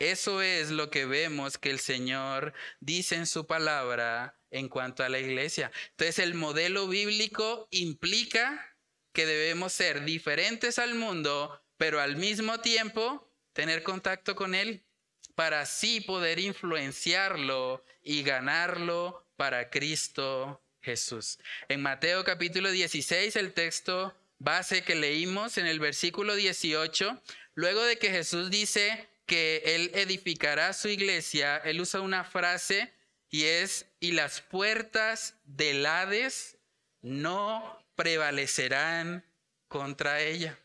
Eso 0.00 0.40
es 0.40 0.70
lo 0.70 0.88
que 0.88 1.04
vemos 1.04 1.58
que 1.58 1.68
el 1.70 1.78
Señor 1.78 2.54
dice 2.80 3.16
en 3.16 3.26
su 3.26 3.46
palabra 3.46 4.34
en 4.50 4.70
cuanto 4.70 5.04
a 5.04 5.10
la 5.10 5.18
iglesia. 5.18 5.70
Entonces 5.90 6.18
el 6.18 6.32
modelo 6.32 6.88
bíblico 6.88 7.68
implica 7.70 8.74
que 9.12 9.26
debemos 9.26 9.74
ser 9.74 10.06
diferentes 10.06 10.78
al 10.78 10.94
mundo, 10.94 11.62
pero 11.76 12.00
al 12.00 12.16
mismo 12.16 12.60
tiempo 12.60 13.30
tener 13.52 13.82
contacto 13.82 14.34
con 14.34 14.54
Él 14.54 14.86
para 15.34 15.60
así 15.60 16.00
poder 16.00 16.38
influenciarlo 16.38 17.84
y 18.02 18.22
ganarlo 18.22 19.28
para 19.36 19.68
Cristo 19.68 20.62
Jesús. 20.80 21.38
En 21.68 21.82
Mateo 21.82 22.24
capítulo 22.24 22.70
16, 22.70 23.36
el 23.36 23.52
texto 23.52 24.16
base 24.38 24.82
que 24.82 24.94
leímos 24.94 25.58
en 25.58 25.66
el 25.66 25.78
versículo 25.78 26.36
18, 26.36 27.22
luego 27.52 27.82
de 27.82 27.98
que 27.98 28.10
Jesús 28.10 28.50
dice, 28.50 29.09
que 29.30 29.62
Él 29.64 29.92
edificará 29.94 30.72
su 30.72 30.88
iglesia, 30.88 31.58
Él 31.58 31.80
usa 31.80 32.00
una 32.00 32.24
frase 32.24 32.92
y 33.28 33.44
es, 33.44 33.86
y 34.00 34.10
las 34.10 34.40
puertas 34.40 35.36
del 35.44 35.86
Hades 35.86 36.58
no 37.00 37.80
prevalecerán 37.94 39.24
contra 39.68 40.18
ella. 40.20 40.58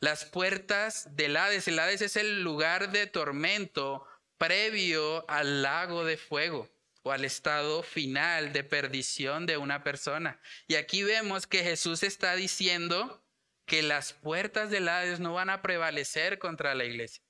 Las 0.00 0.26
puertas 0.26 1.16
del 1.16 1.38
Hades, 1.38 1.68
el 1.68 1.78
Hades 1.78 2.02
es 2.02 2.16
el 2.16 2.42
lugar 2.42 2.92
de 2.92 3.06
tormento 3.06 4.06
previo 4.36 5.24
al 5.30 5.62
lago 5.62 6.04
de 6.04 6.18
fuego 6.18 6.68
o 7.04 7.12
al 7.12 7.24
estado 7.24 7.82
final 7.82 8.52
de 8.52 8.62
perdición 8.62 9.46
de 9.46 9.56
una 9.56 9.82
persona. 9.82 10.38
Y 10.66 10.74
aquí 10.74 11.02
vemos 11.02 11.46
que 11.46 11.64
Jesús 11.64 12.02
está 12.02 12.36
diciendo 12.36 13.24
que 13.64 13.80
las 13.80 14.12
puertas 14.12 14.68
del 14.68 14.90
Hades 14.90 15.18
no 15.18 15.32
van 15.32 15.48
a 15.48 15.62
prevalecer 15.62 16.38
contra 16.38 16.74
la 16.74 16.84
iglesia. 16.84 17.24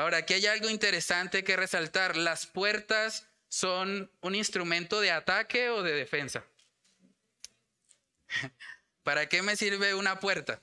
Ahora, 0.00 0.16
aquí 0.16 0.32
hay 0.32 0.46
algo 0.46 0.70
interesante 0.70 1.44
que 1.44 1.58
resaltar. 1.58 2.16
Las 2.16 2.46
puertas 2.46 3.26
son 3.50 4.10
un 4.22 4.34
instrumento 4.34 4.98
de 4.98 5.10
ataque 5.10 5.68
o 5.68 5.82
de 5.82 5.92
defensa. 5.92 6.42
¿Para 9.02 9.28
qué 9.28 9.42
me 9.42 9.56
sirve 9.56 9.92
una 9.92 10.18
puerta? 10.18 10.62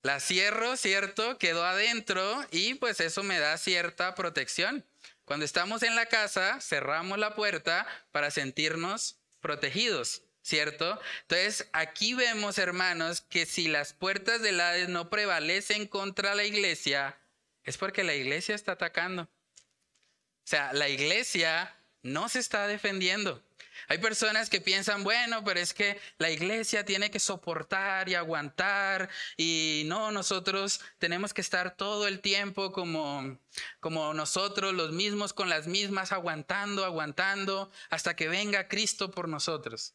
La 0.00 0.20
cierro, 0.20 0.78
¿cierto? 0.78 1.36
Quedó 1.36 1.66
adentro 1.66 2.42
y 2.50 2.72
pues 2.76 2.98
eso 3.00 3.22
me 3.22 3.38
da 3.38 3.58
cierta 3.58 4.14
protección. 4.14 4.86
Cuando 5.26 5.44
estamos 5.44 5.82
en 5.82 5.94
la 5.94 6.06
casa, 6.06 6.62
cerramos 6.62 7.18
la 7.18 7.34
puerta 7.34 7.86
para 8.10 8.30
sentirnos 8.30 9.18
protegidos, 9.40 10.22
¿cierto? 10.44 11.00
Entonces, 11.22 11.68
aquí 11.72 12.14
vemos, 12.14 12.58
hermanos, 12.58 13.22
que 13.22 13.46
si 13.46 13.66
las 13.66 13.94
puertas 13.94 14.42
del 14.42 14.60
Hades 14.60 14.90
no 14.90 15.08
prevalecen 15.08 15.88
contra 15.88 16.34
la 16.34 16.44
iglesia, 16.44 17.18
es 17.64 17.78
porque 17.78 18.04
la 18.04 18.14
iglesia 18.14 18.54
está 18.54 18.72
atacando. 18.72 19.22
O 19.22 20.46
sea, 20.46 20.74
la 20.74 20.90
iglesia 20.90 21.74
no 22.02 22.28
se 22.28 22.40
está 22.40 22.66
defendiendo. 22.66 23.42
Hay 23.88 23.98
personas 23.98 24.50
que 24.50 24.60
piensan, 24.60 25.02
bueno, 25.02 25.42
pero 25.44 25.60
es 25.60 25.72
que 25.72 25.98
la 26.18 26.30
iglesia 26.30 26.84
tiene 26.84 27.10
que 27.10 27.20
soportar 27.20 28.08
y 28.10 28.14
aguantar 28.14 29.08
y 29.38 29.84
no, 29.86 30.12
nosotros 30.12 30.80
tenemos 30.98 31.32
que 31.32 31.40
estar 31.40 31.76
todo 31.76 32.06
el 32.06 32.20
tiempo 32.20 32.70
como, 32.70 33.38
como 33.80 34.12
nosotros, 34.12 34.74
los 34.74 34.92
mismos 34.92 35.32
con 35.32 35.48
las 35.48 35.66
mismas, 35.66 36.12
aguantando, 36.12 36.84
aguantando, 36.84 37.70
hasta 37.88 38.14
que 38.14 38.28
venga 38.28 38.68
Cristo 38.68 39.10
por 39.10 39.28
nosotros. 39.28 39.94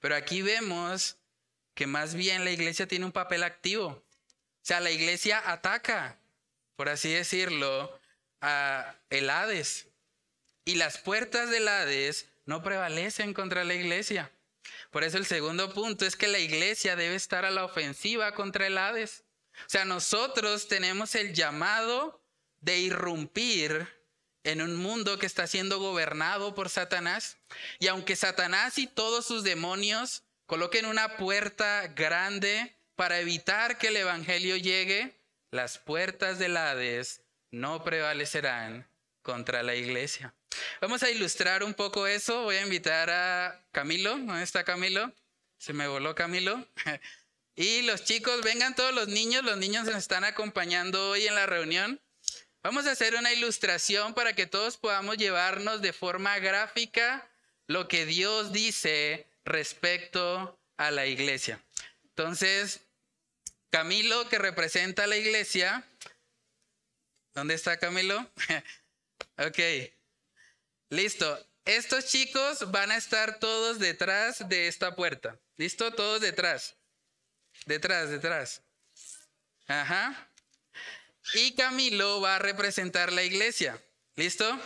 Pero 0.00 0.14
aquí 0.16 0.42
vemos 0.42 1.16
que 1.74 1.86
más 1.86 2.14
bien 2.14 2.44
la 2.44 2.50
iglesia 2.50 2.88
tiene 2.88 3.04
un 3.04 3.12
papel 3.12 3.42
activo. 3.42 3.88
O 3.88 4.04
sea, 4.62 4.80
la 4.80 4.90
iglesia 4.90 5.42
ataca, 5.44 6.18
por 6.74 6.88
así 6.88 7.12
decirlo, 7.12 8.00
a 8.40 8.96
el 9.10 9.30
Hades. 9.30 9.88
Y 10.64 10.76
las 10.76 10.98
puertas 10.98 11.50
del 11.50 11.68
Hades 11.68 12.28
no 12.44 12.62
prevalecen 12.62 13.34
contra 13.34 13.64
la 13.64 13.74
iglesia. 13.74 14.32
Por 14.90 15.04
eso 15.04 15.18
el 15.18 15.26
segundo 15.26 15.72
punto 15.72 16.06
es 16.06 16.16
que 16.16 16.26
la 16.26 16.38
iglesia 16.38 16.96
debe 16.96 17.14
estar 17.14 17.44
a 17.44 17.50
la 17.50 17.64
ofensiva 17.64 18.34
contra 18.34 18.66
el 18.66 18.78
Hades. 18.78 19.24
O 19.66 19.68
sea, 19.68 19.84
nosotros 19.84 20.68
tenemos 20.68 21.14
el 21.14 21.34
llamado 21.34 22.20
de 22.60 22.78
irrumpir 22.78 23.95
en 24.46 24.62
un 24.62 24.76
mundo 24.76 25.18
que 25.18 25.26
está 25.26 25.46
siendo 25.46 25.78
gobernado 25.78 26.54
por 26.54 26.68
Satanás. 26.68 27.38
Y 27.80 27.88
aunque 27.88 28.14
Satanás 28.14 28.78
y 28.78 28.86
todos 28.86 29.26
sus 29.26 29.42
demonios 29.42 30.22
coloquen 30.46 30.86
una 30.86 31.16
puerta 31.16 31.88
grande 31.88 32.78
para 32.94 33.18
evitar 33.18 33.76
que 33.76 33.88
el 33.88 33.96
Evangelio 33.96 34.56
llegue, 34.56 35.20
las 35.50 35.78
puertas 35.78 36.38
del 36.38 36.56
Hades 36.56 37.22
no 37.50 37.82
prevalecerán 37.82 38.88
contra 39.22 39.64
la 39.64 39.74
iglesia. 39.74 40.34
Vamos 40.80 41.02
a 41.02 41.10
ilustrar 41.10 41.64
un 41.64 41.74
poco 41.74 42.06
eso. 42.06 42.44
Voy 42.44 42.56
a 42.56 42.62
invitar 42.62 43.10
a 43.10 43.66
Camilo. 43.72 44.10
¿Dónde 44.10 44.44
está 44.44 44.62
Camilo? 44.62 45.12
Se 45.58 45.72
me 45.72 45.88
voló 45.88 46.14
Camilo. 46.14 46.66
Y 47.58 47.80
los 47.80 48.04
chicos, 48.04 48.42
vengan 48.42 48.74
todos 48.74 48.92
los 48.92 49.08
niños. 49.08 49.42
Los 49.42 49.56
niños 49.56 49.86
nos 49.86 49.94
están 49.94 50.24
acompañando 50.24 51.08
hoy 51.08 51.26
en 51.26 51.34
la 51.34 51.46
reunión. 51.46 52.02
Vamos 52.66 52.88
a 52.88 52.90
hacer 52.90 53.14
una 53.14 53.32
ilustración 53.32 54.12
para 54.12 54.32
que 54.32 54.48
todos 54.48 54.76
podamos 54.76 55.18
llevarnos 55.18 55.82
de 55.82 55.92
forma 55.92 56.36
gráfica 56.40 57.24
lo 57.68 57.86
que 57.86 58.06
Dios 58.06 58.52
dice 58.52 59.24
respecto 59.44 60.58
a 60.76 60.90
la 60.90 61.06
iglesia. 61.06 61.64
Entonces, 62.06 62.80
Camilo, 63.70 64.28
que 64.28 64.40
representa 64.40 65.04
a 65.04 65.06
la 65.06 65.16
iglesia. 65.16 65.84
¿Dónde 67.34 67.54
está 67.54 67.78
Camilo? 67.78 68.18
ok. 69.38 69.58
Listo. 70.90 71.46
Estos 71.64 72.06
chicos 72.06 72.72
van 72.72 72.90
a 72.90 72.96
estar 72.96 73.38
todos 73.38 73.78
detrás 73.78 74.48
de 74.48 74.66
esta 74.66 74.96
puerta. 74.96 75.38
¿Listo? 75.56 75.92
Todos 75.94 76.20
detrás. 76.20 76.74
Detrás, 77.64 78.10
detrás. 78.10 78.60
Ajá. 79.68 80.25
Y 81.34 81.54
Camilo 81.54 82.20
va 82.20 82.36
a 82.36 82.38
representar 82.38 83.12
la 83.12 83.22
iglesia. 83.22 83.82
¿Listo? 84.16 84.58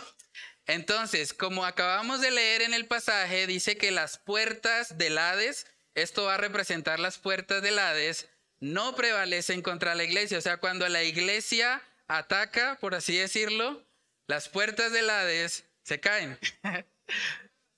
Entonces, 0.67 1.33
como 1.33 1.65
acabamos 1.65 2.21
de 2.21 2.31
leer 2.31 2.61
en 2.61 2.73
el 2.73 2.85
pasaje, 2.85 3.47
dice 3.47 3.77
que 3.77 3.91
las 3.91 4.17
puertas 4.17 4.97
del 4.97 5.17
Hades, 5.17 5.67
esto 5.95 6.23
va 6.23 6.35
a 6.35 6.37
representar 6.37 6.99
las 6.99 7.17
puertas 7.17 7.61
del 7.61 7.79
Hades, 7.79 8.29
no 8.59 8.95
prevalecen 8.95 9.61
contra 9.61 9.95
la 9.95 10.03
iglesia. 10.03 10.37
O 10.37 10.41
sea, 10.41 10.57
cuando 10.57 10.87
la 10.87 11.03
iglesia 11.03 11.81
ataca, 12.07 12.77
por 12.79 12.95
así 12.95 13.17
decirlo, 13.17 13.83
las 14.27 14.47
puertas 14.47 14.91
del 14.91 15.09
Hades 15.09 15.65
se 15.83 15.99
caen. 15.99 16.37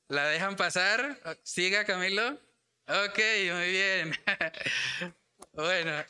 ¿La 0.09 0.27
dejan 0.27 0.55
pasar? 0.55 1.19
Siga, 1.43 1.85
Camilo. 1.85 2.39
Ok, 2.87 3.19
muy 3.53 3.71
bien. 3.71 4.19
bueno. 5.53 6.05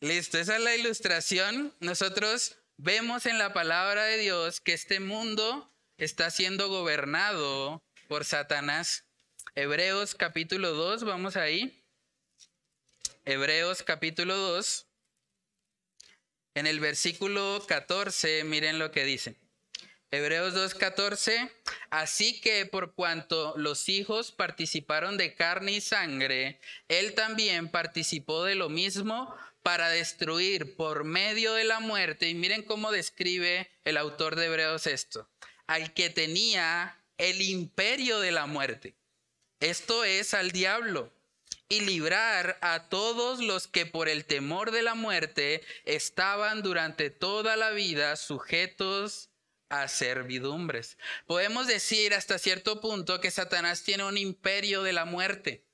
Listo, 0.00 0.36
esa 0.36 0.56
es 0.56 0.62
la 0.62 0.76
ilustración. 0.76 1.74
Nosotros 1.80 2.58
vemos 2.76 3.24
en 3.24 3.38
la 3.38 3.54
palabra 3.54 4.04
de 4.04 4.18
Dios 4.18 4.60
que 4.60 4.74
este 4.74 5.00
mundo 5.00 5.72
está 5.96 6.30
siendo 6.30 6.68
gobernado 6.68 7.82
por 8.06 8.26
Satanás. 8.26 9.06
Hebreos 9.54 10.14
capítulo 10.14 10.72
2, 10.74 11.04
vamos 11.04 11.36
ahí. 11.36 11.82
Hebreos 13.24 13.82
capítulo 13.82 14.36
2. 14.36 14.86
En 16.56 16.66
el 16.66 16.78
versículo 16.78 17.64
14, 17.66 18.44
miren 18.44 18.78
lo 18.78 18.90
que 18.90 19.04
dice. 19.04 19.36
Hebreos 20.12 20.54
2.14, 20.54 21.50
así 21.90 22.40
que 22.40 22.64
por 22.64 22.94
cuanto 22.94 23.54
los 23.56 23.88
hijos 23.88 24.30
participaron 24.30 25.16
de 25.16 25.34
carne 25.34 25.72
y 25.72 25.80
sangre, 25.80 26.60
él 26.86 27.14
también 27.14 27.68
participó 27.68 28.44
de 28.44 28.54
lo 28.54 28.68
mismo 28.68 29.34
para 29.66 29.88
destruir 29.88 30.76
por 30.76 31.02
medio 31.02 31.54
de 31.54 31.64
la 31.64 31.80
muerte, 31.80 32.28
y 32.28 32.36
miren 32.36 32.62
cómo 32.62 32.92
describe 32.92 33.68
el 33.82 33.96
autor 33.96 34.36
de 34.36 34.46
Hebreos 34.46 34.86
esto, 34.86 35.28
al 35.66 35.92
que 35.92 36.08
tenía 36.08 36.96
el 37.18 37.42
imperio 37.42 38.20
de 38.20 38.30
la 38.30 38.46
muerte. 38.46 38.94
Esto 39.58 40.04
es 40.04 40.34
al 40.34 40.52
diablo 40.52 41.12
y 41.68 41.80
librar 41.80 42.60
a 42.62 42.88
todos 42.88 43.40
los 43.40 43.66
que 43.66 43.86
por 43.86 44.08
el 44.08 44.24
temor 44.24 44.70
de 44.70 44.82
la 44.82 44.94
muerte 44.94 45.62
estaban 45.84 46.62
durante 46.62 47.10
toda 47.10 47.56
la 47.56 47.72
vida 47.72 48.14
sujetos 48.14 49.30
a 49.68 49.88
servidumbres. 49.88 50.96
Podemos 51.26 51.66
decir 51.66 52.14
hasta 52.14 52.38
cierto 52.38 52.80
punto 52.80 53.20
que 53.20 53.32
Satanás 53.32 53.82
tiene 53.82 54.04
un 54.04 54.16
imperio 54.16 54.84
de 54.84 54.92
la 54.92 55.06
muerte. 55.06 55.66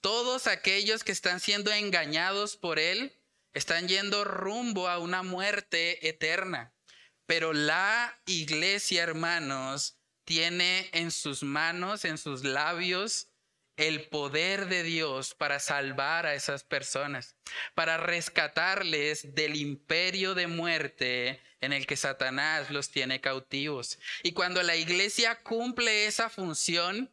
Todos 0.00 0.46
aquellos 0.46 1.04
que 1.04 1.12
están 1.12 1.40
siendo 1.40 1.70
engañados 1.70 2.56
por 2.56 2.78
él 2.78 3.12
están 3.54 3.88
yendo 3.88 4.24
rumbo 4.24 4.88
a 4.88 4.98
una 4.98 5.22
muerte 5.22 6.06
eterna. 6.08 6.74
Pero 7.26 7.52
la 7.52 8.20
iglesia, 8.26 9.02
hermanos, 9.02 9.96
tiene 10.24 10.90
en 10.92 11.10
sus 11.10 11.42
manos, 11.42 12.04
en 12.04 12.18
sus 12.18 12.44
labios, 12.44 13.28
el 13.76 14.08
poder 14.08 14.66
de 14.68 14.82
Dios 14.82 15.34
para 15.34 15.58
salvar 15.58 16.26
a 16.26 16.34
esas 16.34 16.62
personas, 16.62 17.36
para 17.74 17.96
rescatarles 17.96 19.34
del 19.34 19.56
imperio 19.56 20.34
de 20.34 20.46
muerte 20.46 21.42
en 21.60 21.72
el 21.72 21.86
que 21.86 21.96
Satanás 21.96 22.70
los 22.70 22.90
tiene 22.90 23.20
cautivos. 23.20 23.98
Y 24.22 24.32
cuando 24.32 24.62
la 24.62 24.76
iglesia 24.76 25.42
cumple 25.42 26.06
esa 26.06 26.28
función, 26.28 27.10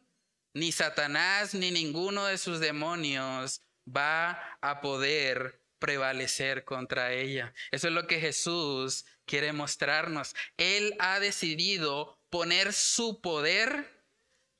ni 0.54 0.70
Satanás 0.70 1.54
ni 1.54 1.70
ninguno 1.70 2.26
de 2.26 2.38
sus 2.38 2.60
demonios 2.60 3.62
va 3.88 4.58
a 4.60 4.80
poder 4.80 5.61
prevalecer 5.82 6.64
contra 6.64 7.12
ella. 7.12 7.52
Eso 7.72 7.88
es 7.88 7.92
lo 7.92 8.06
que 8.06 8.20
Jesús 8.20 9.04
quiere 9.24 9.52
mostrarnos. 9.52 10.36
Él 10.56 10.94
ha 11.00 11.18
decidido 11.18 12.16
poner 12.30 12.72
su 12.72 13.20
poder 13.20 13.90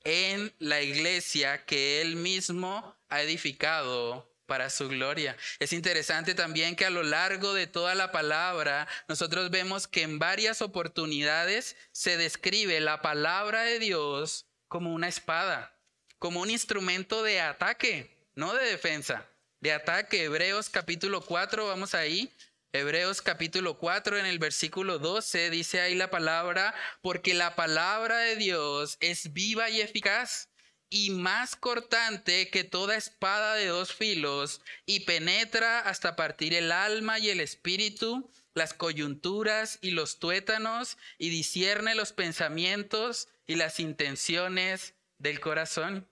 en 0.03 0.53
la 0.59 0.81
iglesia 0.81 1.63
que 1.63 2.01
él 2.01 2.17
mismo 2.17 2.97
ha 3.07 3.21
edificado 3.21 4.29
para 4.45 4.69
su 4.69 4.89
gloria. 4.89 5.37
Es 5.59 5.71
interesante 5.71 6.35
también 6.35 6.75
que 6.75 6.85
a 6.85 6.89
lo 6.89 7.03
largo 7.03 7.53
de 7.53 7.67
toda 7.67 7.95
la 7.95 8.11
palabra 8.11 8.89
nosotros 9.07 9.49
vemos 9.49 9.87
que 9.87 10.01
en 10.01 10.19
varias 10.19 10.61
oportunidades 10.61 11.77
se 11.93 12.17
describe 12.17 12.81
la 12.81 13.01
palabra 13.01 13.63
de 13.63 13.79
Dios 13.79 14.45
como 14.67 14.93
una 14.93 15.07
espada, 15.07 15.73
como 16.19 16.41
un 16.41 16.51
instrumento 16.51 17.23
de 17.23 17.39
ataque, 17.39 18.13
no 18.35 18.53
de 18.53 18.65
defensa, 18.65 19.25
de 19.63 19.71
ataque. 19.71 20.25
Hebreos 20.25 20.69
capítulo 20.69 21.21
4, 21.21 21.65
vamos 21.65 21.95
ahí. 21.95 22.29
Hebreos 22.73 23.21
capítulo 23.21 23.77
4 23.77 24.17
en 24.17 24.25
el 24.25 24.37
versículo 24.37 24.99
12 24.99 25.49
dice 25.51 25.79
ahí 25.79 25.95
la 25.95 26.09
palabra, 26.09 26.75
porque 27.01 27.33
la 27.33 27.55
palabra 27.55 28.17
de 28.17 28.35
Dios 28.35 28.97
es 28.99 29.31
viva 29.31 29.69
y 29.69 29.79
eficaz 29.79 30.49
y 30.89 31.11
más 31.11 31.55
cortante 31.55 32.49
que 32.49 32.65
toda 32.65 32.97
espada 32.97 33.55
de 33.55 33.67
dos 33.67 33.93
filos, 33.93 34.61
y 34.85 35.01
penetra 35.01 35.79
hasta 35.79 36.17
partir 36.17 36.53
el 36.53 36.71
alma 36.71 37.17
y 37.17 37.29
el 37.29 37.39
espíritu, 37.39 38.29
las 38.53 38.73
coyunturas 38.73 39.79
y 39.81 39.91
los 39.91 40.19
tuétanos, 40.19 40.97
y 41.17 41.29
discierne 41.29 41.95
los 41.95 42.11
pensamientos 42.11 43.29
y 43.47 43.55
las 43.55 43.79
intenciones 43.79 44.93
del 45.19 45.39
corazón. 45.39 46.07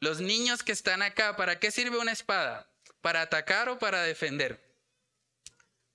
Los 0.00 0.20
niños 0.20 0.62
que 0.62 0.72
están 0.72 1.00
acá, 1.02 1.34
¿para 1.36 1.58
qué 1.58 1.70
sirve 1.70 1.98
una 1.98 2.12
espada? 2.12 2.69
¿Para 3.00 3.22
atacar 3.22 3.68
o 3.68 3.78
para 3.78 4.02
defender? 4.02 4.60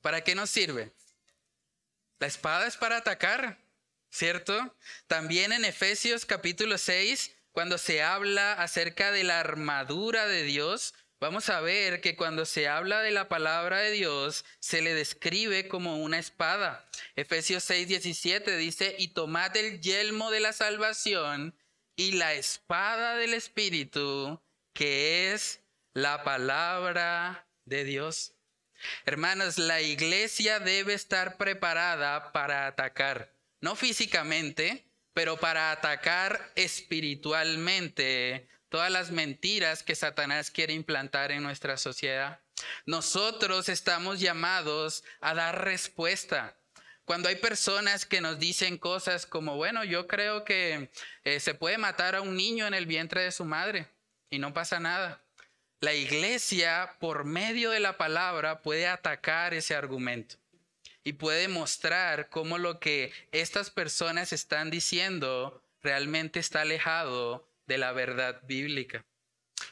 ¿Para 0.02 0.24
qué 0.24 0.36
nos 0.36 0.50
sirve? 0.50 0.94
La 2.20 2.28
espada 2.28 2.68
es 2.68 2.78
para 2.78 2.98
atacar, 2.98 3.60
¿cierto? 4.10 4.76
También 5.08 5.52
en 5.52 5.66
Efesios 5.66 6.26
capítulo 6.26 6.78
6 6.78 7.36
cuando 7.56 7.78
se 7.78 8.04
habla 8.04 8.52
acerca 8.52 9.14
de 9.14 9.24
la 9.24 9.40
armadura 9.40 10.28
de 10.28 10.44
Dios, 10.44 10.94
vamos 11.22 11.48
a 11.50 11.62
ver 11.62 12.02
que 12.02 12.18
cuando 12.18 12.46
se 12.46 12.68
habla 12.68 13.00
de 13.00 13.12
la 13.12 13.30
palabra 13.30 13.80
de 13.80 13.92
Dios, 13.92 14.44
se 14.60 14.82
le 14.82 14.94
describe 14.94 15.70
como 15.70 16.04
una 16.04 16.20
espada. 16.20 16.86
Efesios 17.16 17.64
6, 17.64 17.88
17 17.88 18.58
dice, 18.58 18.94
y 19.00 19.08
tomad 19.08 19.56
el 19.56 19.80
yelmo 19.80 20.32
de 20.32 20.42
la 20.42 20.52
salvación 20.52 21.58
y 21.96 22.12
la 22.12 22.34
espada 22.34 23.16
del 23.16 23.34
Espíritu, 23.34 24.42
que 24.74 25.32
es 25.34 25.62
la 25.96 26.24
palabra 26.26 27.48
de 27.64 27.86
Dios. 27.86 28.34
Hermanos, 29.06 29.58
la 29.58 29.82
iglesia 29.82 30.60
debe 30.60 30.94
estar 30.94 31.38
preparada 31.38 32.34
para 32.34 32.68
atacar, 32.68 33.34
no 33.62 33.78
físicamente, 33.78 34.92
pero 35.14 35.38
para 35.38 35.72
atacar 35.72 36.52
espiritualmente 36.56 38.50
todas 38.68 38.92
las 38.92 39.12
mentiras 39.12 39.84
que 39.84 39.96
Satanás 39.96 40.52
quiere 40.52 40.74
implantar 40.74 41.32
en 41.32 41.42
nuestra 41.42 41.78
sociedad. 41.78 42.42
Nosotros 42.86 43.70
estamos 43.70 44.20
llamados 44.20 45.06
a 45.22 45.34
dar 45.34 45.64
respuesta. 45.64 46.60
Cuando 47.06 47.30
hay 47.30 47.38
personas 47.38 48.06
que 48.06 48.20
nos 48.20 48.38
dicen 48.38 48.78
cosas 48.78 49.26
como, 49.26 49.56
bueno, 49.56 49.86
yo 49.86 50.08
creo 50.08 50.44
que 50.44 50.92
eh, 51.24 51.40
se 51.40 51.54
puede 51.54 51.78
matar 51.78 52.16
a 52.16 52.22
un 52.22 52.36
niño 52.36 52.68
en 52.68 52.74
el 52.74 52.86
vientre 52.86 53.22
de 53.22 53.32
su 53.32 53.46
madre 53.46 53.88
y 54.30 54.40
no 54.40 54.54
pasa 54.54 54.82
nada. 54.82 55.25
La 55.86 55.94
iglesia, 55.94 56.96
por 57.00 57.26
medio 57.26 57.70
de 57.70 57.80
la 57.80 57.96
palabra, 57.96 58.64
puede 58.64 58.88
atacar 58.88 59.54
ese 59.54 59.76
argumento 59.76 60.36
y 61.04 61.14
puede 61.14 61.48
mostrar 61.48 62.28
cómo 62.32 62.58
lo 62.58 62.80
que 62.80 63.14
estas 63.32 63.70
personas 63.70 64.34
están 64.34 64.72
diciendo 64.72 65.62
realmente 65.84 66.40
está 66.40 66.62
alejado 66.62 67.48
de 67.68 67.78
la 67.78 67.92
verdad 67.92 68.42
bíblica. 68.48 69.06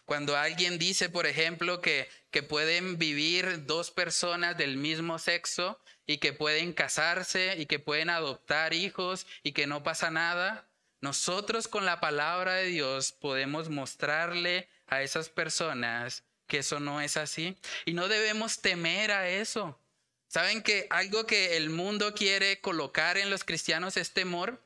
Cuando 0.06 0.38
alguien 0.38 0.78
dice, 0.78 1.10
por 1.10 1.26
ejemplo, 1.26 1.82
que, 1.82 2.08
que 2.30 2.44
pueden 2.44 3.00
vivir 3.00 3.66
dos 3.66 3.90
personas 3.90 4.56
del 4.56 4.78
mismo 4.78 5.18
sexo 5.18 5.80
y 6.06 6.20
que 6.20 6.32
pueden 6.32 6.74
casarse 6.74 7.56
y 7.58 7.66
que 7.66 7.80
pueden 7.80 8.12
adoptar 8.12 8.76
hijos 8.76 9.26
y 9.42 9.54
que 9.54 9.66
no 9.66 9.82
pasa 9.82 10.12
nada, 10.12 10.68
nosotros 11.02 11.68
con 11.68 11.86
la 11.86 12.00
palabra 12.00 12.54
de 12.54 12.68
Dios 12.68 13.14
podemos 13.14 13.70
mostrarle 13.70 14.70
a 14.94 15.02
esas 15.02 15.30
personas 15.30 16.24
que 16.48 16.60
eso 16.60 16.80
no 16.80 17.02
es 17.02 17.18
así. 17.18 17.58
Y 17.86 17.94
no 17.94 18.08
debemos 18.08 18.62
temer 18.62 19.12
a 19.12 19.30
eso. 19.30 19.80
¿Saben 20.28 20.64
que 20.64 20.88
algo 20.90 21.26
que 21.26 21.58
el 21.58 21.70
mundo 21.70 22.14
quiere 22.14 22.60
colocar 22.60 23.18
en 23.18 23.30
los 23.30 23.44
cristianos 23.44 23.98
es 23.98 24.14
temor? 24.14 24.64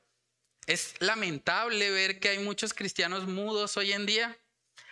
Es 0.65 0.95
lamentable 0.99 1.89
ver 1.89 2.19
que 2.19 2.30
hay 2.30 2.39
muchos 2.39 2.73
cristianos 2.73 3.28
mudos 3.28 3.78
hoy 3.78 3.93
en 3.93 4.05
día. 4.05 4.38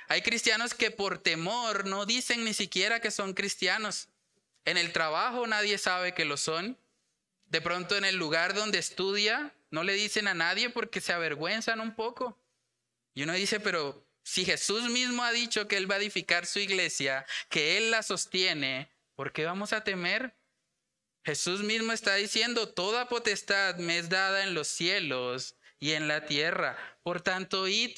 Hay 0.08 0.22
cristianos 0.22 0.74
que 0.74 0.92
por 0.92 1.18
temor 1.18 1.86
no 1.86 2.06
dicen 2.06 2.44
ni 2.46 2.54
siquiera 2.54 3.00
que 3.00 3.12
son 3.12 3.34
cristianos. 3.34 4.10
En 4.64 4.78
el 4.78 4.92
trabajo 4.94 5.48
nadie 5.48 5.78
sabe 5.78 6.14
que 6.14 6.26
lo 6.26 6.38
son. 6.38 6.78
De 7.46 7.62
pronto 7.62 7.96
en 7.96 8.06
el 8.06 8.16
lugar 8.16 8.54
donde 8.54 8.78
estudia 8.78 9.54
no 9.72 9.84
le 9.84 9.94
dicen 9.94 10.28
a 10.28 10.34
nadie 10.34 10.70
porque 10.70 11.02
se 11.02 11.14
avergüenzan 11.14 11.80
un 11.80 11.96
poco. 11.96 12.38
Y 13.14 13.24
uno 13.24 13.34
dice, 13.34 13.60
pero 13.60 14.05
si 14.26 14.44
Jesús 14.44 14.90
mismo 14.90 15.24
ha 15.24 15.32
dicho 15.32 15.68
que 15.68 15.78
Él 15.78 15.90
va 15.90 15.96
a 15.96 16.00
edificar 16.00 16.48
su 16.48 16.58
iglesia, 16.58 17.28
que 17.48 17.78
Él 17.78 17.92
la 17.92 18.02
sostiene, 18.02 18.92
¿por 19.14 19.32
qué 19.32 19.46
vamos 19.46 19.72
a 19.72 19.84
temer? 19.84 20.36
Jesús 21.24 21.62
mismo 21.62 21.94
está 21.94 22.16
diciendo, 22.16 22.74
toda 22.74 23.08
potestad 23.08 23.76
me 23.78 24.00
es 24.00 24.10
dada 24.10 24.44
en 24.44 24.56
los 24.56 24.68
cielos 24.68 25.56
y 25.80 25.92
en 25.92 26.08
la 26.08 26.26
tierra. 26.26 26.76
Por 27.04 27.22
tanto, 27.22 27.68
id, 27.68 27.96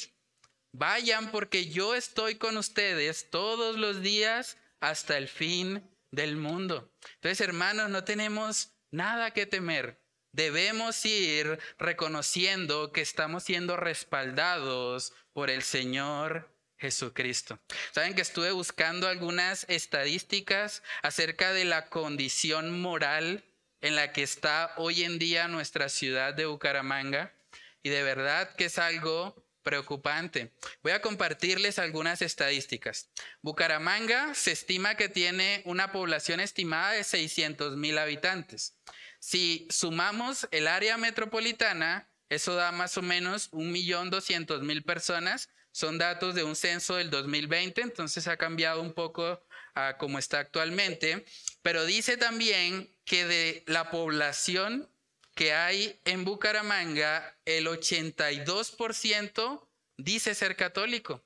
vayan 0.73 1.31
porque 1.31 1.69
yo 1.69 1.95
estoy 1.95 2.35
con 2.35 2.57
ustedes 2.57 3.29
todos 3.29 3.77
los 3.77 4.01
días 4.01 4.57
hasta 4.81 5.17
el 5.17 5.29
fin 5.29 5.89
del 6.11 6.35
mundo. 6.35 6.93
Entonces, 7.15 7.39
hermanos, 7.39 7.89
no 7.89 8.03
tenemos 8.03 8.73
nada 8.91 9.31
que 9.31 9.45
temer. 9.45 10.01
Debemos 10.33 11.05
ir 11.05 11.57
reconociendo 11.79 12.91
que 12.91 13.01
estamos 13.01 13.43
siendo 13.43 13.77
respaldados 13.77 15.13
por 15.37 15.51
el 15.51 15.61
Señor 15.61 16.51
Jesucristo. 16.79 17.59
Saben 17.93 18.15
que 18.15 18.23
estuve 18.23 18.49
buscando 18.49 19.07
algunas 19.07 19.67
estadísticas 19.69 20.81
acerca 21.03 21.53
de 21.53 21.63
la 21.63 21.89
condición 21.89 22.81
moral 22.81 23.45
en 23.81 23.95
la 23.95 24.13
que 24.13 24.23
está 24.23 24.73
hoy 24.77 25.03
en 25.03 25.19
día 25.19 25.47
nuestra 25.47 25.89
ciudad 25.89 26.33
de 26.33 26.47
Bucaramanga 26.47 27.35
y 27.83 27.89
de 27.89 28.01
verdad 28.01 28.55
que 28.55 28.65
es 28.65 28.79
algo 28.79 29.45
preocupante. 29.61 30.53
Voy 30.81 30.93
a 30.93 31.03
compartirles 31.03 31.77
algunas 31.77 32.23
estadísticas. 32.23 33.11
Bucaramanga 33.43 34.33
se 34.33 34.53
estima 34.53 34.95
que 34.95 35.07
tiene 35.07 35.61
una 35.65 35.91
población 35.91 36.39
estimada 36.39 36.93
de 36.93 37.03
600 37.03 37.77
mil 37.77 37.99
habitantes. 37.99 38.75
Si 39.19 39.67
sumamos 39.69 40.47
el 40.49 40.67
área 40.67 40.97
metropolitana, 40.97 42.06
eso 42.29 42.55
da 42.55 42.71
más 42.71 42.97
o 42.97 43.01
menos 43.01 43.51
1.200.000 43.51 44.83
personas. 44.83 45.49
Son 45.71 45.97
datos 45.97 46.35
de 46.35 46.43
un 46.43 46.55
censo 46.55 46.95
del 46.95 47.09
2020, 47.09 47.81
entonces 47.81 48.27
ha 48.27 48.37
cambiado 48.37 48.81
un 48.81 48.93
poco 48.93 49.45
a 49.75 49.97
cómo 49.97 50.17
está 50.17 50.39
actualmente, 50.39 51.25
pero 51.61 51.85
dice 51.85 52.17
también 52.17 52.89
que 53.05 53.25
de 53.25 53.63
la 53.67 53.91
población 53.91 54.89
que 55.35 55.53
hay 55.53 56.01
en 56.03 56.25
Bucaramanga, 56.25 57.37
el 57.45 57.67
82% 57.67 59.69
dice 59.97 60.33
ser 60.33 60.55
católico. 60.55 61.23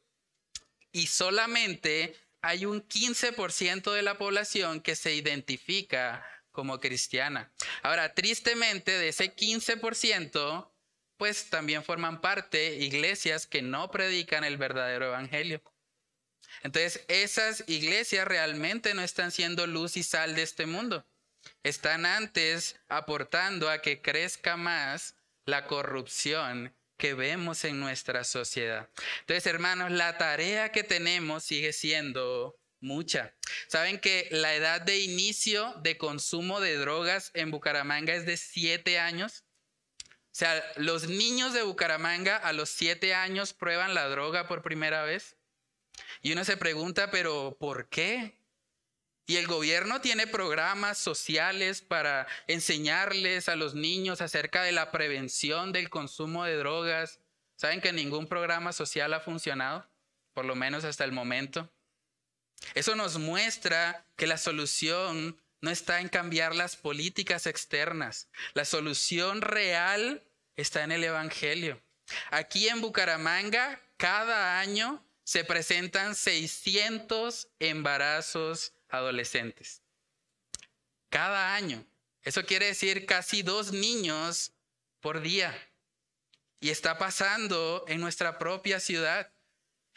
Y 0.92 1.08
solamente 1.08 2.14
hay 2.42 2.66
un 2.66 2.86
15% 2.86 3.94
de 3.94 4.02
la 4.02 4.18
población 4.18 4.82
que 4.82 4.98
se 4.98 5.16
identifica 5.16 6.26
como 6.52 6.82
cristiana. 6.82 7.54
Ahora, 7.84 8.14
tristemente, 8.14 8.92
de 8.92 9.10
ese 9.10 9.34
15%, 9.34 10.71
pues 11.22 11.52
también 11.52 11.84
forman 11.84 12.20
parte 12.20 12.78
iglesias 12.78 13.46
que 13.46 13.62
no 13.62 13.92
predican 13.92 14.44
el 14.44 14.58
verdadero 14.58 15.06
evangelio. 15.06 15.62
Entonces, 16.64 17.06
esas 17.10 17.64
iglesias 17.68 18.28
realmente 18.28 18.96
no 18.96 19.04
están 19.04 19.30
siendo 19.30 19.68
luz 19.68 19.98
y 19.98 20.02
sal 20.02 20.34
de 20.34 20.42
este 20.42 20.66
mundo. 20.66 21.06
Están 21.62 22.08
antes 22.08 22.76
aportando 22.90 23.70
a 23.70 23.84
que 23.84 24.02
crezca 24.02 24.58
más 24.58 25.16
la 25.46 25.68
corrupción 25.68 26.76
que 26.98 27.14
vemos 27.14 27.66
en 27.66 27.80
nuestra 27.80 28.24
sociedad. 28.24 28.90
Entonces, 29.20 29.46
hermanos, 29.46 29.92
la 29.92 30.18
tarea 30.18 30.72
que 30.72 30.84
tenemos 30.84 31.44
sigue 31.44 31.72
siendo 31.72 32.60
mucha. 32.80 33.36
Saben 33.68 34.00
que 34.00 34.28
la 34.32 34.56
edad 34.56 34.82
de 34.82 34.98
inicio 35.02 35.72
de 35.84 36.00
consumo 36.00 36.60
de 36.60 36.78
drogas 36.78 37.30
en 37.36 37.52
Bucaramanga 37.52 38.16
es 38.16 38.26
de 38.26 38.38
siete 38.38 38.98
años. 38.98 39.44
O 40.32 40.34
sea, 40.34 40.64
los 40.78 41.10
niños 41.10 41.54
de 41.54 41.64
Bucaramanga 41.64 42.38
a 42.38 42.54
los 42.54 42.70
siete 42.70 43.14
años 43.14 43.54
prueban 43.54 43.94
la 43.94 44.08
droga 44.08 44.48
por 44.48 44.62
primera 44.62 45.04
vez. 45.04 45.36
Y 46.22 46.32
uno 46.32 46.46
se 46.46 46.56
pregunta, 46.56 47.12
pero 47.12 47.58
¿por 47.60 47.90
qué? 47.90 48.40
Y 49.26 49.36
el 49.36 49.48
gobierno 49.48 50.00
tiene 50.00 50.28
programas 50.28 50.98
sociales 50.98 51.82
para 51.82 52.28
enseñarles 52.48 53.50
a 53.50 53.58
los 53.58 53.76
niños 53.76 54.22
acerca 54.22 54.64
de 54.64 54.72
la 54.72 54.92
prevención 54.92 55.74
del 55.74 55.90
consumo 55.90 56.46
de 56.46 56.56
drogas. 56.56 57.20
¿Saben 57.56 57.82
que 57.82 57.92
ningún 57.92 58.28
programa 58.28 58.72
social 58.72 59.14
ha 59.14 59.20
funcionado? 59.20 59.86
Por 60.34 60.46
lo 60.46 60.56
menos 60.56 60.86
hasta 60.86 61.04
el 61.04 61.12
momento. 61.12 61.70
Eso 62.74 62.96
nos 62.96 63.18
muestra 63.18 64.06
que 64.16 64.28
la 64.28 64.38
solución 64.38 65.42
no 65.62 65.70
está 65.70 66.02
en 66.02 66.10
cambiar 66.10 66.56
las 66.56 66.76
políticas 66.76 67.46
externas. 67.46 68.28
La 68.54 68.66
solución 68.66 69.42
real 69.42 70.24
está 70.56 70.84
en 70.84 70.92
el 70.92 71.04
Evangelio. 71.04 71.82
Aquí 72.32 72.68
en 72.68 72.82
Bucaramanga, 72.82 73.80
cada 73.98 74.60
año 74.60 75.06
se 75.24 75.46
presentan 75.46 76.16
600 76.16 77.48
embarazos 77.60 78.74
adolescentes. 78.90 79.82
Cada 81.10 81.56
año. 81.56 81.86
Eso 82.24 82.46
quiere 82.46 82.68
decir 82.68 83.06
casi 83.06 83.44
dos 83.44 83.72
niños 83.72 84.54
por 85.00 85.22
día. 85.22 85.56
Y 86.60 86.70
está 86.70 86.98
pasando 86.98 87.86
en 87.88 88.02
nuestra 88.02 88.38
propia 88.38 88.80
ciudad. 88.80 89.32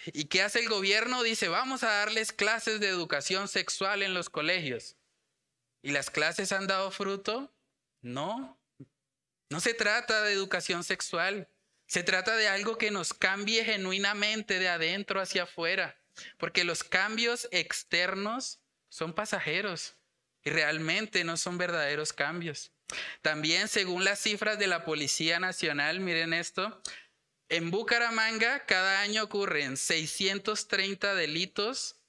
¿Y 0.06 0.26
qué 0.26 0.42
hace 0.42 0.60
el 0.60 0.68
gobierno? 0.68 1.22
Dice, 1.22 1.48
vamos 1.48 1.82
a 1.82 1.88
darles 1.88 2.32
clases 2.32 2.80
de 2.80 2.88
educación 2.88 3.48
sexual 3.48 4.02
en 4.02 4.14
los 4.14 4.30
colegios. 4.30 4.96
¿Y 5.84 5.90
las 5.90 6.10
clases 6.10 6.50
han 6.52 6.66
dado 6.66 6.90
fruto? 6.90 7.54
No. 8.00 8.58
No 9.50 9.60
se 9.60 9.74
trata 9.74 10.22
de 10.22 10.32
educación 10.32 10.82
sexual. 10.82 11.46
Se 11.86 12.02
trata 12.02 12.36
de 12.36 12.48
algo 12.48 12.78
que 12.78 12.90
nos 12.90 13.12
cambie 13.12 13.66
genuinamente 13.66 14.58
de 14.58 14.70
adentro 14.70 15.20
hacia 15.20 15.42
afuera. 15.42 16.00
Porque 16.38 16.64
los 16.64 16.84
cambios 16.84 17.48
externos 17.50 18.60
son 18.88 19.12
pasajeros 19.12 19.94
y 20.42 20.48
realmente 20.48 21.22
no 21.22 21.36
son 21.36 21.58
verdaderos 21.58 22.14
cambios. 22.14 22.72
También, 23.20 23.68
según 23.68 24.04
las 24.04 24.20
cifras 24.20 24.58
de 24.58 24.68
la 24.68 24.86
Policía 24.86 25.38
Nacional, 25.38 26.00
miren 26.00 26.32
esto, 26.32 26.80
en 27.50 27.70
Bucaramanga 27.70 28.64
cada 28.64 29.02
año 29.02 29.24
ocurren 29.24 29.76
630 29.76 31.14
delitos 31.14 32.00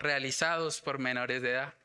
realizados 0.00 0.80
por 0.80 0.98
menores 0.98 1.42
de 1.42 1.50
edad. 1.50 1.79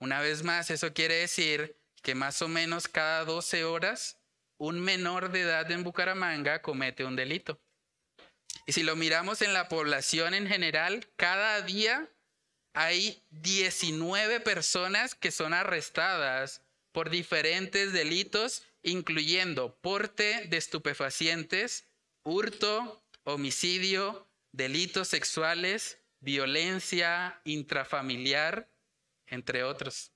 Una 0.00 0.20
vez 0.20 0.42
más, 0.42 0.70
eso 0.70 0.94
quiere 0.94 1.16
decir 1.16 1.76
que 2.02 2.14
más 2.14 2.40
o 2.40 2.48
menos 2.48 2.88
cada 2.88 3.24
12 3.24 3.64
horas 3.64 4.18
un 4.56 4.80
menor 4.80 5.30
de 5.30 5.42
edad 5.42 5.70
en 5.70 5.84
Bucaramanga 5.84 6.62
comete 6.62 7.04
un 7.04 7.16
delito. 7.16 7.60
Y 8.66 8.72
si 8.72 8.82
lo 8.82 8.96
miramos 8.96 9.42
en 9.42 9.52
la 9.52 9.68
población 9.68 10.32
en 10.34 10.46
general, 10.46 11.06
cada 11.16 11.60
día 11.60 12.10
hay 12.72 13.22
19 13.30 14.40
personas 14.40 15.14
que 15.14 15.30
son 15.30 15.52
arrestadas 15.52 16.62
por 16.92 17.10
diferentes 17.10 17.92
delitos, 17.92 18.64
incluyendo 18.82 19.76
porte 19.80 20.46
de 20.48 20.56
estupefacientes, 20.56 21.88
hurto, 22.22 23.02
homicidio, 23.24 24.28
delitos 24.52 25.08
sexuales, 25.08 25.98
violencia 26.20 27.40
intrafamiliar, 27.44 28.69
entre 29.30 29.64
otros. 29.64 30.12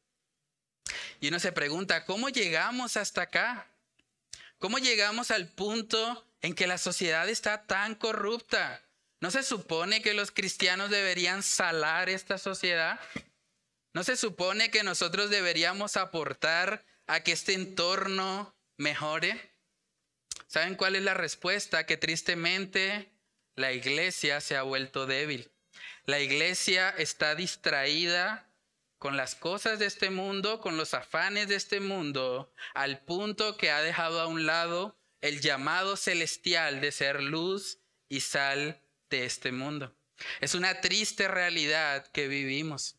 Y 1.21 1.29
uno 1.29 1.41
se 1.41 1.53
pregunta, 1.53 2.05
¿cómo 2.05 2.29
llegamos 2.29 2.97
hasta 2.97 3.23
acá? 3.23 3.67
¿Cómo 4.59 4.79
llegamos 4.79 5.31
al 5.31 5.49
punto 5.49 6.27
en 6.41 6.55
que 6.55 6.67
la 6.67 6.79
sociedad 6.79 7.29
está 7.29 7.67
tan 7.67 7.95
corrupta? 7.95 8.83
¿No 9.21 9.31
se 9.31 9.43
supone 9.43 10.03
que 10.03 10.15
los 10.15 10.31
cristianos 10.31 10.91
deberían 10.91 11.43
salar 11.43 12.09
esta 12.09 12.39
sociedad? 12.39 13.01
¿No 13.95 14.05
se 14.05 14.17
supone 14.17 14.71
que 14.71 14.83
nosotros 14.83 15.31
deberíamos 15.31 15.97
aportar 15.97 16.85
a 17.07 17.21
que 17.21 17.33
este 17.33 17.55
entorno 17.55 18.55
mejore? 18.77 19.53
¿Saben 20.47 20.75
cuál 20.75 20.97
es 20.97 21.03
la 21.03 21.15
respuesta? 21.15 21.87
Que 21.87 21.97
tristemente 21.97 23.11
la 23.55 23.73
iglesia 23.73 24.41
se 24.41 24.57
ha 24.57 24.63
vuelto 24.63 25.07
débil. 25.07 25.51
La 26.07 26.21
iglesia 26.21 26.91
está 26.91 27.35
distraída 27.35 28.47
con 28.99 29.17
las 29.17 29.35
cosas 29.35 29.79
de 29.79 29.87
este 29.87 30.11
mundo, 30.11 30.61
con 30.61 30.77
los 30.77 30.95
afanes 30.95 31.49
de 31.49 31.57
este 31.57 31.81
mundo, 31.81 32.53
al 32.75 33.05
punto 33.05 33.57
que 33.57 33.71
ha 33.71 33.83
dejado 33.83 34.21
a 34.21 34.27
un 34.27 34.47
lado 34.47 34.97
el 35.21 35.41
llamado 35.41 35.97
celestial 35.97 36.81
de 36.81 36.93
ser 36.93 37.23
luz 37.23 37.79
y 38.09 38.21
sal 38.21 38.83
de 39.11 39.25
este 39.25 39.53
mundo. 39.53 39.97
Es 40.41 40.55
una 40.55 40.81
triste 40.81 41.29
realidad 41.29 42.07
que 42.09 42.29
vivimos. 42.29 42.97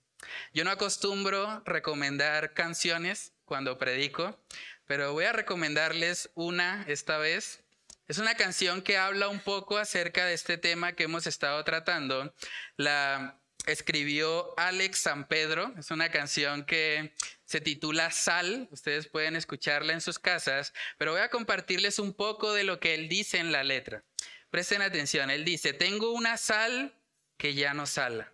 Yo 0.54 0.64
no 0.64 0.72
acostumbro 0.72 1.62
recomendar 1.66 2.54
canciones 2.54 3.34
cuando 3.46 3.78
predico, 3.78 4.40
pero 4.86 5.14
voy 5.14 5.26
a 5.26 5.34
recomendarles 5.34 6.30
una 6.36 6.84
esta 6.88 7.18
vez. 7.18 7.64
Es 8.08 8.18
una 8.18 8.36
canción 8.36 8.82
que 8.82 8.98
habla 8.98 9.28
un 9.28 9.40
poco 9.40 9.78
acerca 9.78 10.26
de 10.26 10.34
este 10.34 10.58
tema 10.58 10.94
que 10.94 11.04
hemos 11.04 11.26
estado 11.28 11.64
tratando. 11.64 12.34
La 12.78 13.40
escribió 13.66 14.54
Alex 14.58 15.00
San 15.00 15.28
Pedro. 15.28 15.74
Es 15.78 15.92
una 15.92 16.10
canción 16.10 16.66
que 16.66 17.14
se 17.46 17.62
titula 17.62 18.12
Sal. 18.12 18.68
Ustedes 18.72 19.08
pueden 19.08 19.36
escucharla 19.36 19.94
en 19.94 20.02
sus 20.02 20.20
casas, 20.20 20.74
pero 20.98 21.12
voy 21.12 21.22
a 21.22 21.30
compartirles 21.30 22.00
un 22.00 22.14
poco 22.14 22.54
de 22.54 22.64
lo 22.64 22.80
que 22.80 22.94
él 22.94 23.10
dice 23.10 23.38
en 23.38 23.52
la 23.52 23.64
letra. 23.64 24.04
Presten 24.50 24.82
atención, 24.82 25.30
él 25.30 25.44
dice, 25.44 25.74
tengo 25.74 26.12
una 26.12 26.38
sal 26.38 26.94
que 27.38 27.56
ya 27.56 27.74
no 27.74 27.86
sala, 27.86 28.32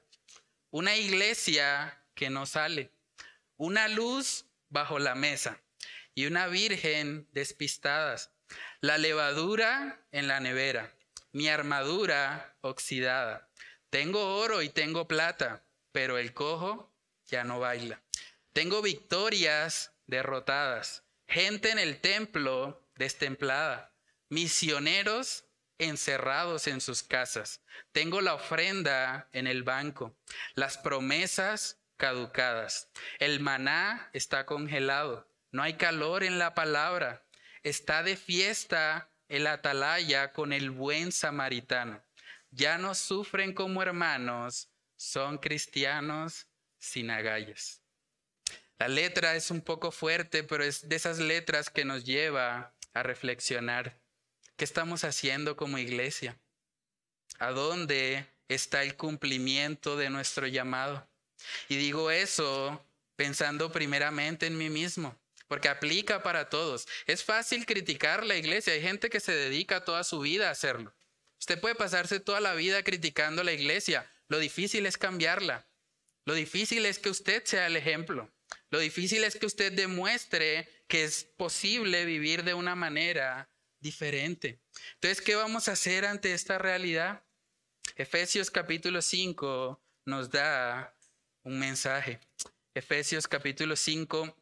una 0.69 0.95
iglesia 0.95 1.99
que 2.13 2.29
no 2.29 2.45
sale, 2.45 2.91
una 3.57 3.87
luz 3.87 4.45
bajo 4.69 4.99
la 4.99 5.15
mesa 5.15 5.59
y 6.13 6.27
una 6.27 6.47
virgen 6.47 7.27
despistadas, 7.31 8.31
la 8.81 8.99
levadura 8.99 10.05
en 10.11 10.27
la 10.27 10.39
nevera, 10.39 10.93
mi 11.31 11.47
armadura 11.47 12.55
oxidada 12.61 13.50
tengo 13.91 14.37
oro 14.37 14.61
y 14.61 14.69
tengo 14.69 15.05
plata, 15.05 15.65
pero 15.91 16.17
el 16.17 16.33
cojo 16.33 16.95
ya 17.27 17.43
no 17.43 17.59
baila. 17.59 18.01
Tengo 18.53 18.81
victorias 18.81 19.91
derrotadas, 20.07 21.03
gente 21.27 21.71
en 21.71 21.77
el 21.77 21.99
templo 21.99 22.87
destemplada, 22.95 23.93
misioneros 24.29 25.43
encerrados 25.77 26.67
en 26.67 26.79
sus 26.79 27.03
casas. 27.03 27.61
Tengo 27.91 28.21
la 28.21 28.35
ofrenda 28.35 29.27
en 29.33 29.45
el 29.45 29.63
banco, 29.63 30.15
las 30.53 30.77
promesas 30.77 31.81
caducadas. 31.97 32.89
El 33.19 33.41
maná 33.41 34.09
está 34.13 34.45
congelado, 34.45 35.27
no 35.51 35.63
hay 35.63 35.73
calor 35.73 36.23
en 36.23 36.39
la 36.39 36.55
palabra. 36.55 37.25
Está 37.61 38.03
de 38.03 38.15
fiesta 38.15 39.09
el 39.27 39.47
atalaya 39.47 40.31
con 40.31 40.53
el 40.53 40.69
buen 40.71 41.11
samaritano 41.11 42.01
ya 42.51 42.77
no 42.77 42.93
sufren 42.93 43.53
como 43.53 43.81
hermanos, 43.81 44.69
son 44.95 45.37
cristianos 45.37 46.47
sin 46.79 47.09
agallas. 47.09 47.81
La 48.77 48.87
letra 48.87 49.35
es 49.35 49.51
un 49.51 49.61
poco 49.61 49.91
fuerte, 49.91 50.43
pero 50.43 50.63
es 50.63 50.87
de 50.87 50.95
esas 50.95 51.19
letras 51.19 51.69
que 51.69 51.85
nos 51.85 52.03
lleva 52.03 52.73
a 52.93 53.03
reflexionar. 53.03 53.99
¿Qué 54.57 54.65
estamos 54.65 55.03
haciendo 55.03 55.55
como 55.55 55.77
iglesia? 55.77 56.39
¿A 57.39 57.51
dónde 57.51 58.27
está 58.47 58.83
el 58.83 58.95
cumplimiento 58.95 59.97
de 59.97 60.09
nuestro 60.09 60.47
llamado? 60.47 61.07
Y 61.69 61.77
digo 61.77 62.11
eso 62.11 62.85
pensando 63.15 63.71
primeramente 63.71 64.47
en 64.47 64.57
mí 64.57 64.69
mismo, 64.69 65.15
porque 65.47 65.69
aplica 65.69 66.23
para 66.23 66.49
todos. 66.49 66.87
Es 67.05 67.23
fácil 67.23 67.65
criticar 67.65 68.25
la 68.25 68.35
iglesia, 68.35 68.73
hay 68.73 68.81
gente 68.81 69.09
que 69.09 69.19
se 69.19 69.33
dedica 69.33 69.85
toda 69.85 70.03
su 70.03 70.19
vida 70.19 70.47
a 70.47 70.51
hacerlo. 70.51 70.93
Usted 71.41 71.59
puede 71.59 71.73
pasarse 71.73 72.19
toda 72.19 72.39
la 72.39 72.53
vida 72.53 72.83
criticando 72.83 73.43
la 73.43 73.51
iglesia. 73.51 74.07
Lo 74.27 74.37
difícil 74.37 74.85
es 74.85 74.99
cambiarla. 74.99 75.67
Lo 76.23 76.35
difícil 76.35 76.85
es 76.85 76.99
que 76.99 77.09
usted 77.09 77.43
sea 77.45 77.65
el 77.65 77.75
ejemplo. 77.75 78.31
Lo 78.69 78.77
difícil 78.77 79.23
es 79.23 79.35
que 79.35 79.47
usted 79.47 79.73
demuestre 79.73 80.69
que 80.87 81.03
es 81.03 81.23
posible 81.23 82.05
vivir 82.05 82.43
de 82.43 82.53
una 82.53 82.75
manera 82.75 83.49
diferente. 83.79 84.59
Entonces, 84.93 85.19
¿qué 85.19 85.33
vamos 85.33 85.67
a 85.67 85.71
hacer 85.71 86.05
ante 86.05 86.31
esta 86.31 86.59
realidad? 86.59 87.23
Efesios 87.95 88.51
capítulo 88.51 89.01
5 89.01 89.81
nos 90.05 90.29
da 90.29 90.95
un 91.41 91.57
mensaje. 91.57 92.19
Efesios 92.75 93.27
capítulo 93.27 93.75
5, 93.75 94.37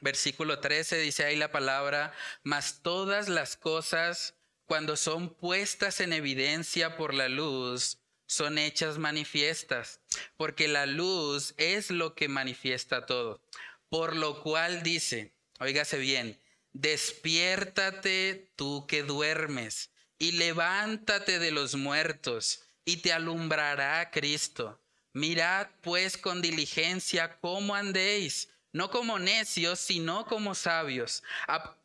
versículo 0.00 0.60
13 0.60 0.98
dice 0.98 1.24
ahí 1.24 1.34
la 1.34 1.50
palabra, 1.50 2.12
mas 2.44 2.82
todas 2.82 3.28
las 3.28 3.56
cosas 3.56 4.39
cuando 4.70 4.96
son 4.96 5.34
puestas 5.34 5.98
en 5.98 6.12
evidencia 6.12 6.96
por 6.96 7.12
la 7.12 7.28
luz, 7.28 7.98
son 8.28 8.56
hechas 8.56 8.98
manifiestas, 8.98 9.98
porque 10.36 10.68
la 10.68 10.86
luz 10.86 11.54
es 11.56 11.90
lo 11.90 12.14
que 12.14 12.28
manifiesta 12.28 13.04
todo. 13.04 13.42
Por 13.88 14.14
lo 14.14 14.44
cual 14.44 14.84
dice, 14.84 15.34
oígase 15.58 15.98
bien, 15.98 16.38
despiértate 16.72 18.52
tú 18.54 18.86
que 18.86 19.02
duermes 19.02 19.90
y 20.20 20.32
levántate 20.32 21.40
de 21.40 21.50
los 21.50 21.74
muertos 21.74 22.62
y 22.84 22.98
te 22.98 23.12
alumbrará 23.12 24.12
Cristo. 24.12 24.80
Mirad 25.12 25.66
pues 25.80 26.16
con 26.16 26.42
diligencia 26.42 27.40
cómo 27.40 27.74
andéis, 27.74 28.50
no 28.72 28.90
como 28.90 29.18
necios, 29.18 29.80
sino 29.80 30.26
como 30.26 30.54
sabios 30.54 31.22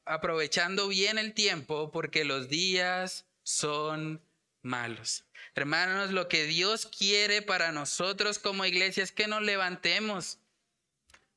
aprovechando 0.06 0.88
bien 0.88 1.18
el 1.18 1.34
tiempo 1.34 1.92
porque 1.92 2.24
los 2.24 2.48
días 2.48 3.26
son 3.44 4.22
malos. 4.62 5.26
Hermanos, 5.56 6.12
lo 6.12 6.28
que 6.28 6.46
Dios 6.46 6.86
quiere 6.86 7.42
para 7.42 7.72
nosotros 7.72 8.40
como 8.40 8.66
iglesia 8.66 9.04
es 9.04 9.12
que 9.12 9.28
nos 9.28 9.42
levantemos. 9.42 10.40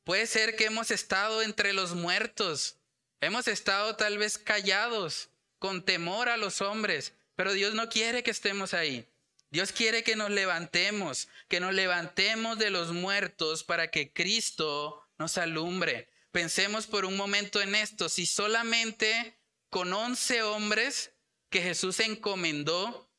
Puede 0.05 0.27
ser 0.27 0.57
que 0.57 0.67
hemos 0.67 0.91
estado 0.91 1.43
entre 1.43 1.73
los 1.73 1.95
muertos, 1.95 2.77
hemos 3.21 3.49
estado 3.49 3.97
tal 3.97 4.19
vez 4.19 4.39
callados, 4.39 5.31
con 5.59 5.85
temor 5.85 6.29
a 6.29 6.37
los 6.37 6.63
hombres, 6.63 7.15
pero 7.35 7.53
Dios 7.53 7.75
no 7.75 7.89
quiere 7.89 8.23
que 8.23 8.31
estemos 8.31 8.75
ahí. 8.75 9.07
Dios 9.51 9.73
quiere 9.73 10.03
que 10.03 10.15
nos 10.15 10.31
levantemos, 10.31 11.29
que 11.49 11.61
nos 11.61 11.75
levantemos 11.75 12.59
de 12.59 12.71
los 12.71 12.93
muertos 12.93 13.65
para 13.65 13.91
que 13.91 14.13
Cristo 14.13 15.08
nos 15.19 15.39
alumbre. 15.39 16.09
Pensemos 16.31 16.87
por 16.87 17.05
un 17.05 17.17
momento 17.17 17.61
en 17.61 17.75
esto, 17.75 18.09
si 18.09 18.27
solamente 18.27 19.39
con 19.71 19.93
once 19.93 20.43
hombres 20.43 21.13
que 21.51 21.61
Jesús 21.61 22.01
encomendó 22.01 23.11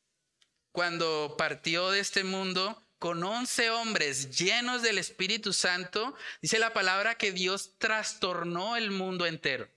cuando 0.71 1.35
partió 1.37 1.91
de 1.91 1.99
este 1.99 2.23
mundo, 2.23 2.85
con 2.99 3.23
once 3.23 3.69
hombres 3.69 4.37
llenos 4.37 4.81
del 4.81 4.97
Espíritu 4.97 5.53
Santo, 5.53 6.15
dice 6.41 6.59
la 6.59 6.73
palabra 6.73 7.15
que 7.15 7.31
Dios 7.31 7.77
trastornó 7.77 8.75
el 8.75 8.91
mundo 8.91 9.25
entero. 9.25 9.69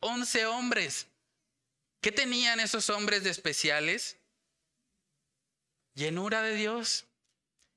Once 0.00 0.46
hombres. 0.46 1.08
¿Qué 2.00 2.12
tenían 2.12 2.60
esos 2.60 2.90
hombres 2.90 3.24
de 3.24 3.30
especiales? 3.30 4.18
Llenura 5.94 6.42
de 6.42 6.54
Dios. 6.54 7.07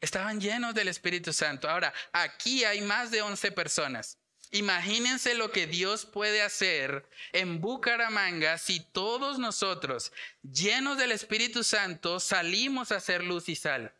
Estaban 0.02 0.42
llenos 0.42 0.74
del 0.74 0.88
Espíritu 0.88 1.32
Santo. 1.32 1.70
Ahora, 1.70 1.94
aquí 2.12 2.64
hay 2.64 2.82
más 2.82 3.12
de 3.12 3.22
once 3.22 3.52
personas. 3.52 4.18
Imagínense 4.50 5.36
lo 5.36 5.52
que 5.52 5.68
Dios 5.68 6.06
puede 6.06 6.42
hacer 6.42 7.08
en 7.32 7.62
Bucaramanga 7.62 8.58
si 8.58 8.82
todos 8.82 9.40
nosotros, 9.40 10.12
llenos 10.42 10.98
del 10.98 11.14
Espíritu 11.14 11.64
Santo, 11.64 12.20
salimos 12.20 12.92
a 12.92 12.98
hacer 12.98 13.24
luz 13.24 13.48
y 13.48 13.56
sal. 13.56 13.94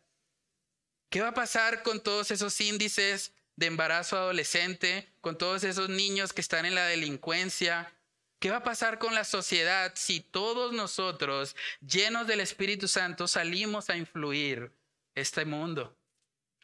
¿Qué 1.08 1.22
va 1.22 1.28
a 1.28 1.34
pasar 1.34 1.82
con 1.82 2.02
todos 2.02 2.30
esos 2.30 2.60
índices 2.60 3.32
de 3.56 3.66
embarazo 3.66 4.16
adolescente, 4.16 5.08
con 5.22 5.38
todos 5.38 5.64
esos 5.64 5.88
niños 5.88 6.34
que 6.34 6.42
están 6.42 6.66
en 6.66 6.74
la 6.74 6.86
delincuencia? 6.86 7.94
¿Qué 8.40 8.50
va 8.50 8.58
a 8.58 8.64
pasar 8.64 8.98
con 8.98 9.14
la 9.14 9.24
sociedad 9.24 9.92
si 9.94 10.20
todos 10.20 10.72
nosotros, 10.72 11.56
llenos 11.80 12.26
del 12.26 12.40
Espíritu 12.40 12.88
Santo, 12.88 13.28
salimos 13.28 13.88
a 13.88 13.96
influir 13.96 14.72
este 15.14 15.44
mundo? 15.44 15.96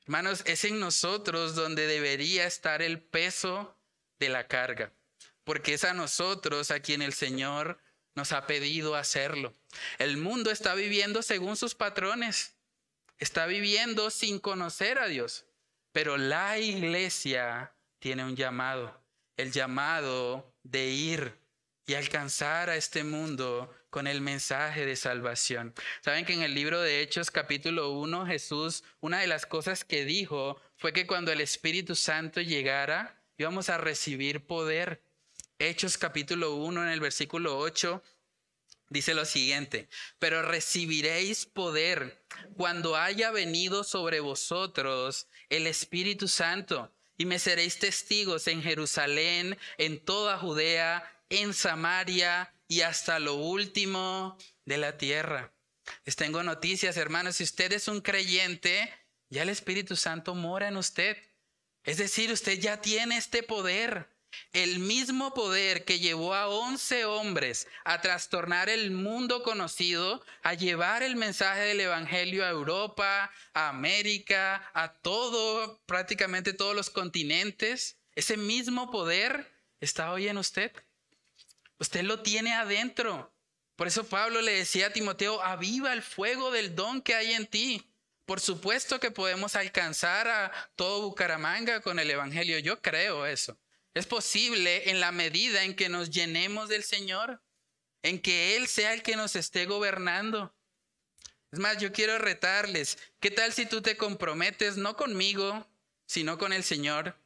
Hermanos, 0.05 0.43
es 0.47 0.65
en 0.65 0.81
nosotros 0.81 1.55
donde 1.55 1.87
debería 1.87 2.47
estar 2.47 2.81
el 2.81 3.01
peso 3.01 3.79
de 4.19 4.31
la 4.31 4.49
carga, 4.49 4.93
porque 5.45 5.75
es 5.75 5.85
a 5.85 5.93
nosotros 5.93 6.71
a 6.71 6.81
quien 6.81 7.03
el 7.03 7.13
Señor 7.13 7.79
nos 8.15 8.33
ha 8.33 8.47
pedido 8.47 8.97
hacerlo. 8.97 9.55
El 9.99 10.17
mundo 10.17 10.51
está 10.51 10.75
viviendo 10.75 11.23
según 11.23 11.57
sus 11.57 11.75
patrones, 11.75 12.57
está 13.19 13.47
viviendo 13.47 14.11
sin 14.11 14.39
conocer 14.39 14.99
a 14.99 15.09
Dios, 15.09 15.47
pero 15.93 16.17
la 16.17 16.59
iglesia 16.59 17.75
tiene 17.99 18.25
un 18.25 18.35
llamado, 18.35 19.05
el 19.37 19.53
llamado 19.53 20.55
de 20.63 20.87
ir 20.87 21.39
y 21.87 21.95
alcanzar 21.95 22.71
a 22.71 22.77
este 22.77 23.05
mundo 23.05 23.75
con 23.91 24.07
el 24.07 24.21
mensaje 24.21 24.85
de 24.85 24.97
salvación. 24.97 25.75
Saben 26.03 26.25
que 26.25 26.35
en 26.35 26.43
el 26.43 26.55
libro 26.55 26.81
de 26.81 27.01
Hechos 27.01 27.31
capítulo 27.31 27.91
1 27.93 28.27
Jesús, 28.27 28.85
una 29.01 29.21
de 29.21 29.27
las 29.27 29.47
cosas 29.47 29.85
que 29.85 30.05
dijo 30.05 30.61
fue 30.77 30.93
que 30.93 31.07
cuando 31.07 31.33
el 31.33 31.41
Espíritu 31.41 31.95
Santo 31.95 32.41
llegara, 32.41 33.21
íbamos 33.37 33.69
a 33.69 33.79
recibir 33.79 34.47
poder. 34.47 35.03
Hechos 35.59 35.99
capítulo 35.99 36.55
1 36.57 36.85
en 36.85 36.89
el 36.91 37.01
versículo 37.01 37.59
8 37.59 38.03
dice 38.91 39.15
lo 39.15 39.25
siguiente, 39.25 39.89
pero 40.19 40.43
recibiréis 40.43 41.47
poder 41.47 42.25
cuando 42.57 42.97
haya 42.97 43.31
venido 43.31 43.85
sobre 43.85 44.21
vosotros 44.21 45.29
el 45.51 45.67
Espíritu 45.67 46.29
Santo 46.29 46.93
y 47.17 47.27
me 47.27 47.39
seréis 47.39 47.79
testigos 47.79 48.47
en 48.47 48.63
Jerusalén, 48.63 49.59
en 49.77 50.03
toda 50.05 50.39
Judea, 50.39 51.13
en 51.29 51.53
Samaria 51.53 52.55
y 52.69 52.83
hasta 52.83 53.19
lo 53.19 53.35
último 53.35 54.37
de 54.65 54.79
la 54.79 54.99
tierra. 54.99 55.53
Les 56.05 56.17
tengo 56.17 56.43
noticias, 56.43 56.97
hermanos, 56.97 57.37
si 57.37 57.45
usted 57.45 57.73
es 57.73 57.89
un 57.89 58.03
creyente, 58.03 58.93
ya 59.31 59.43
el 59.43 59.49
Espíritu 59.49 59.97
Santo 59.97 60.35
mora 60.35 60.69
en 60.69 60.77
usted. 60.77 61.17
Es 61.83 61.97
decir, 61.97 62.31
usted 62.31 62.59
ya 62.61 62.81
tiene 62.81 63.17
este 63.17 63.43
poder. 63.43 64.11
El 64.53 64.79
mismo 64.81 65.33
poder 65.33 65.87
que 65.87 66.01
llevó 66.01 66.35
a 66.35 66.49
once 66.49 67.07
hombres 67.07 67.67
a 67.85 68.03
trastornar 68.03 68.69
el 68.69 68.91
mundo 68.91 69.43
conocido, 69.43 70.23
a 70.43 70.53
llevar 70.53 71.03
el 71.03 71.17
mensaje 71.17 71.61
del 71.61 71.81
Evangelio 71.81 72.45
a 72.45 72.51
Europa, 72.51 73.33
a 73.55 73.69
América, 73.71 74.71
a 74.75 74.93
todo, 74.93 75.81
prácticamente 75.87 76.53
todos 76.53 76.77
los 76.77 76.91
continentes, 76.91 77.97
ese 78.15 78.37
mismo 78.37 78.91
poder 78.91 79.51
está 79.81 80.13
hoy 80.13 80.29
en 80.29 80.37
usted. 80.37 80.73
Usted 81.79 82.03
lo 82.03 82.23
tiene 82.23 82.55
adentro. 82.55 83.33
Por 83.77 83.87
eso 83.87 84.05
Pablo 84.05 84.41
le 84.41 84.53
decía 84.53 84.89
a 84.89 84.93
Timoteo, 84.93 85.41
aviva 85.43 85.93
el 85.93 86.03
fuego 86.03 86.51
del 86.51 86.75
don 86.75 87.01
que 87.01 87.15
hay 87.15 87.33
en 87.33 87.47
ti. 87.47 87.89
Por 88.27 88.41
supuesto 88.41 89.01
que 89.01 89.11
podemos 89.11 89.57
alcanzar 89.57 90.29
a 90.29 90.71
todo 90.77 91.03
Bucaramanga 91.03 91.81
con 91.81 91.99
el 91.99 92.11
Evangelio. 92.11 92.59
Yo 92.59 92.83
creo 92.83 93.25
eso. 93.25 93.57
Es 93.95 94.07
posible 94.07 94.91
en 94.91 95.01
la 95.01 95.13
medida 95.13 95.65
en 95.65 95.75
que 95.75 95.89
nos 95.89 96.11
llenemos 96.11 96.69
del 96.69 96.85
Señor, 96.85 97.43
en 98.03 98.21
que 98.21 98.57
Él 98.57 98.69
sea 98.69 98.93
el 98.93 99.03
que 99.03 99.17
nos 99.17 99.35
esté 99.35 99.67
gobernando. 99.67 100.55
Es 101.51 101.59
más, 101.59 101.79
yo 101.79 101.93
quiero 101.93 102.19
retarles, 102.19 102.99
¿qué 103.21 103.31
tal 103.31 103.53
si 103.53 103.65
tú 103.65 103.81
te 103.81 103.97
comprometes 103.97 104.77
no 104.77 104.97
conmigo, 104.97 105.67
sino 106.07 106.37
con 106.37 106.53
el 106.53 106.63
Señor? 106.63 107.17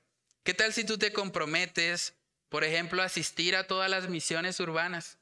¿Qué 0.44 0.54
tal 0.54 0.72
si 0.72 0.84
tú 0.84 0.98
te 0.98 1.12
comprometes, 1.12 2.14
por 2.52 2.64
ejemplo, 2.64 3.02
asistir 3.02 3.56
a 3.56 3.66
todas 3.66 3.88
las 3.88 4.10
misiones 4.10 4.60
urbanas? 4.60 5.16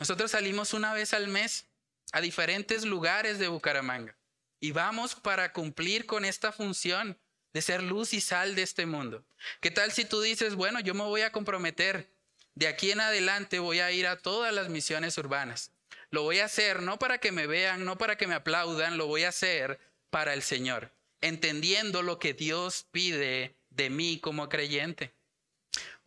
Nosotros 0.00 0.32
salimos 0.32 0.74
una 0.74 0.92
vez 0.92 1.14
al 1.14 1.28
mes 1.28 1.68
a 2.10 2.20
diferentes 2.20 2.84
lugares 2.84 3.38
de 3.38 3.46
Bucaramanga. 3.46 4.18
Y 4.58 4.72
vamos 4.72 5.14
para 5.14 5.52
cumplir 5.52 6.04
con 6.04 6.24
esta 6.24 6.50
función 6.50 7.16
de 7.52 7.62
ser 7.62 7.80
luz 7.80 8.12
y 8.12 8.20
sal 8.20 8.56
de 8.56 8.62
este 8.62 8.86
mundo. 8.86 9.24
¿Qué 9.60 9.70
tal 9.70 9.92
si 9.92 10.04
tú 10.04 10.20
dices, 10.20 10.56
bueno, 10.56 10.80
yo 10.80 10.94
me 10.94 11.04
voy 11.04 11.20
a 11.20 11.30
comprometer, 11.30 12.12
de 12.56 12.66
aquí 12.66 12.90
en 12.90 13.02
adelante 13.02 13.60
voy 13.60 13.78
a 13.78 13.92
ir 13.92 14.08
a 14.08 14.18
todas 14.18 14.52
las 14.52 14.68
misiones 14.68 15.16
urbanas? 15.18 15.70
Lo 16.10 16.24
voy 16.24 16.40
a 16.40 16.46
hacer 16.46 16.82
no 16.82 16.98
para 16.98 17.18
que 17.18 17.30
me 17.30 17.46
vean, 17.46 17.84
no 17.84 17.98
para 17.98 18.18
que 18.18 18.26
me 18.26 18.34
aplaudan, 18.34 18.98
lo 18.98 19.06
voy 19.06 19.22
a 19.22 19.28
hacer 19.28 19.78
para 20.10 20.34
el 20.34 20.42
Señor, 20.42 20.92
entendiendo 21.20 22.02
lo 22.02 22.18
que 22.18 22.34
Dios 22.34 22.84
pide 22.90 23.56
de 23.70 23.90
mí 23.90 24.18
como 24.18 24.48
creyente. 24.48 25.15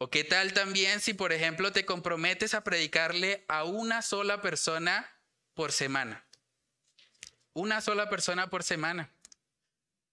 ¿O 0.02 0.10
qué 0.10 0.24
tal 0.24 0.54
también 0.54 1.02
si, 1.02 1.14
por 1.14 1.34
ejemplo, 1.34 1.74
te 1.74 1.86
comprometes 1.86 2.54
a 2.54 2.64
predicarle 2.64 3.44
a 3.50 3.66
una 3.66 4.02
sola 4.02 4.42
persona 4.42 5.14
por 5.54 5.74
semana? 5.74 6.26
Una 7.52 7.82
sola 7.82 8.10
persona 8.10 8.50
por 8.50 8.64
semana. 8.64 9.12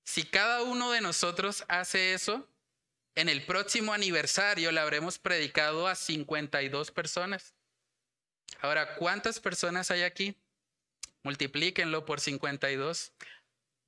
Si 0.04 0.24
cada 0.24 0.62
uno 0.62 0.90
de 0.90 1.00
nosotros 1.00 1.64
hace 1.68 2.14
eso, 2.14 2.48
en 3.14 3.28
el 3.28 3.46
próximo 3.46 3.92
aniversario 3.92 4.72
le 4.72 4.80
habremos 4.80 5.20
predicado 5.20 5.86
a 5.86 5.94
52 5.94 6.90
personas. 6.90 7.54
Ahora, 8.62 8.96
¿cuántas 8.96 9.38
personas 9.38 9.92
hay 9.92 10.02
aquí? 10.02 10.36
Multiplíquenlo 11.22 12.04
por 12.04 12.18
52. 12.18 13.12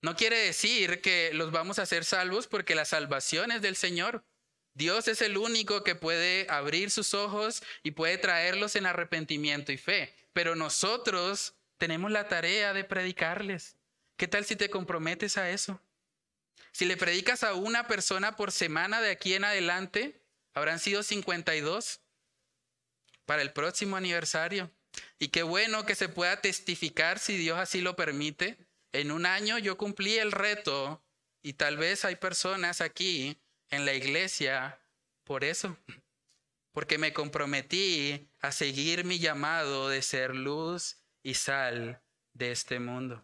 No 0.02 0.14
quiere 0.14 0.38
decir 0.38 1.00
que 1.00 1.32
los 1.34 1.50
vamos 1.50 1.80
a 1.80 1.82
hacer 1.82 2.04
salvos 2.04 2.46
porque 2.46 2.76
la 2.76 2.84
salvación 2.84 3.50
es 3.50 3.62
del 3.62 3.74
Señor. 3.74 4.24
Dios 4.78 5.08
es 5.08 5.22
el 5.22 5.36
único 5.36 5.82
que 5.82 5.96
puede 5.96 6.46
abrir 6.48 6.92
sus 6.92 7.12
ojos 7.12 7.64
y 7.82 7.90
puede 7.90 8.16
traerlos 8.16 8.76
en 8.76 8.86
arrepentimiento 8.86 9.72
y 9.72 9.76
fe. 9.76 10.14
Pero 10.32 10.54
nosotros 10.54 11.54
tenemos 11.78 12.12
la 12.12 12.28
tarea 12.28 12.72
de 12.72 12.84
predicarles. 12.84 13.74
¿Qué 14.16 14.28
tal 14.28 14.44
si 14.44 14.54
te 14.54 14.70
comprometes 14.70 15.36
a 15.36 15.50
eso? 15.50 15.82
Si 16.70 16.84
le 16.84 16.96
predicas 16.96 17.42
a 17.42 17.54
una 17.54 17.88
persona 17.88 18.36
por 18.36 18.52
semana 18.52 19.00
de 19.00 19.10
aquí 19.10 19.34
en 19.34 19.42
adelante, 19.42 20.22
habrán 20.54 20.78
sido 20.78 21.02
52 21.02 22.00
para 23.26 23.42
el 23.42 23.52
próximo 23.52 23.96
aniversario. 23.96 24.70
Y 25.18 25.28
qué 25.28 25.42
bueno 25.42 25.86
que 25.86 25.96
se 25.96 26.08
pueda 26.08 26.40
testificar 26.40 27.18
si 27.18 27.36
Dios 27.36 27.58
así 27.58 27.80
lo 27.80 27.96
permite. 27.96 28.58
En 28.92 29.10
un 29.10 29.26
año 29.26 29.58
yo 29.58 29.76
cumplí 29.76 30.18
el 30.18 30.30
reto 30.30 31.02
y 31.42 31.54
tal 31.54 31.78
vez 31.78 32.04
hay 32.04 32.14
personas 32.14 32.80
aquí 32.80 33.40
en 33.70 33.84
la 33.84 33.94
iglesia 33.94 34.78
por 35.24 35.44
eso, 35.44 35.76
porque 36.72 36.98
me 36.98 37.12
comprometí 37.12 38.28
a 38.40 38.52
seguir 38.52 39.04
mi 39.04 39.18
llamado 39.18 39.88
de 39.88 40.02
ser 40.02 40.34
luz 40.34 40.96
y 41.22 41.34
sal 41.34 42.00
de 42.32 42.52
este 42.52 42.80
mundo. 42.80 43.22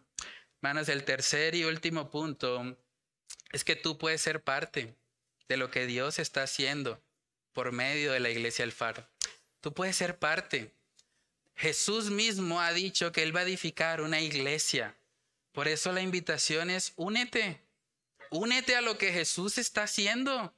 Hermanos, 0.61 0.89
el 0.89 1.03
tercer 1.03 1.55
y 1.55 1.63
último 1.63 2.09
punto 2.09 2.77
es 3.51 3.63
que 3.63 3.75
tú 3.75 3.97
puedes 3.97 4.21
ser 4.21 4.43
parte 4.43 4.95
de 5.47 5.57
lo 5.57 5.71
que 5.71 5.85
Dios 5.85 6.19
está 6.19 6.43
haciendo 6.43 7.01
por 7.53 7.71
medio 7.71 8.11
de 8.11 8.19
la 8.19 8.29
iglesia 8.29 8.63
del 8.65 8.71
faro. 8.71 9.07
Tú 9.61 9.73
puedes 9.73 9.95
ser 9.95 10.19
parte. 10.19 10.73
Jesús 11.55 12.11
mismo 12.11 12.59
ha 12.59 12.73
dicho 12.73 13.11
que 13.11 13.23
Él 13.23 13.35
va 13.35 13.39
a 13.39 13.43
edificar 13.43 14.01
una 14.01 14.21
iglesia. 14.21 14.95
Por 15.53 15.67
eso 15.67 15.91
la 15.91 16.01
invitación 16.01 16.69
es 16.69 16.93
únete. 16.97 17.64
Únete 18.31 18.75
a 18.75 18.81
lo 18.81 18.97
que 18.97 19.11
Jesús 19.11 19.57
está 19.57 19.83
haciendo. 19.83 20.55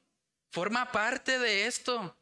Forma 0.51 0.91
parte 0.91 1.39
de 1.39 1.67
esto. 1.67 2.17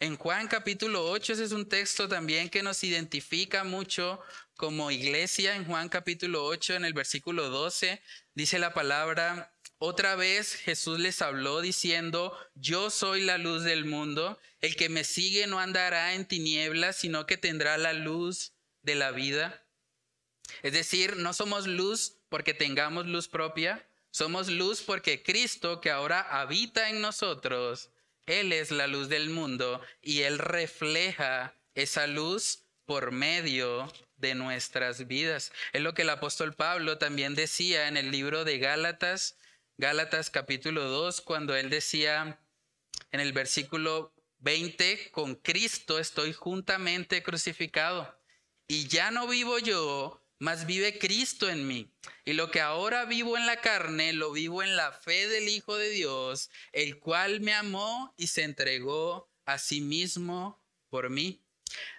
En 0.00 0.16
Juan 0.16 0.48
capítulo 0.48 1.08
8, 1.10 1.34
ese 1.34 1.44
es 1.44 1.52
un 1.52 1.68
texto 1.68 2.08
también 2.08 2.48
que 2.48 2.62
nos 2.62 2.82
identifica 2.82 3.62
mucho 3.64 4.20
como 4.56 4.90
iglesia. 4.90 5.54
En 5.54 5.64
Juan 5.64 5.88
capítulo 5.88 6.44
8, 6.44 6.74
en 6.74 6.84
el 6.84 6.94
versículo 6.94 7.48
12, 7.48 8.02
dice 8.34 8.58
la 8.58 8.74
palabra, 8.74 9.54
otra 9.78 10.16
vez 10.16 10.54
Jesús 10.54 10.98
les 10.98 11.22
habló 11.22 11.60
diciendo, 11.60 12.36
yo 12.54 12.90
soy 12.90 13.22
la 13.22 13.38
luz 13.38 13.62
del 13.62 13.84
mundo, 13.84 14.38
el 14.60 14.76
que 14.76 14.88
me 14.88 15.04
sigue 15.04 15.46
no 15.46 15.58
andará 15.58 16.14
en 16.14 16.26
tinieblas, 16.26 16.96
sino 16.96 17.26
que 17.26 17.36
tendrá 17.36 17.76
la 17.78 17.92
luz 17.92 18.54
de 18.82 18.94
la 18.94 19.10
vida. 19.10 19.64
Es 20.62 20.72
decir, 20.72 21.16
no 21.16 21.32
somos 21.32 21.66
luz 21.66 22.18
porque 22.28 22.54
tengamos 22.54 23.06
luz 23.06 23.28
propia, 23.28 23.88
somos 24.14 24.48
luz 24.48 24.80
porque 24.80 25.24
Cristo, 25.24 25.80
que 25.80 25.90
ahora 25.90 26.20
habita 26.20 26.88
en 26.88 27.00
nosotros, 27.00 27.90
Él 28.26 28.52
es 28.52 28.70
la 28.70 28.86
luz 28.86 29.08
del 29.08 29.28
mundo 29.28 29.80
y 30.00 30.20
Él 30.20 30.38
refleja 30.38 31.56
esa 31.74 32.06
luz 32.06 32.62
por 32.86 33.10
medio 33.10 33.92
de 34.16 34.36
nuestras 34.36 35.08
vidas. 35.08 35.50
Es 35.72 35.82
lo 35.82 35.94
que 35.94 36.02
el 36.02 36.10
apóstol 36.10 36.54
Pablo 36.54 36.96
también 36.96 37.34
decía 37.34 37.88
en 37.88 37.96
el 37.96 38.12
libro 38.12 38.44
de 38.44 38.58
Gálatas, 38.58 39.36
Gálatas 39.78 40.30
capítulo 40.30 40.84
2, 40.84 41.20
cuando 41.20 41.56
él 41.56 41.68
decía 41.68 42.38
en 43.10 43.18
el 43.18 43.32
versículo 43.32 44.14
20, 44.38 45.10
con 45.10 45.34
Cristo 45.34 45.98
estoy 45.98 46.32
juntamente 46.32 47.24
crucificado 47.24 48.16
y 48.68 48.86
ya 48.86 49.10
no 49.10 49.26
vivo 49.26 49.58
yo, 49.58 50.23
mas 50.38 50.66
vive 50.66 50.98
Cristo 50.98 51.48
en 51.48 51.66
mí. 51.66 51.90
Y 52.24 52.32
lo 52.32 52.50
que 52.50 52.60
ahora 52.60 53.04
vivo 53.04 53.36
en 53.36 53.46
la 53.46 53.60
carne, 53.60 54.12
lo 54.12 54.32
vivo 54.32 54.62
en 54.62 54.76
la 54.76 54.92
fe 54.92 55.28
del 55.28 55.48
Hijo 55.48 55.76
de 55.76 55.90
Dios, 55.90 56.50
el 56.72 56.98
cual 56.98 57.40
me 57.40 57.54
amó 57.54 58.14
y 58.16 58.26
se 58.26 58.42
entregó 58.42 59.30
a 59.44 59.58
sí 59.58 59.80
mismo 59.80 60.62
por 60.88 61.10
mí. 61.10 61.42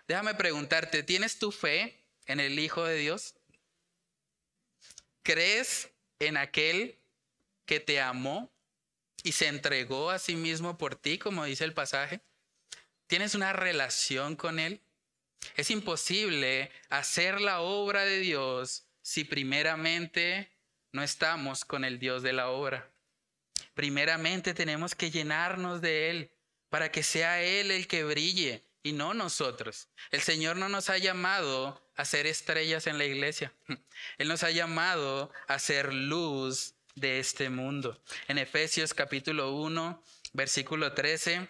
Déjame 0.08 0.36
preguntarte, 0.36 1.04
¿tienes 1.04 1.40
tu 1.40 1.52
fe 1.52 2.06
en 2.26 2.40
el 2.40 2.60
Hijo 2.60 2.86
de 2.86 2.98
Dios? 2.98 3.36
¿Crees 5.24 5.90
en 6.20 6.38
aquel 6.38 7.00
que 7.66 7.80
te 7.80 8.00
amó 8.00 8.54
y 9.24 9.32
se 9.32 9.48
entregó 9.48 10.12
a 10.12 10.20
sí 10.20 10.36
mismo 10.36 10.78
por 10.78 10.96
ti, 10.96 11.18
como 11.18 11.46
dice 11.46 11.64
el 11.64 11.74
pasaje? 11.74 12.22
¿Tienes 13.08 13.34
una 13.34 13.54
relación 13.54 14.36
con 14.36 14.60
Él? 14.60 14.85
Es 15.56 15.72
imposible 15.72 16.72
hacer 16.90 17.40
la 17.40 17.62
obra 17.62 18.04
de 18.06 18.20
Dios 18.20 18.86
si 19.02 19.24
primeramente 19.24 20.52
no 20.92 21.04
estamos 21.04 21.66
con 21.66 21.86
el 21.86 22.00
Dios 22.00 22.24
de 22.24 22.34
la 22.34 22.50
obra. 22.50 22.92
Primeramente 23.74 24.54
tenemos 24.54 24.96
que 24.96 25.12
llenarnos 25.12 25.82
de 25.82 26.10
Él 26.10 26.32
para 26.70 26.92
que 26.92 27.04
sea 27.04 27.42
Él 27.42 27.72
el 27.72 27.88
que 27.88 28.04
brille 28.04 28.66
y 28.84 28.94
no 28.94 29.14
nosotros. 29.14 29.90
El 30.12 30.22
Señor 30.22 30.58
no 30.58 30.70
nos 30.70 30.90
ha 30.90 30.98
llamado 30.98 31.82
a 31.96 32.06
ser 32.06 32.28
estrellas 32.28 32.88
en 32.88 32.98
la 32.98 33.06
iglesia. 33.06 33.54
Él 34.18 34.28
nos 34.28 34.44
ha 34.44 34.52
llamado 34.52 35.32
a 35.48 35.60
ser 35.60 35.94
luz 35.94 36.76
de 36.96 37.20
este 37.20 37.50
mundo. 37.50 38.02
En 38.28 38.38
Efesios 38.38 38.94
capítulo 38.94 39.54
1, 39.54 40.04
versículo 40.34 40.94
13, 40.94 41.50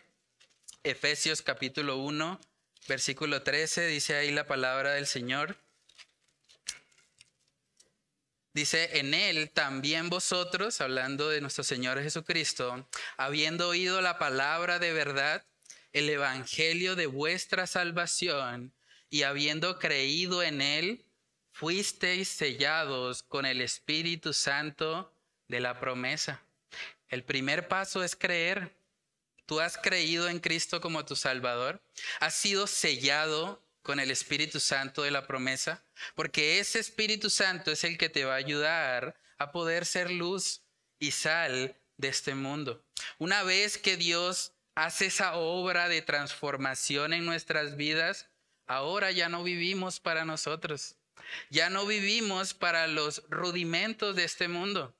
Efesios 0.83 1.41
capítulo 1.41 1.97
1, 1.97 2.39
versículo 2.87 3.41
13, 3.41 3.87
dice 3.87 4.15
ahí 4.15 4.31
la 4.31 4.45
palabra 4.45 4.93
del 4.93 5.07
Señor. 5.07 5.57
Dice, 8.53 8.99
en 8.99 9.13
él 9.13 9.49
también 9.49 10.09
vosotros, 10.09 10.79
hablando 10.79 11.29
de 11.29 11.41
nuestro 11.41 11.63
Señor 11.63 12.01
Jesucristo, 12.01 12.87
habiendo 13.17 13.67
oído 13.67 13.99
la 14.01 14.17
palabra 14.17 14.79
de 14.79 14.93
verdad, 14.93 15.45
el 15.91 16.09
evangelio 16.09 16.95
de 16.95 17.07
vuestra 17.07 17.67
salvación, 17.67 18.73
y 19.09 19.23
habiendo 19.23 19.77
creído 19.77 20.41
en 20.41 20.61
él, 20.61 21.05
fuisteis 21.51 22.27
sellados 22.27 23.23
con 23.23 23.45
el 23.45 23.61
Espíritu 23.61 24.33
Santo 24.33 25.13
de 25.47 25.59
la 25.59 25.79
promesa. 25.79 26.41
El 27.09 27.23
primer 27.23 27.67
paso 27.67 28.03
es 28.03 28.15
creer. 28.15 28.75
¿Tú 29.45 29.59
has 29.59 29.77
creído 29.77 30.27
en 30.27 30.39
Cristo 30.39 30.81
como 30.81 31.05
tu 31.05 31.15
Salvador? 31.15 31.81
¿Has 32.19 32.35
sido 32.35 32.65
sellado 32.67 33.63
con 33.83 33.99
el 33.99 34.09
Espíritu 34.09 34.59
Santo 34.59 35.03
de 35.03 35.11
la 35.11 35.27
promesa? 35.27 35.83
Porque 36.15 36.59
ese 36.59 36.79
Espíritu 36.79 37.29
Santo 37.29 37.71
es 37.71 37.83
el 37.83 37.97
que 37.97 38.09
te 38.09 38.25
va 38.25 38.33
a 38.33 38.37
ayudar 38.37 39.15
a 39.37 39.51
poder 39.51 39.85
ser 39.85 40.09
luz 40.09 40.61
y 40.99 41.11
sal 41.11 41.77
de 41.97 42.07
este 42.07 42.33
mundo. 42.33 42.83
Una 43.19 43.43
vez 43.43 43.77
que 43.77 43.97
Dios 43.97 44.53
hace 44.73 45.07
esa 45.07 45.35
obra 45.35 45.89
de 45.89 46.01
transformación 46.01 47.13
en 47.13 47.25
nuestras 47.25 47.77
vidas, 47.77 48.27
ahora 48.65 49.11
ya 49.11 49.29
no 49.29 49.43
vivimos 49.43 49.99
para 49.99 50.25
nosotros. 50.25 50.95
Ya 51.49 51.69
no 51.69 51.85
vivimos 51.85 52.53
para 52.53 52.87
los 52.87 53.23
rudimentos 53.29 54.15
de 54.15 54.25
este 54.25 54.47
mundo. 54.47 54.95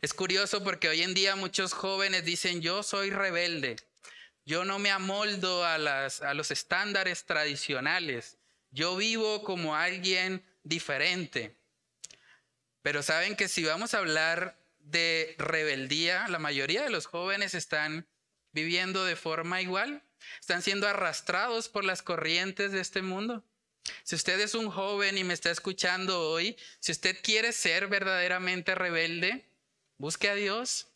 Es 0.00 0.14
curioso 0.14 0.62
porque 0.62 0.88
hoy 0.88 1.02
en 1.02 1.14
día 1.14 1.36
muchos 1.36 1.72
jóvenes 1.72 2.24
dicen, 2.24 2.60
yo 2.60 2.82
soy 2.82 3.10
rebelde, 3.10 3.76
yo 4.44 4.64
no 4.64 4.78
me 4.78 4.90
amoldo 4.90 5.64
a, 5.64 5.74
a 5.74 6.34
los 6.34 6.50
estándares 6.50 7.24
tradicionales, 7.24 8.38
yo 8.70 8.96
vivo 8.96 9.42
como 9.42 9.74
alguien 9.74 10.44
diferente. 10.62 11.56
Pero 12.82 13.02
saben 13.02 13.34
que 13.34 13.48
si 13.48 13.64
vamos 13.64 13.94
a 13.94 13.98
hablar 13.98 14.56
de 14.78 15.34
rebeldía, 15.38 16.28
la 16.28 16.38
mayoría 16.38 16.82
de 16.82 16.90
los 16.90 17.06
jóvenes 17.06 17.54
están 17.54 18.06
viviendo 18.52 19.04
de 19.04 19.16
forma 19.16 19.60
igual, 19.60 20.02
están 20.40 20.62
siendo 20.62 20.86
arrastrados 20.86 21.68
por 21.68 21.84
las 21.84 22.02
corrientes 22.02 22.72
de 22.72 22.80
este 22.80 23.02
mundo. 23.02 23.44
Si 24.02 24.14
usted 24.14 24.38
es 24.40 24.54
un 24.54 24.70
joven 24.70 25.18
y 25.18 25.24
me 25.24 25.34
está 25.34 25.50
escuchando 25.50 26.30
hoy, 26.30 26.56
si 26.80 26.92
usted 26.92 27.16
quiere 27.22 27.52
ser 27.52 27.88
verdaderamente 27.88 28.74
rebelde, 28.74 29.44
Busque 29.98 30.28
a 30.28 30.34
Dios. 30.34 30.88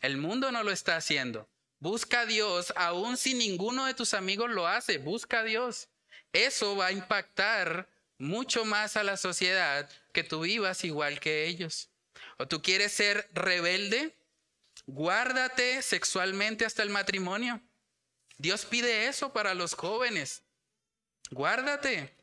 El 0.00 0.16
mundo 0.16 0.52
no 0.52 0.62
lo 0.62 0.70
está 0.70 0.96
haciendo. 0.96 1.48
Busca 1.78 2.20
a 2.20 2.26
Dios, 2.26 2.72
aun 2.76 3.16
si 3.16 3.34
ninguno 3.34 3.86
de 3.86 3.94
tus 3.94 4.14
amigos 4.14 4.50
lo 4.50 4.68
hace. 4.68 4.98
Busca 4.98 5.40
a 5.40 5.44
Dios. 5.44 5.88
Eso 6.32 6.76
va 6.76 6.86
a 6.86 6.92
impactar 6.92 7.88
mucho 8.18 8.64
más 8.64 8.96
a 8.96 9.02
la 9.02 9.16
sociedad 9.16 9.90
que 10.12 10.22
tú 10.22 10.42
vivas 10.42 10.84
igual 10.84 11.18
que 11.18 11.46
ellos. 11.46 11.88
O 12.36 12.46
tú 12.46 12.62
quieres 12.62 12.92
ser 12.92 13.28
rebelde, 13.32 14.14
guárdate 14.86 15.82
sexualmente 15.82 16.64
hasta 16.64 16.82
el 16.82 16.90
matrimonio. 16.90 17.60
Dios 18.36 18.64
pide 18.64 19.08
eso 19.08 19.32
para 19.32 19.54
los 19.54 19.74
jóvenes. 19.74 20.42
Guárdate. 21.30 22.14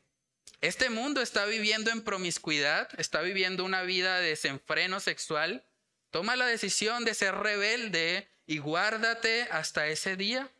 Este 0.60 0.90
mundo 0.90 1.20
está 1.20 1.44
viviendo 1.44 1.90
en 1.90 2.02
promiscuidad, 2.02 2.88
está 2.98 3.20
viviendo 3.20 3.64
una 3.64 3.82
vida 3.82 4.18
de 4.18 4.30
desenfreno 4.30 5.00
sexual. 5.00 5.64
Toma 6.10 6.36
la 6.36 6.46
decisión 6.46 7.04
de 7.04 7.14
ser 7.14 7.34
rebelde 7.34 8.28
y 8.46 8.58
guárdate 8.58 9.42
hasta 9.50 9.88
ese 9.88 10.16
día. 10.16 10.50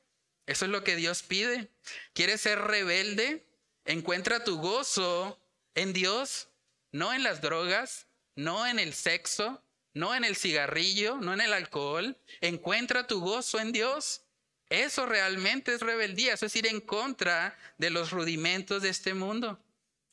Eso 0.47 0.67
es 0.67 0.71
lo 0.71 0.85
que 0.85 0.97
Dios 0.97 1.23
pide. 1.23 1.69
¿Quieres 2.13 2.43
ser 2.43 2.59
rebelde? 2.61 3.47
Encuentra 3.85 4.45
tu 4.45 4.59
gozo 4.59 5.41
en 5.75 5.93
Dios, 5.93 6.49
no 6.93 7.15
en 7.15 7.23
las 7.23 7.41
drogas, 7.41 8.07
no 8.35 8.67
en 8.67 8.79
el 8.79 8.93
sexo, 8.93 9.63
no 9.95 10.15
en 10.15 10.25
el 10.25 10.37
cigarrillo, 10.37 11.17
no 11.17 11.33
en 11.33 11.41
el 11.41 11.55
alcohol. 11.55 12.19
Encuentra 12.41 13.07
tu 13.07 13.21
gozo 13.21 13.59
en 13.59 13.73
Dios. 13.73 14.23
Eso 14.69 15.07
realmente 15.07 15.73
es 15.73 15.81
rebeldía, 15.81 16.35
eso 16.35 16.45
es 16.45 16.57
ir 16.57 16.67
en 16.67 16.83
contra 16.83 17.59
de 17.79 17.89
los 17.89 18.11
rudimentos 18.11 18.83
de 18.83 18.91
este 18.91 19.15
mundo. 19.15 19.59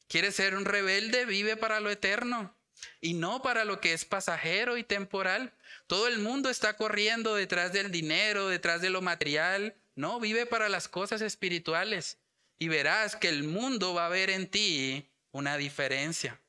¿Quieres 0.07 0.35
ser 0.35 0.55
un 0.55 0.63
rebelde? 0.63 1.25
Vive 1.25 1.57
para 1.57 1.81
lo 1.81 1.89
eterno 1.89 2.55
y 3.01 3.13
no 3.13 3.41
para 3.41 3.65
lo 3.65 3.79
que 3.79 3.93
es 3.93 4.05
pasajero 4.05 4.77
y 4.77 4.83
temporal. 4.83 5.53
Todo 5.87 6.07
el 6.07 6.19
mundo 6.19 6.49
está 6.49 6.75
corriendo 6.75 7.35
detrás 7.35 7.73
del 7.73 7.91
dinero, 7.91 8.47
detrás 8.47 8.81
de 8.81 8.89
lo 8.89 9.01
material. 9.01 9.75
No, 9.95 10.19
vive 10.19 10.45
para 10.45 10.69
las 10.69 10.87
cosas 10.87 11.21
espirituales 11.21 12.17
y 12.57 12.67
verás 12.67 13.15
que 13.15 13.29
el 13.29 13.43
mundo 13.43 13.93
va 13.93 14.07
a 14.07 14.09
ver 14.09 14.29
en 14.29 14.47
ti 14.47 15.09
una 15.31 15.57
diferencia. 15.57 16.39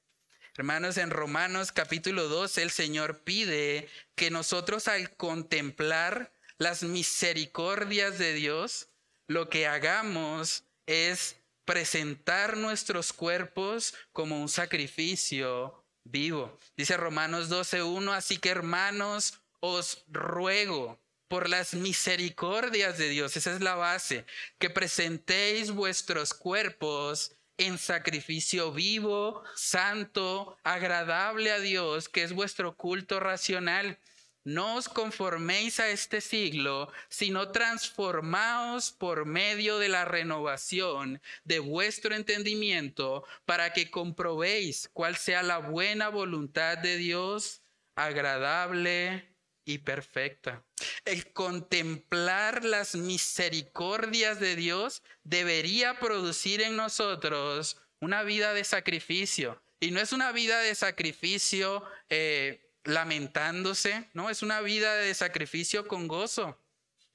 Hermanos, 0.56 0.96
en 0.96 1.10
Romanos 1.10 1.70
capítulo 1.70 2.28
2 2.28 2.58
el 2.58 2.70
Señor 2.70 3.20
pide 3.24 3.88
que 4.14 4.30
nosotros 4.30 4.88
al 4.88 5.14
contemplar 5.16 6.32
las 6.58 6.82
misericordias 6.82 8.18
de 8.18 8.32
Dios, 8.32 8.88
lo 9.26 9.50
que 9.50 9.66
hagamos 9.66 10.64
es 10.86 11.36
presentar 11.66 12.56
nuestros 12.56 13.12
cuerpos 13.12 13.94
como 14.12 14.40
un 14.40 14.48
sacrificio 14.48 15.84
vivo. 16.10 16.58
Dice 16.76 16.96
Romanos 16.96 17.50
12.1, 17.50 18.12
así 18.12 18.38
que 18.38 18.50
hermanos, 18.50 19.40
os 19.60 20.04
ruego 20.08 20.98
por 21.28 21.48
las 21.48 21.74
misericordias 21.74 22.98
de 22.98 23.08
Dios, 23.08 23.36
esa 23.36 23.52
es 23.52 23.60
la 23.60 23.74
base, 23.74 24.24
que 24.58 24.70
presentéis 24.70 25.72
vuestros 25.72 26.34
cuerpos 26.34 27.32
en 27.58 27.78
sacrificio 27.78 28.72
vivo, 28.72 29.42
santo, 29.54 30.58
agradable 30.62 31.50
a 31.50 31.58
Dios, 31.58 32.08
que 32.08 32.22
es 32.22 32.32
vuestro 32.32 32.76
culto 32.76 33.18
racional. 33.18 33.98
No 34.46 34.76
os 34.76 34.88
conforméis 34.88 35.80
a 35.80 35.88
este 35.88 36.20
siglo, 36.20 36.88
sino 37.08 37.50
transformaos 37.50 38.92
por 38.92 39.26
medio 39.26 39.80
de 39.80 39.88
la 39.88 40.04
renovación 40.04 41.20
de 41.42 41.58
vuestro 41.58 42.14
entendimiento, 42.14 43.24
para 43.44 43.72
que 43.72 43.90
comprobéis 43.90 44.88
cuál 44.92 45.16
sea 45.16 45.42
la 45.42 45.58
buena 45.58 46.10
voluntad 46.10 46.78
de 46.78 46.96
Dios, 46.96 47.60
agradable 47.96 49.34
y 49.64 49.78
perfecta. 49.78 50.62
El 51.04 51.32
contemplar 51.32 52.64
las 52.64 52.94
misericordias 52.94 54.38
de 54.38 54.54
Dios 54.54 55.02
debería 55.24 55.98
producir 55.98 56.62
en 56.62 56.76
nosotros 56.76 57.78
una 57.98 58.22
vida 58.22 58.52
de 58.52 58.62
sacrificio. 58.62 59.60
Y 59.80 59.90
no 59.90 59.98
es 59.98 60.12
una 60.12 60.30
vida 60.30 60.60
de 60.60 60.76
sacrificio 60.76 61.82
eh, 62.10 62.65
lamentándose, 62.86 64.08
no, 64.14 64.30
es 64.30 64.42
una 64.42 64.60
vida 64.60 64.94
de 64.94 65.12
sacrificio 65.14 65.86
con 65.86 66.08
gozo, 66.08 66.58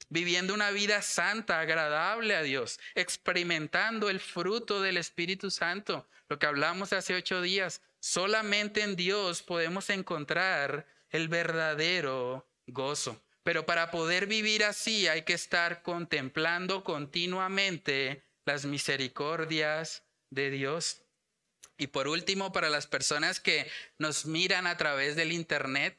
viviendo 0.10 0.54
una 0.54 0.72
vida 0.72 1.02
santa, 1.02 1.60
agradable 1.60 2.36
a 2.36 2.44
Dios, 2.44 2.80
experimentando 2.96 4.10
el 4.10 4.20
fruto 4.20 4.82
del 4.82 4.98
Espíritu 4.98 5.50
Santo, 5.50 6.08
lo 6.30 6.38
que 6.38 6.46
hablamos 6.46 6.94
hace 6.94 7.16
ocho 7.16 7.42
días. 7.42 7.82
Solamente 8.00 8.82
en 8.82 8.96
Dios 8.96 9.42
podemos 9.42 9.90
encontrar 9.90 10.88
el 11.10 11.28
verdadero 11.28 12.50
gozo. 12.68 13.24
Pero 13.44 13.66
para 13.66 13.92
poder 13.92 14.28
vivir 14.28 14.64
así 14.64 15.08
hay 15.08 15.24
que 15.24 15.34
estar 15.34 15.82
contemplando 15.82 16.84
continuamente 16.84 18.24
las 18.46 18.66
misericordias 18.66 20.04
de 20.30 20.52
Dios. 20.52 21.01
Y 21.82 21.88
por 21.88 22.08
último, 22.08 22.52
para 22.52 22.70
las 22.70 22.86
personas 22.86 23.40
que 23.40 23.68
nos 23.98 24.28
miran 24.28 24.68
a 24.68 24.78
través 24.78 25.16
del 25.16 25.32
Internet, 25.32 25.98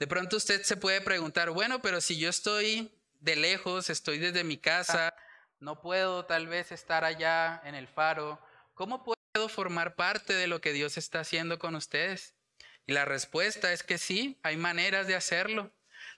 de 0.00 0.08
pronto 0.08 0.36
usted 0.36 0.64
se 0.64 0.76
puede 0.76 1.00
preguntar, 1.02 1.50
bueno, 1.50 1.80
pero 1.80 2.00
si 2.00 2.18
yo 2.18 2.28
estoy 2.28 2.90
de 3.20 3.36
lejos, 3.36 3.90
estoy 3.90 4.18
desde 4.18 4.42
mi 4.42 4.58
casa, 4.58 5.14
no 5.60 5.80
puedo 5.80 6.24
tal 6.24 6.48
vez 6.48 6.72
estar 6.72 7.04
allá 7.04 7.62
en 7.64 7.76
el 7.76 7.86
faro, 7.86 8.40
¿cómo 8.74 9.04
puedo 9.04 9.48
formar 9.48 9.94
parte 9.94 10.32
de 10.32 10.48
lo 10.48 10.60
que 10.60 10.72
Dios 10.72 10.98
está 10.98 11.20
haciendo 11.20 11.60
con 11.60 11.76
ustedes? 11.76 12.34
Y 12.88 12.92
la 12.92 13.04
respuesta 13.04 13.72
es 13.72 13.84
que 13.84 13.98
sí, 13.98 14.36
hay 14.42 14.56
maneras 14.56 15.06
de 15.06 15.14
hacerlo. 15.14 15.70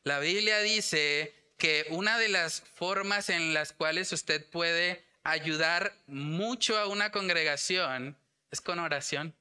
La 0.04 0.20
Biblia 0.20 0.60
dice 0.60 1.52
que 1.58 1.84
una 1.90 2.16
de 2.16 2.30
las 2.30 2.62
formas 2.62 3.28
en 3.28 3.52
las 3.52 3.74
cuales 3.74 4.10
usted 4.10 4.48
puede 4.48 5.04
ayudar 5.22 5.92
mucho 6.06 6.78
a 6.78 6.86
una 6.86 7.12
congregación 7.12 8.16
es 8.52 8.60
con 8.60 8.78
oración. 8.78 9.34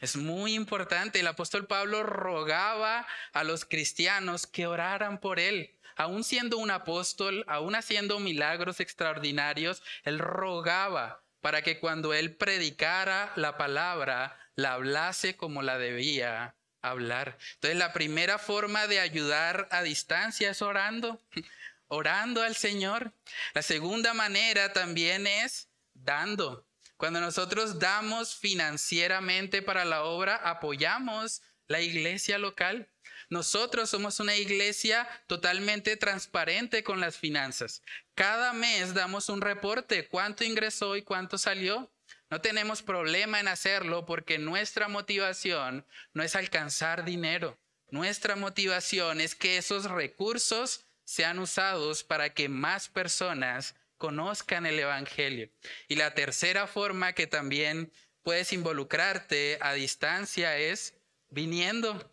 Es 0.00 0.16
muy 0.16 0.54
importante. 0.54 1.20
El 1.20 1.26
apóstol 1.28 1.66
Pablo 1.66 2.02
rogaba 2.02 3.06
a 3.32 3.44
los 3.44 3.64
cristianos 3.64 4.46
que 4.46 4.66
oraran 4.66 5.18
por 5.18 5.40
él. 5.40 5.78
Aún 5.96 6.24
siendo 6.24 6.58
un 6.58 6.70
apóstol, 6.70 7.44
aún 7.46 7.76
haciendo 7.76 8.18
milagros 8.18 8.80
extraordinarios, 8.80 9.82
él 10.02 10.18
rogaba 10.18 11.22
para 11.40 11.62
que 11.62 11.78
cuando 11.78 12.12
él 12.12 12.34
predicara 12.34 13.32
la 13.36 13.56
palabra, 13.56 14.36
la 14.56 14.74
hablase 14.74 15.36
como 15.36 15.62
la 15.62 15.78
debía 15.78 16.56
hablar. 16.82 17.38
Entonces 17.54 17.78
la 17.78 17.92
primera 17.92 18.38
forma 18.38 18.88
de 18.88 18.98
ayudar 18.98 19.68
a 19.70 19.82
distancia 19.82 20.50
es 20.50 20.60
orando, 20.62 21.20
orando 21.88 22.42
al 22.42 22.56
Señor. 22.56 23.12
La 23.54 23.62
segunda 23.62 24.12
manera 24.12 24.72
también 24.72 25.28
es 25.28 25.68
dando. 25.94 26.66
Cuando 26.96 27.20
nosotros 27.20 27.78
damos 27.78 28.36
financieramente 28.36 29.62
para 29.62 29.84
la 29.84 30.04
obra, 30.04 30.36
apoyamos 30.36 31.42
la 31.66 31.80
iglesia 31.80 32.38
local. 32.38 32.88
Nosotros 33.30 33.90
somos 33.90 34.20
una 34.20 34.36
iglesia 34.36 35.08
totalmente 35.26 35.96
transparente 35.96 36.84
con 36.84 37.00
las 37.00 37.16
finanzas. 37.16 37.82
Cada 38.14 38.52
mes 38.52 38.94
damos 38.94 39.28
un 39.28 39.40
reporte, 39.40 40.08
cuánto 40.08 40.44
ingresó 40.44 40.96
y 40.96 41.02
cuánto 41.02 41.38
salió. 41.38 41.90
No 42.30 42.40
tenemos 42.40 42.82
problema 42.82 43.40
en 43.40 43.48
hacerlo 43.48 44.06
porque 44.06 44.38
nuestra 44.38 44.88
motivación 44.88 45.86
no 46.12 46.22
es 46.22 46.36
alcanzar 46.36 47.04
dinero. 47.04 47.58
Nuestra 47.90 48.36
motivación 48.36 49.20
es 49.20 49.34
que 49.34 49.56
esos 49.56 49.84
recursos 49.90 50.86
sean 51.04 51.38
usados 51.38 52.02
para 52.02 52.30
que 52.30 52.48
más 52.48 52.88
personas 52.88 53.74
conozcan 53.98 54.66
el 54.66 54.78
Evangelio. 54.78 55.50
Y 55.88 55.96
la 55.96 56.14
tercera 56.14 56.66
forma 56.66 57.12
que 57.12 57.26
también 57.26 57.92
puedes 58.22 58.52
involucrarte 58.52 59.58
a 59.60 59.72
distancia 59.74 60.56
es 60.58 60.94
viniendo. 61.28 62.10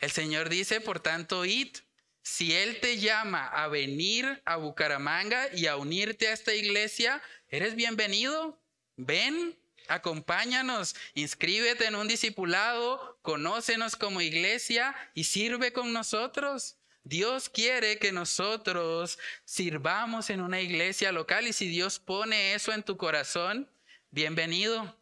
El 0.00 0.10
Señor 0.10 0.48
dice, 0.48 0.80
por 0.80 1.00
tanto, 1.00 1.44
id. 1.44 1.76
Si 2.22 2.54
Él 2.54 2.80
te 2.80 2.98
llama 2.98 3.46
a 3.46 3.68
venir 3.68 4.42
a 4.44 4.56
Bucaramanga 4.56 5.48
y 5.54 5.66
a 5.66 5.76
unirte 5.76 6.28
a 6.28 6.32
esta 6.32 6.54
iglesia, 6.54 7.22
eres 7.48 7.74
bienvenido. 7.74 8.62
Ven, 8.96 9.58
acompáñanos, 9.88 10.94
inscríbete 11.14 11.86
en 11.86 11.96
un 11.96 12.08
discipulado, 12.08 13.18
conócenos 13.22 13.96
como 13.96 14.20
iglesia 14.20 14.94
y 15.14 15.24
sirve 15.24 15.72
con 15.72 15.92
nosotros. 15.92 16.79
Dios 17.04 17.48
quiere 17.48 17.98
que 17.98 18.12
nosotros 18.12 19.18
sirvamos 19.44 20.30
en 20.30 20.40
una 20.40 20.60
iglesia 20.60 21.12
local 21.12 21.46
y 21.46 21.52
si 21.52 21.68
Dios 21.68 21.98
pone 21.98 22.54
eso 22.54 22.72
en 22.72 22.82
tu 22.82 22.96
corazón, 22.96 23.70
bienvenido. 24.10 24.96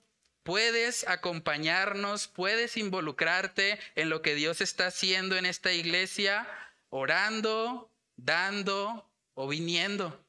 Puedes 0.44 1.06
acompañarnos, 1.06 2.28
puedes 2.28 2.76
involucrarte 2.76 3.78
en 3.96 4.08
lo 4.08 4.22
que 4.22 4.34
Dios 4.34 4.60
está 4.60 4.86
haciendo 4.86 5.36
en 5.36 5.44
esta 5.44 5.72
iglesia, 5.72 6.48
orando, 6.88 7.90
dando 8.16 9.10
o 9.34 9.48
viniendo. 9.48 10.24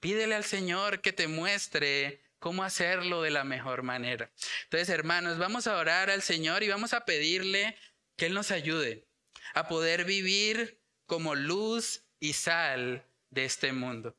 Pídele 0.00 0.34
al 0.34 0.44
Señor 0.44 1.02
que 1.02 1.12
te 1.12 1.28
muestre 1.28 2.22
cómo 2.38 2.64
hacerlo 2.64 3.22
de 3.22 3.30
la 3.30 3.44
mejor 3.44 3.82
manera. 3.82 4.32
Entonces, 4.64 4.88
hermanos, 4.88 5.38
vamos 5.38 5.66
a 5.66 5.76
orar 5.76 6.10
al 6.10 6.22
Señor 6.22 6.62
y 6.62 6.68
vamos 6.68 6.94
a 6.94 7.04
pedirle 7.04 7.76
que 8.16 8.26
Él 8.26 8.34
nos 8.34 8.50
ayude 8.50 9.06
a 9.54 9.68
poder 9.68 10.04
vivir 10.04 10.79
como 11.10 11.34
luz 11.34 12.04
y 12.20 12.34
sal 12.34 13.04
de 13.30 13.44
este 13.44 13.72
mundo. 13.72 14.14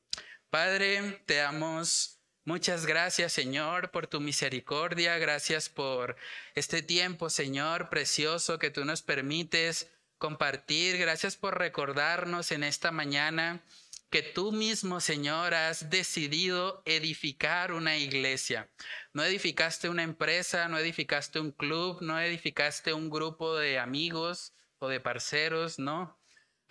Padre, 0.50 1.24
te 1.26 1.36
damos 1.36 2.20
muchas 2.44 2.86
gracias, 2.86 3.32
Señor, 3.32 3.92
por 3.92 4.08
tu 4.08 4.20
misericordia. 4.20 5.18
Gracias 5.18 5.70
por 5.70 6.18
este 6.54 6.82
tiempo, 6.82 7.30
Señor, 7.30 7.90
precioso 7.90 8.60
que 8.60 8.72
tú 8.72 8.84
nos 8.84 9.04
permites 9.04 9.90
compartir. 10.18 10.98
Gracias 10.98 11.38
por 11.38 11.58
recordarnos 11.58 12.52
en 12.52 12.66
esta 12.66 12.92
mañana 12.92 13.64
que 14.10 14.22
tú 14.22 14.52
mismo, 14.52 15.00
Señor, 15.00 15.54
has 15.54 15.90
decidido 15.90 16.84
edificar 16.84 17.72
una 17.72 17.96
iglesia. 17.96 18.70
No 19.14 19.24
edificaste 19.24 19.88
una 19.88 20.04
empresa, 20.04 20.68
no 20.68 20.78
edificaste 20.78 21.40
un 21.40 21.54
club, 21.54 22.02
no 22.02 22.20
edificaste 22.20 22.92
un 22.92 23.10
grupo 23.10 23.56
de 23.56 23.80
amigos 23.80 24.54
o 24.80 24.90
de 24.90 25.00
parceros, 25.00 25.80
no. 25.80 26.21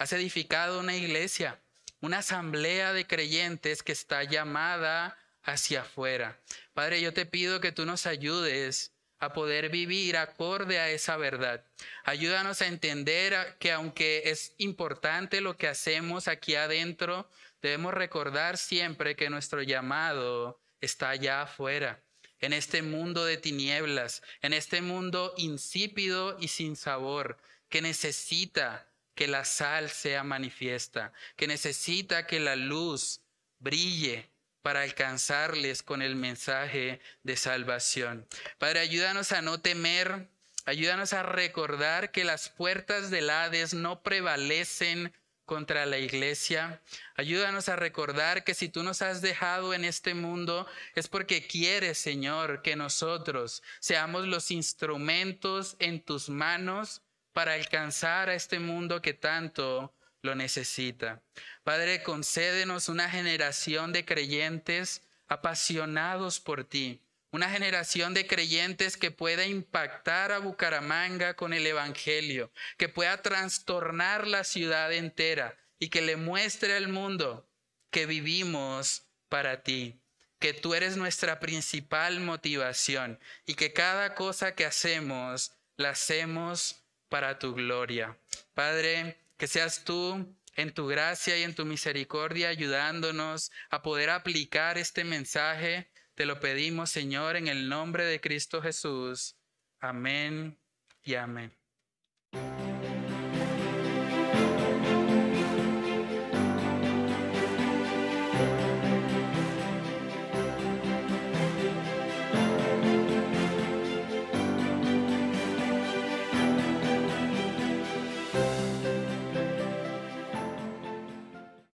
Has 0.01 0.15
edificado 0.15 0.81
una 0.81 0.97
iglesia, 0.97 1.61
una 2.01 2.21
asamblea 2.21 2.95
de 2.95 3.07
creyentes 3.07 3.83
que 3.83 3.93
está 3.93 4.25
llamada 4.25 5.19
hacia 5.43 5.83
afuera. 5.83 6.41
Padre, 6.73 7.03
yo 7.03 7.13
te 7.13 7.27
pido 7.27 7.61
que 7.61 7.71
tú 7.71 7.85
nos 7.85 8.07
ayudes 8.07 8.95
a 9.19 9.35
poder 9.35 9.69
vivir 9.69 10.17
acorde 10.17 10.79
a 10.79 10.89
esa 10.89 11.19
verdad. 11.19 11.67
Ayúdanos 12.05 12.63
a 12.63 12.67
entender 12.69 13.59
que 13.59 13.73
aunque 13.73 14.23
es 14.25 14.55
importante 14.57 15.43
lo 15.43 15.59
que 15.59 15.69
hacemos 15.69 16.29
aquí 16.29 16.55
adentro, 16.55 17.29
debemos 17.61 17.93
recordar 17.93 18.57
siempre 18.57 19.17
que 19.17 19.29
nuestro 19.29 19.61
llamado 19.61 20.63
está 20.81 21.11
allá 21.11 21.43
afuera, 21.43 22.03
en 22.41 22.55
este 22.55 22.81
mundo 22.81 23.27
de 23.27 23.37
tinieblas, 23.37 24.23
en 24.41 24.55
este 24.55 24.81
mundo 24.81 25.35
insípido 25.37 26.39
y 26.41 26.49
sin 26.49 26.75
sabor, 26.75 27.37
que 27.69 27.83
necesita 27.83 28.90
que 29.21 29.29
la 29.29 29.45
sal 29.45 29.91
sea 29.91 30.25
manifiesta, 30.25 31.13
que 31.37 31.47
necesita 31.47 32.27
que 32.27 32.41
la 32.41 32.57
luz 32.57 33.21
brille 33.59 34.31
para 34.63 34.81
alcanzarles 34.81 35.83
con 35.83 36.01
el 36.01 36.17
mensaje 36.17 37.03
de 37.23 37.37
salvación. 37.37 38.27
Padre, 38.57 38.81
ayúdanos 38.81 39.33
a 39.33 39.43
no 39.43 39.61
temer, 39.61 40.31
ayúdanos 40.65 41.13
a 41.13 41.23
recordar 41.23 42.13
que 42.13 42.25
las 42.25 42.49
puertas 42.49 43.11
del 43.11 43.29
Hades 43.29 43.75
no 43.75 44.03
prevalecen 44.03 45.13
contra 45.45 45.85
la 45.85 45.99
iglesia. 45.99 46.81
Ayúdanos 47.15 47.69
a 47.69 47.77
recordar 47.77 48.43
que 48.43 48.55
si 48.55 48.71
tú 48.71 48.83
nos 48.83 49.03
has 49.03 49.21
dejado 49.21 49.75
en 49.75 49.85
este 49.85 50.15
mundo 50.15 50.67
es 50.95 51.09
porque 51.09 51.47
quieres, 51.47 51.99
Señor, 51.99 52.63
que 52.63 52.75
nosotros 52.75 53.63
seamos 53.81 54.27
los 54.27 54.51
instrumentos 54.51 55.77
en 55.79 56.01
tus 56.01 56.31
manos 56.31 57.03
para 57.33 57.55
alcanzar 57.55 58.29
a 58.29 58.35
este 58.35 58.59
mundo 58.59 59.03
que 59.03 59.15
tanto 59.15 59.95
lo 60.23 60.35
necesita. 60.35 61.23
Padre, 61.65 62.03
concédenos 62.03 62.89
una 62.89 63.09
generación 63.09 63.93
de 63.93 64.05
creyentes 64.05 65.03
apasionados 65.29 66.41
por 66.41 66.65
ti, 66.65 67.03
una 67.31 67.49
generación 67.49 68.13
de 68.13 68.27
creyentes 68.27 68.97
que 68.97 69.11
pueda 69.11 69.47
impactar 69.47 70.33
a 70.33 70.39
Bucaramanga 70.39 71.35
con 71.35 71.53
el 71.53 71.67
Evangelio, 71.67 72.53
que 72.77 72.89
pueda 72.89 73.23
trastornar 73.23 74.27
la 74.27 74.45
ciudad 74.45 74.93
entera 74.93 75.57
y 75.79 75.89
que 75.89 76.03
le 76.03 76.17
muestre 76.17 76.77
al 76.77 76.89
mundo 76.89 77.49
que 77.91 78.07
vivimos 78.07 79.07
para 79.29 79.63
ti, 79.63 80.03
que 80.41 80.53
tú 80.53 80.75
eres 80.75 80.97
nuestra 80.97 81.39
principal 81.39 82.21
motivación 82.21 83.21
y 83.47 83.55
que 83.55 83.73
cada 83.73 84.15
cosa 84.15 84.55
que 84.55 84.67
hacemos 84.67 85.53
la 85.77 85.91
hacemos 85.91 86.85
para 87.11 87.39
tu 87.39 87.55
gloria. 87.55 88.19
Padre, 88.55 89.19
que 89.37 89.47
seas 89.47 89.85
tú 89.85 90.35
en 90.57 90.73
tu 90.73 90.87
gracia 90.87 91.37
y 91.37 91.43
en 91.43 91.55
tu 91.55 91.67
misericordia 91.67 92.49
ayudándonos 92.49 93.53
a 93.69 93.83
poder 93.83 94.09
aplicar 94.09 94.79
este 94.79 95.05
mensaje 95.05 95.91
te 96.21 96.27
lo 96.27 96.39
pedimos, 96.39 96.91
Señor, 96.91 97.37
en 97.37 97.49
el 97.49 97.71
nombre 97.71 98.05
de 98.05 98.21
Cristo 98.21 98.61
Jesús. 98.61 99.39
Amén 99.79 100.59
y 101.03 101.15
amén. 101.15 101.60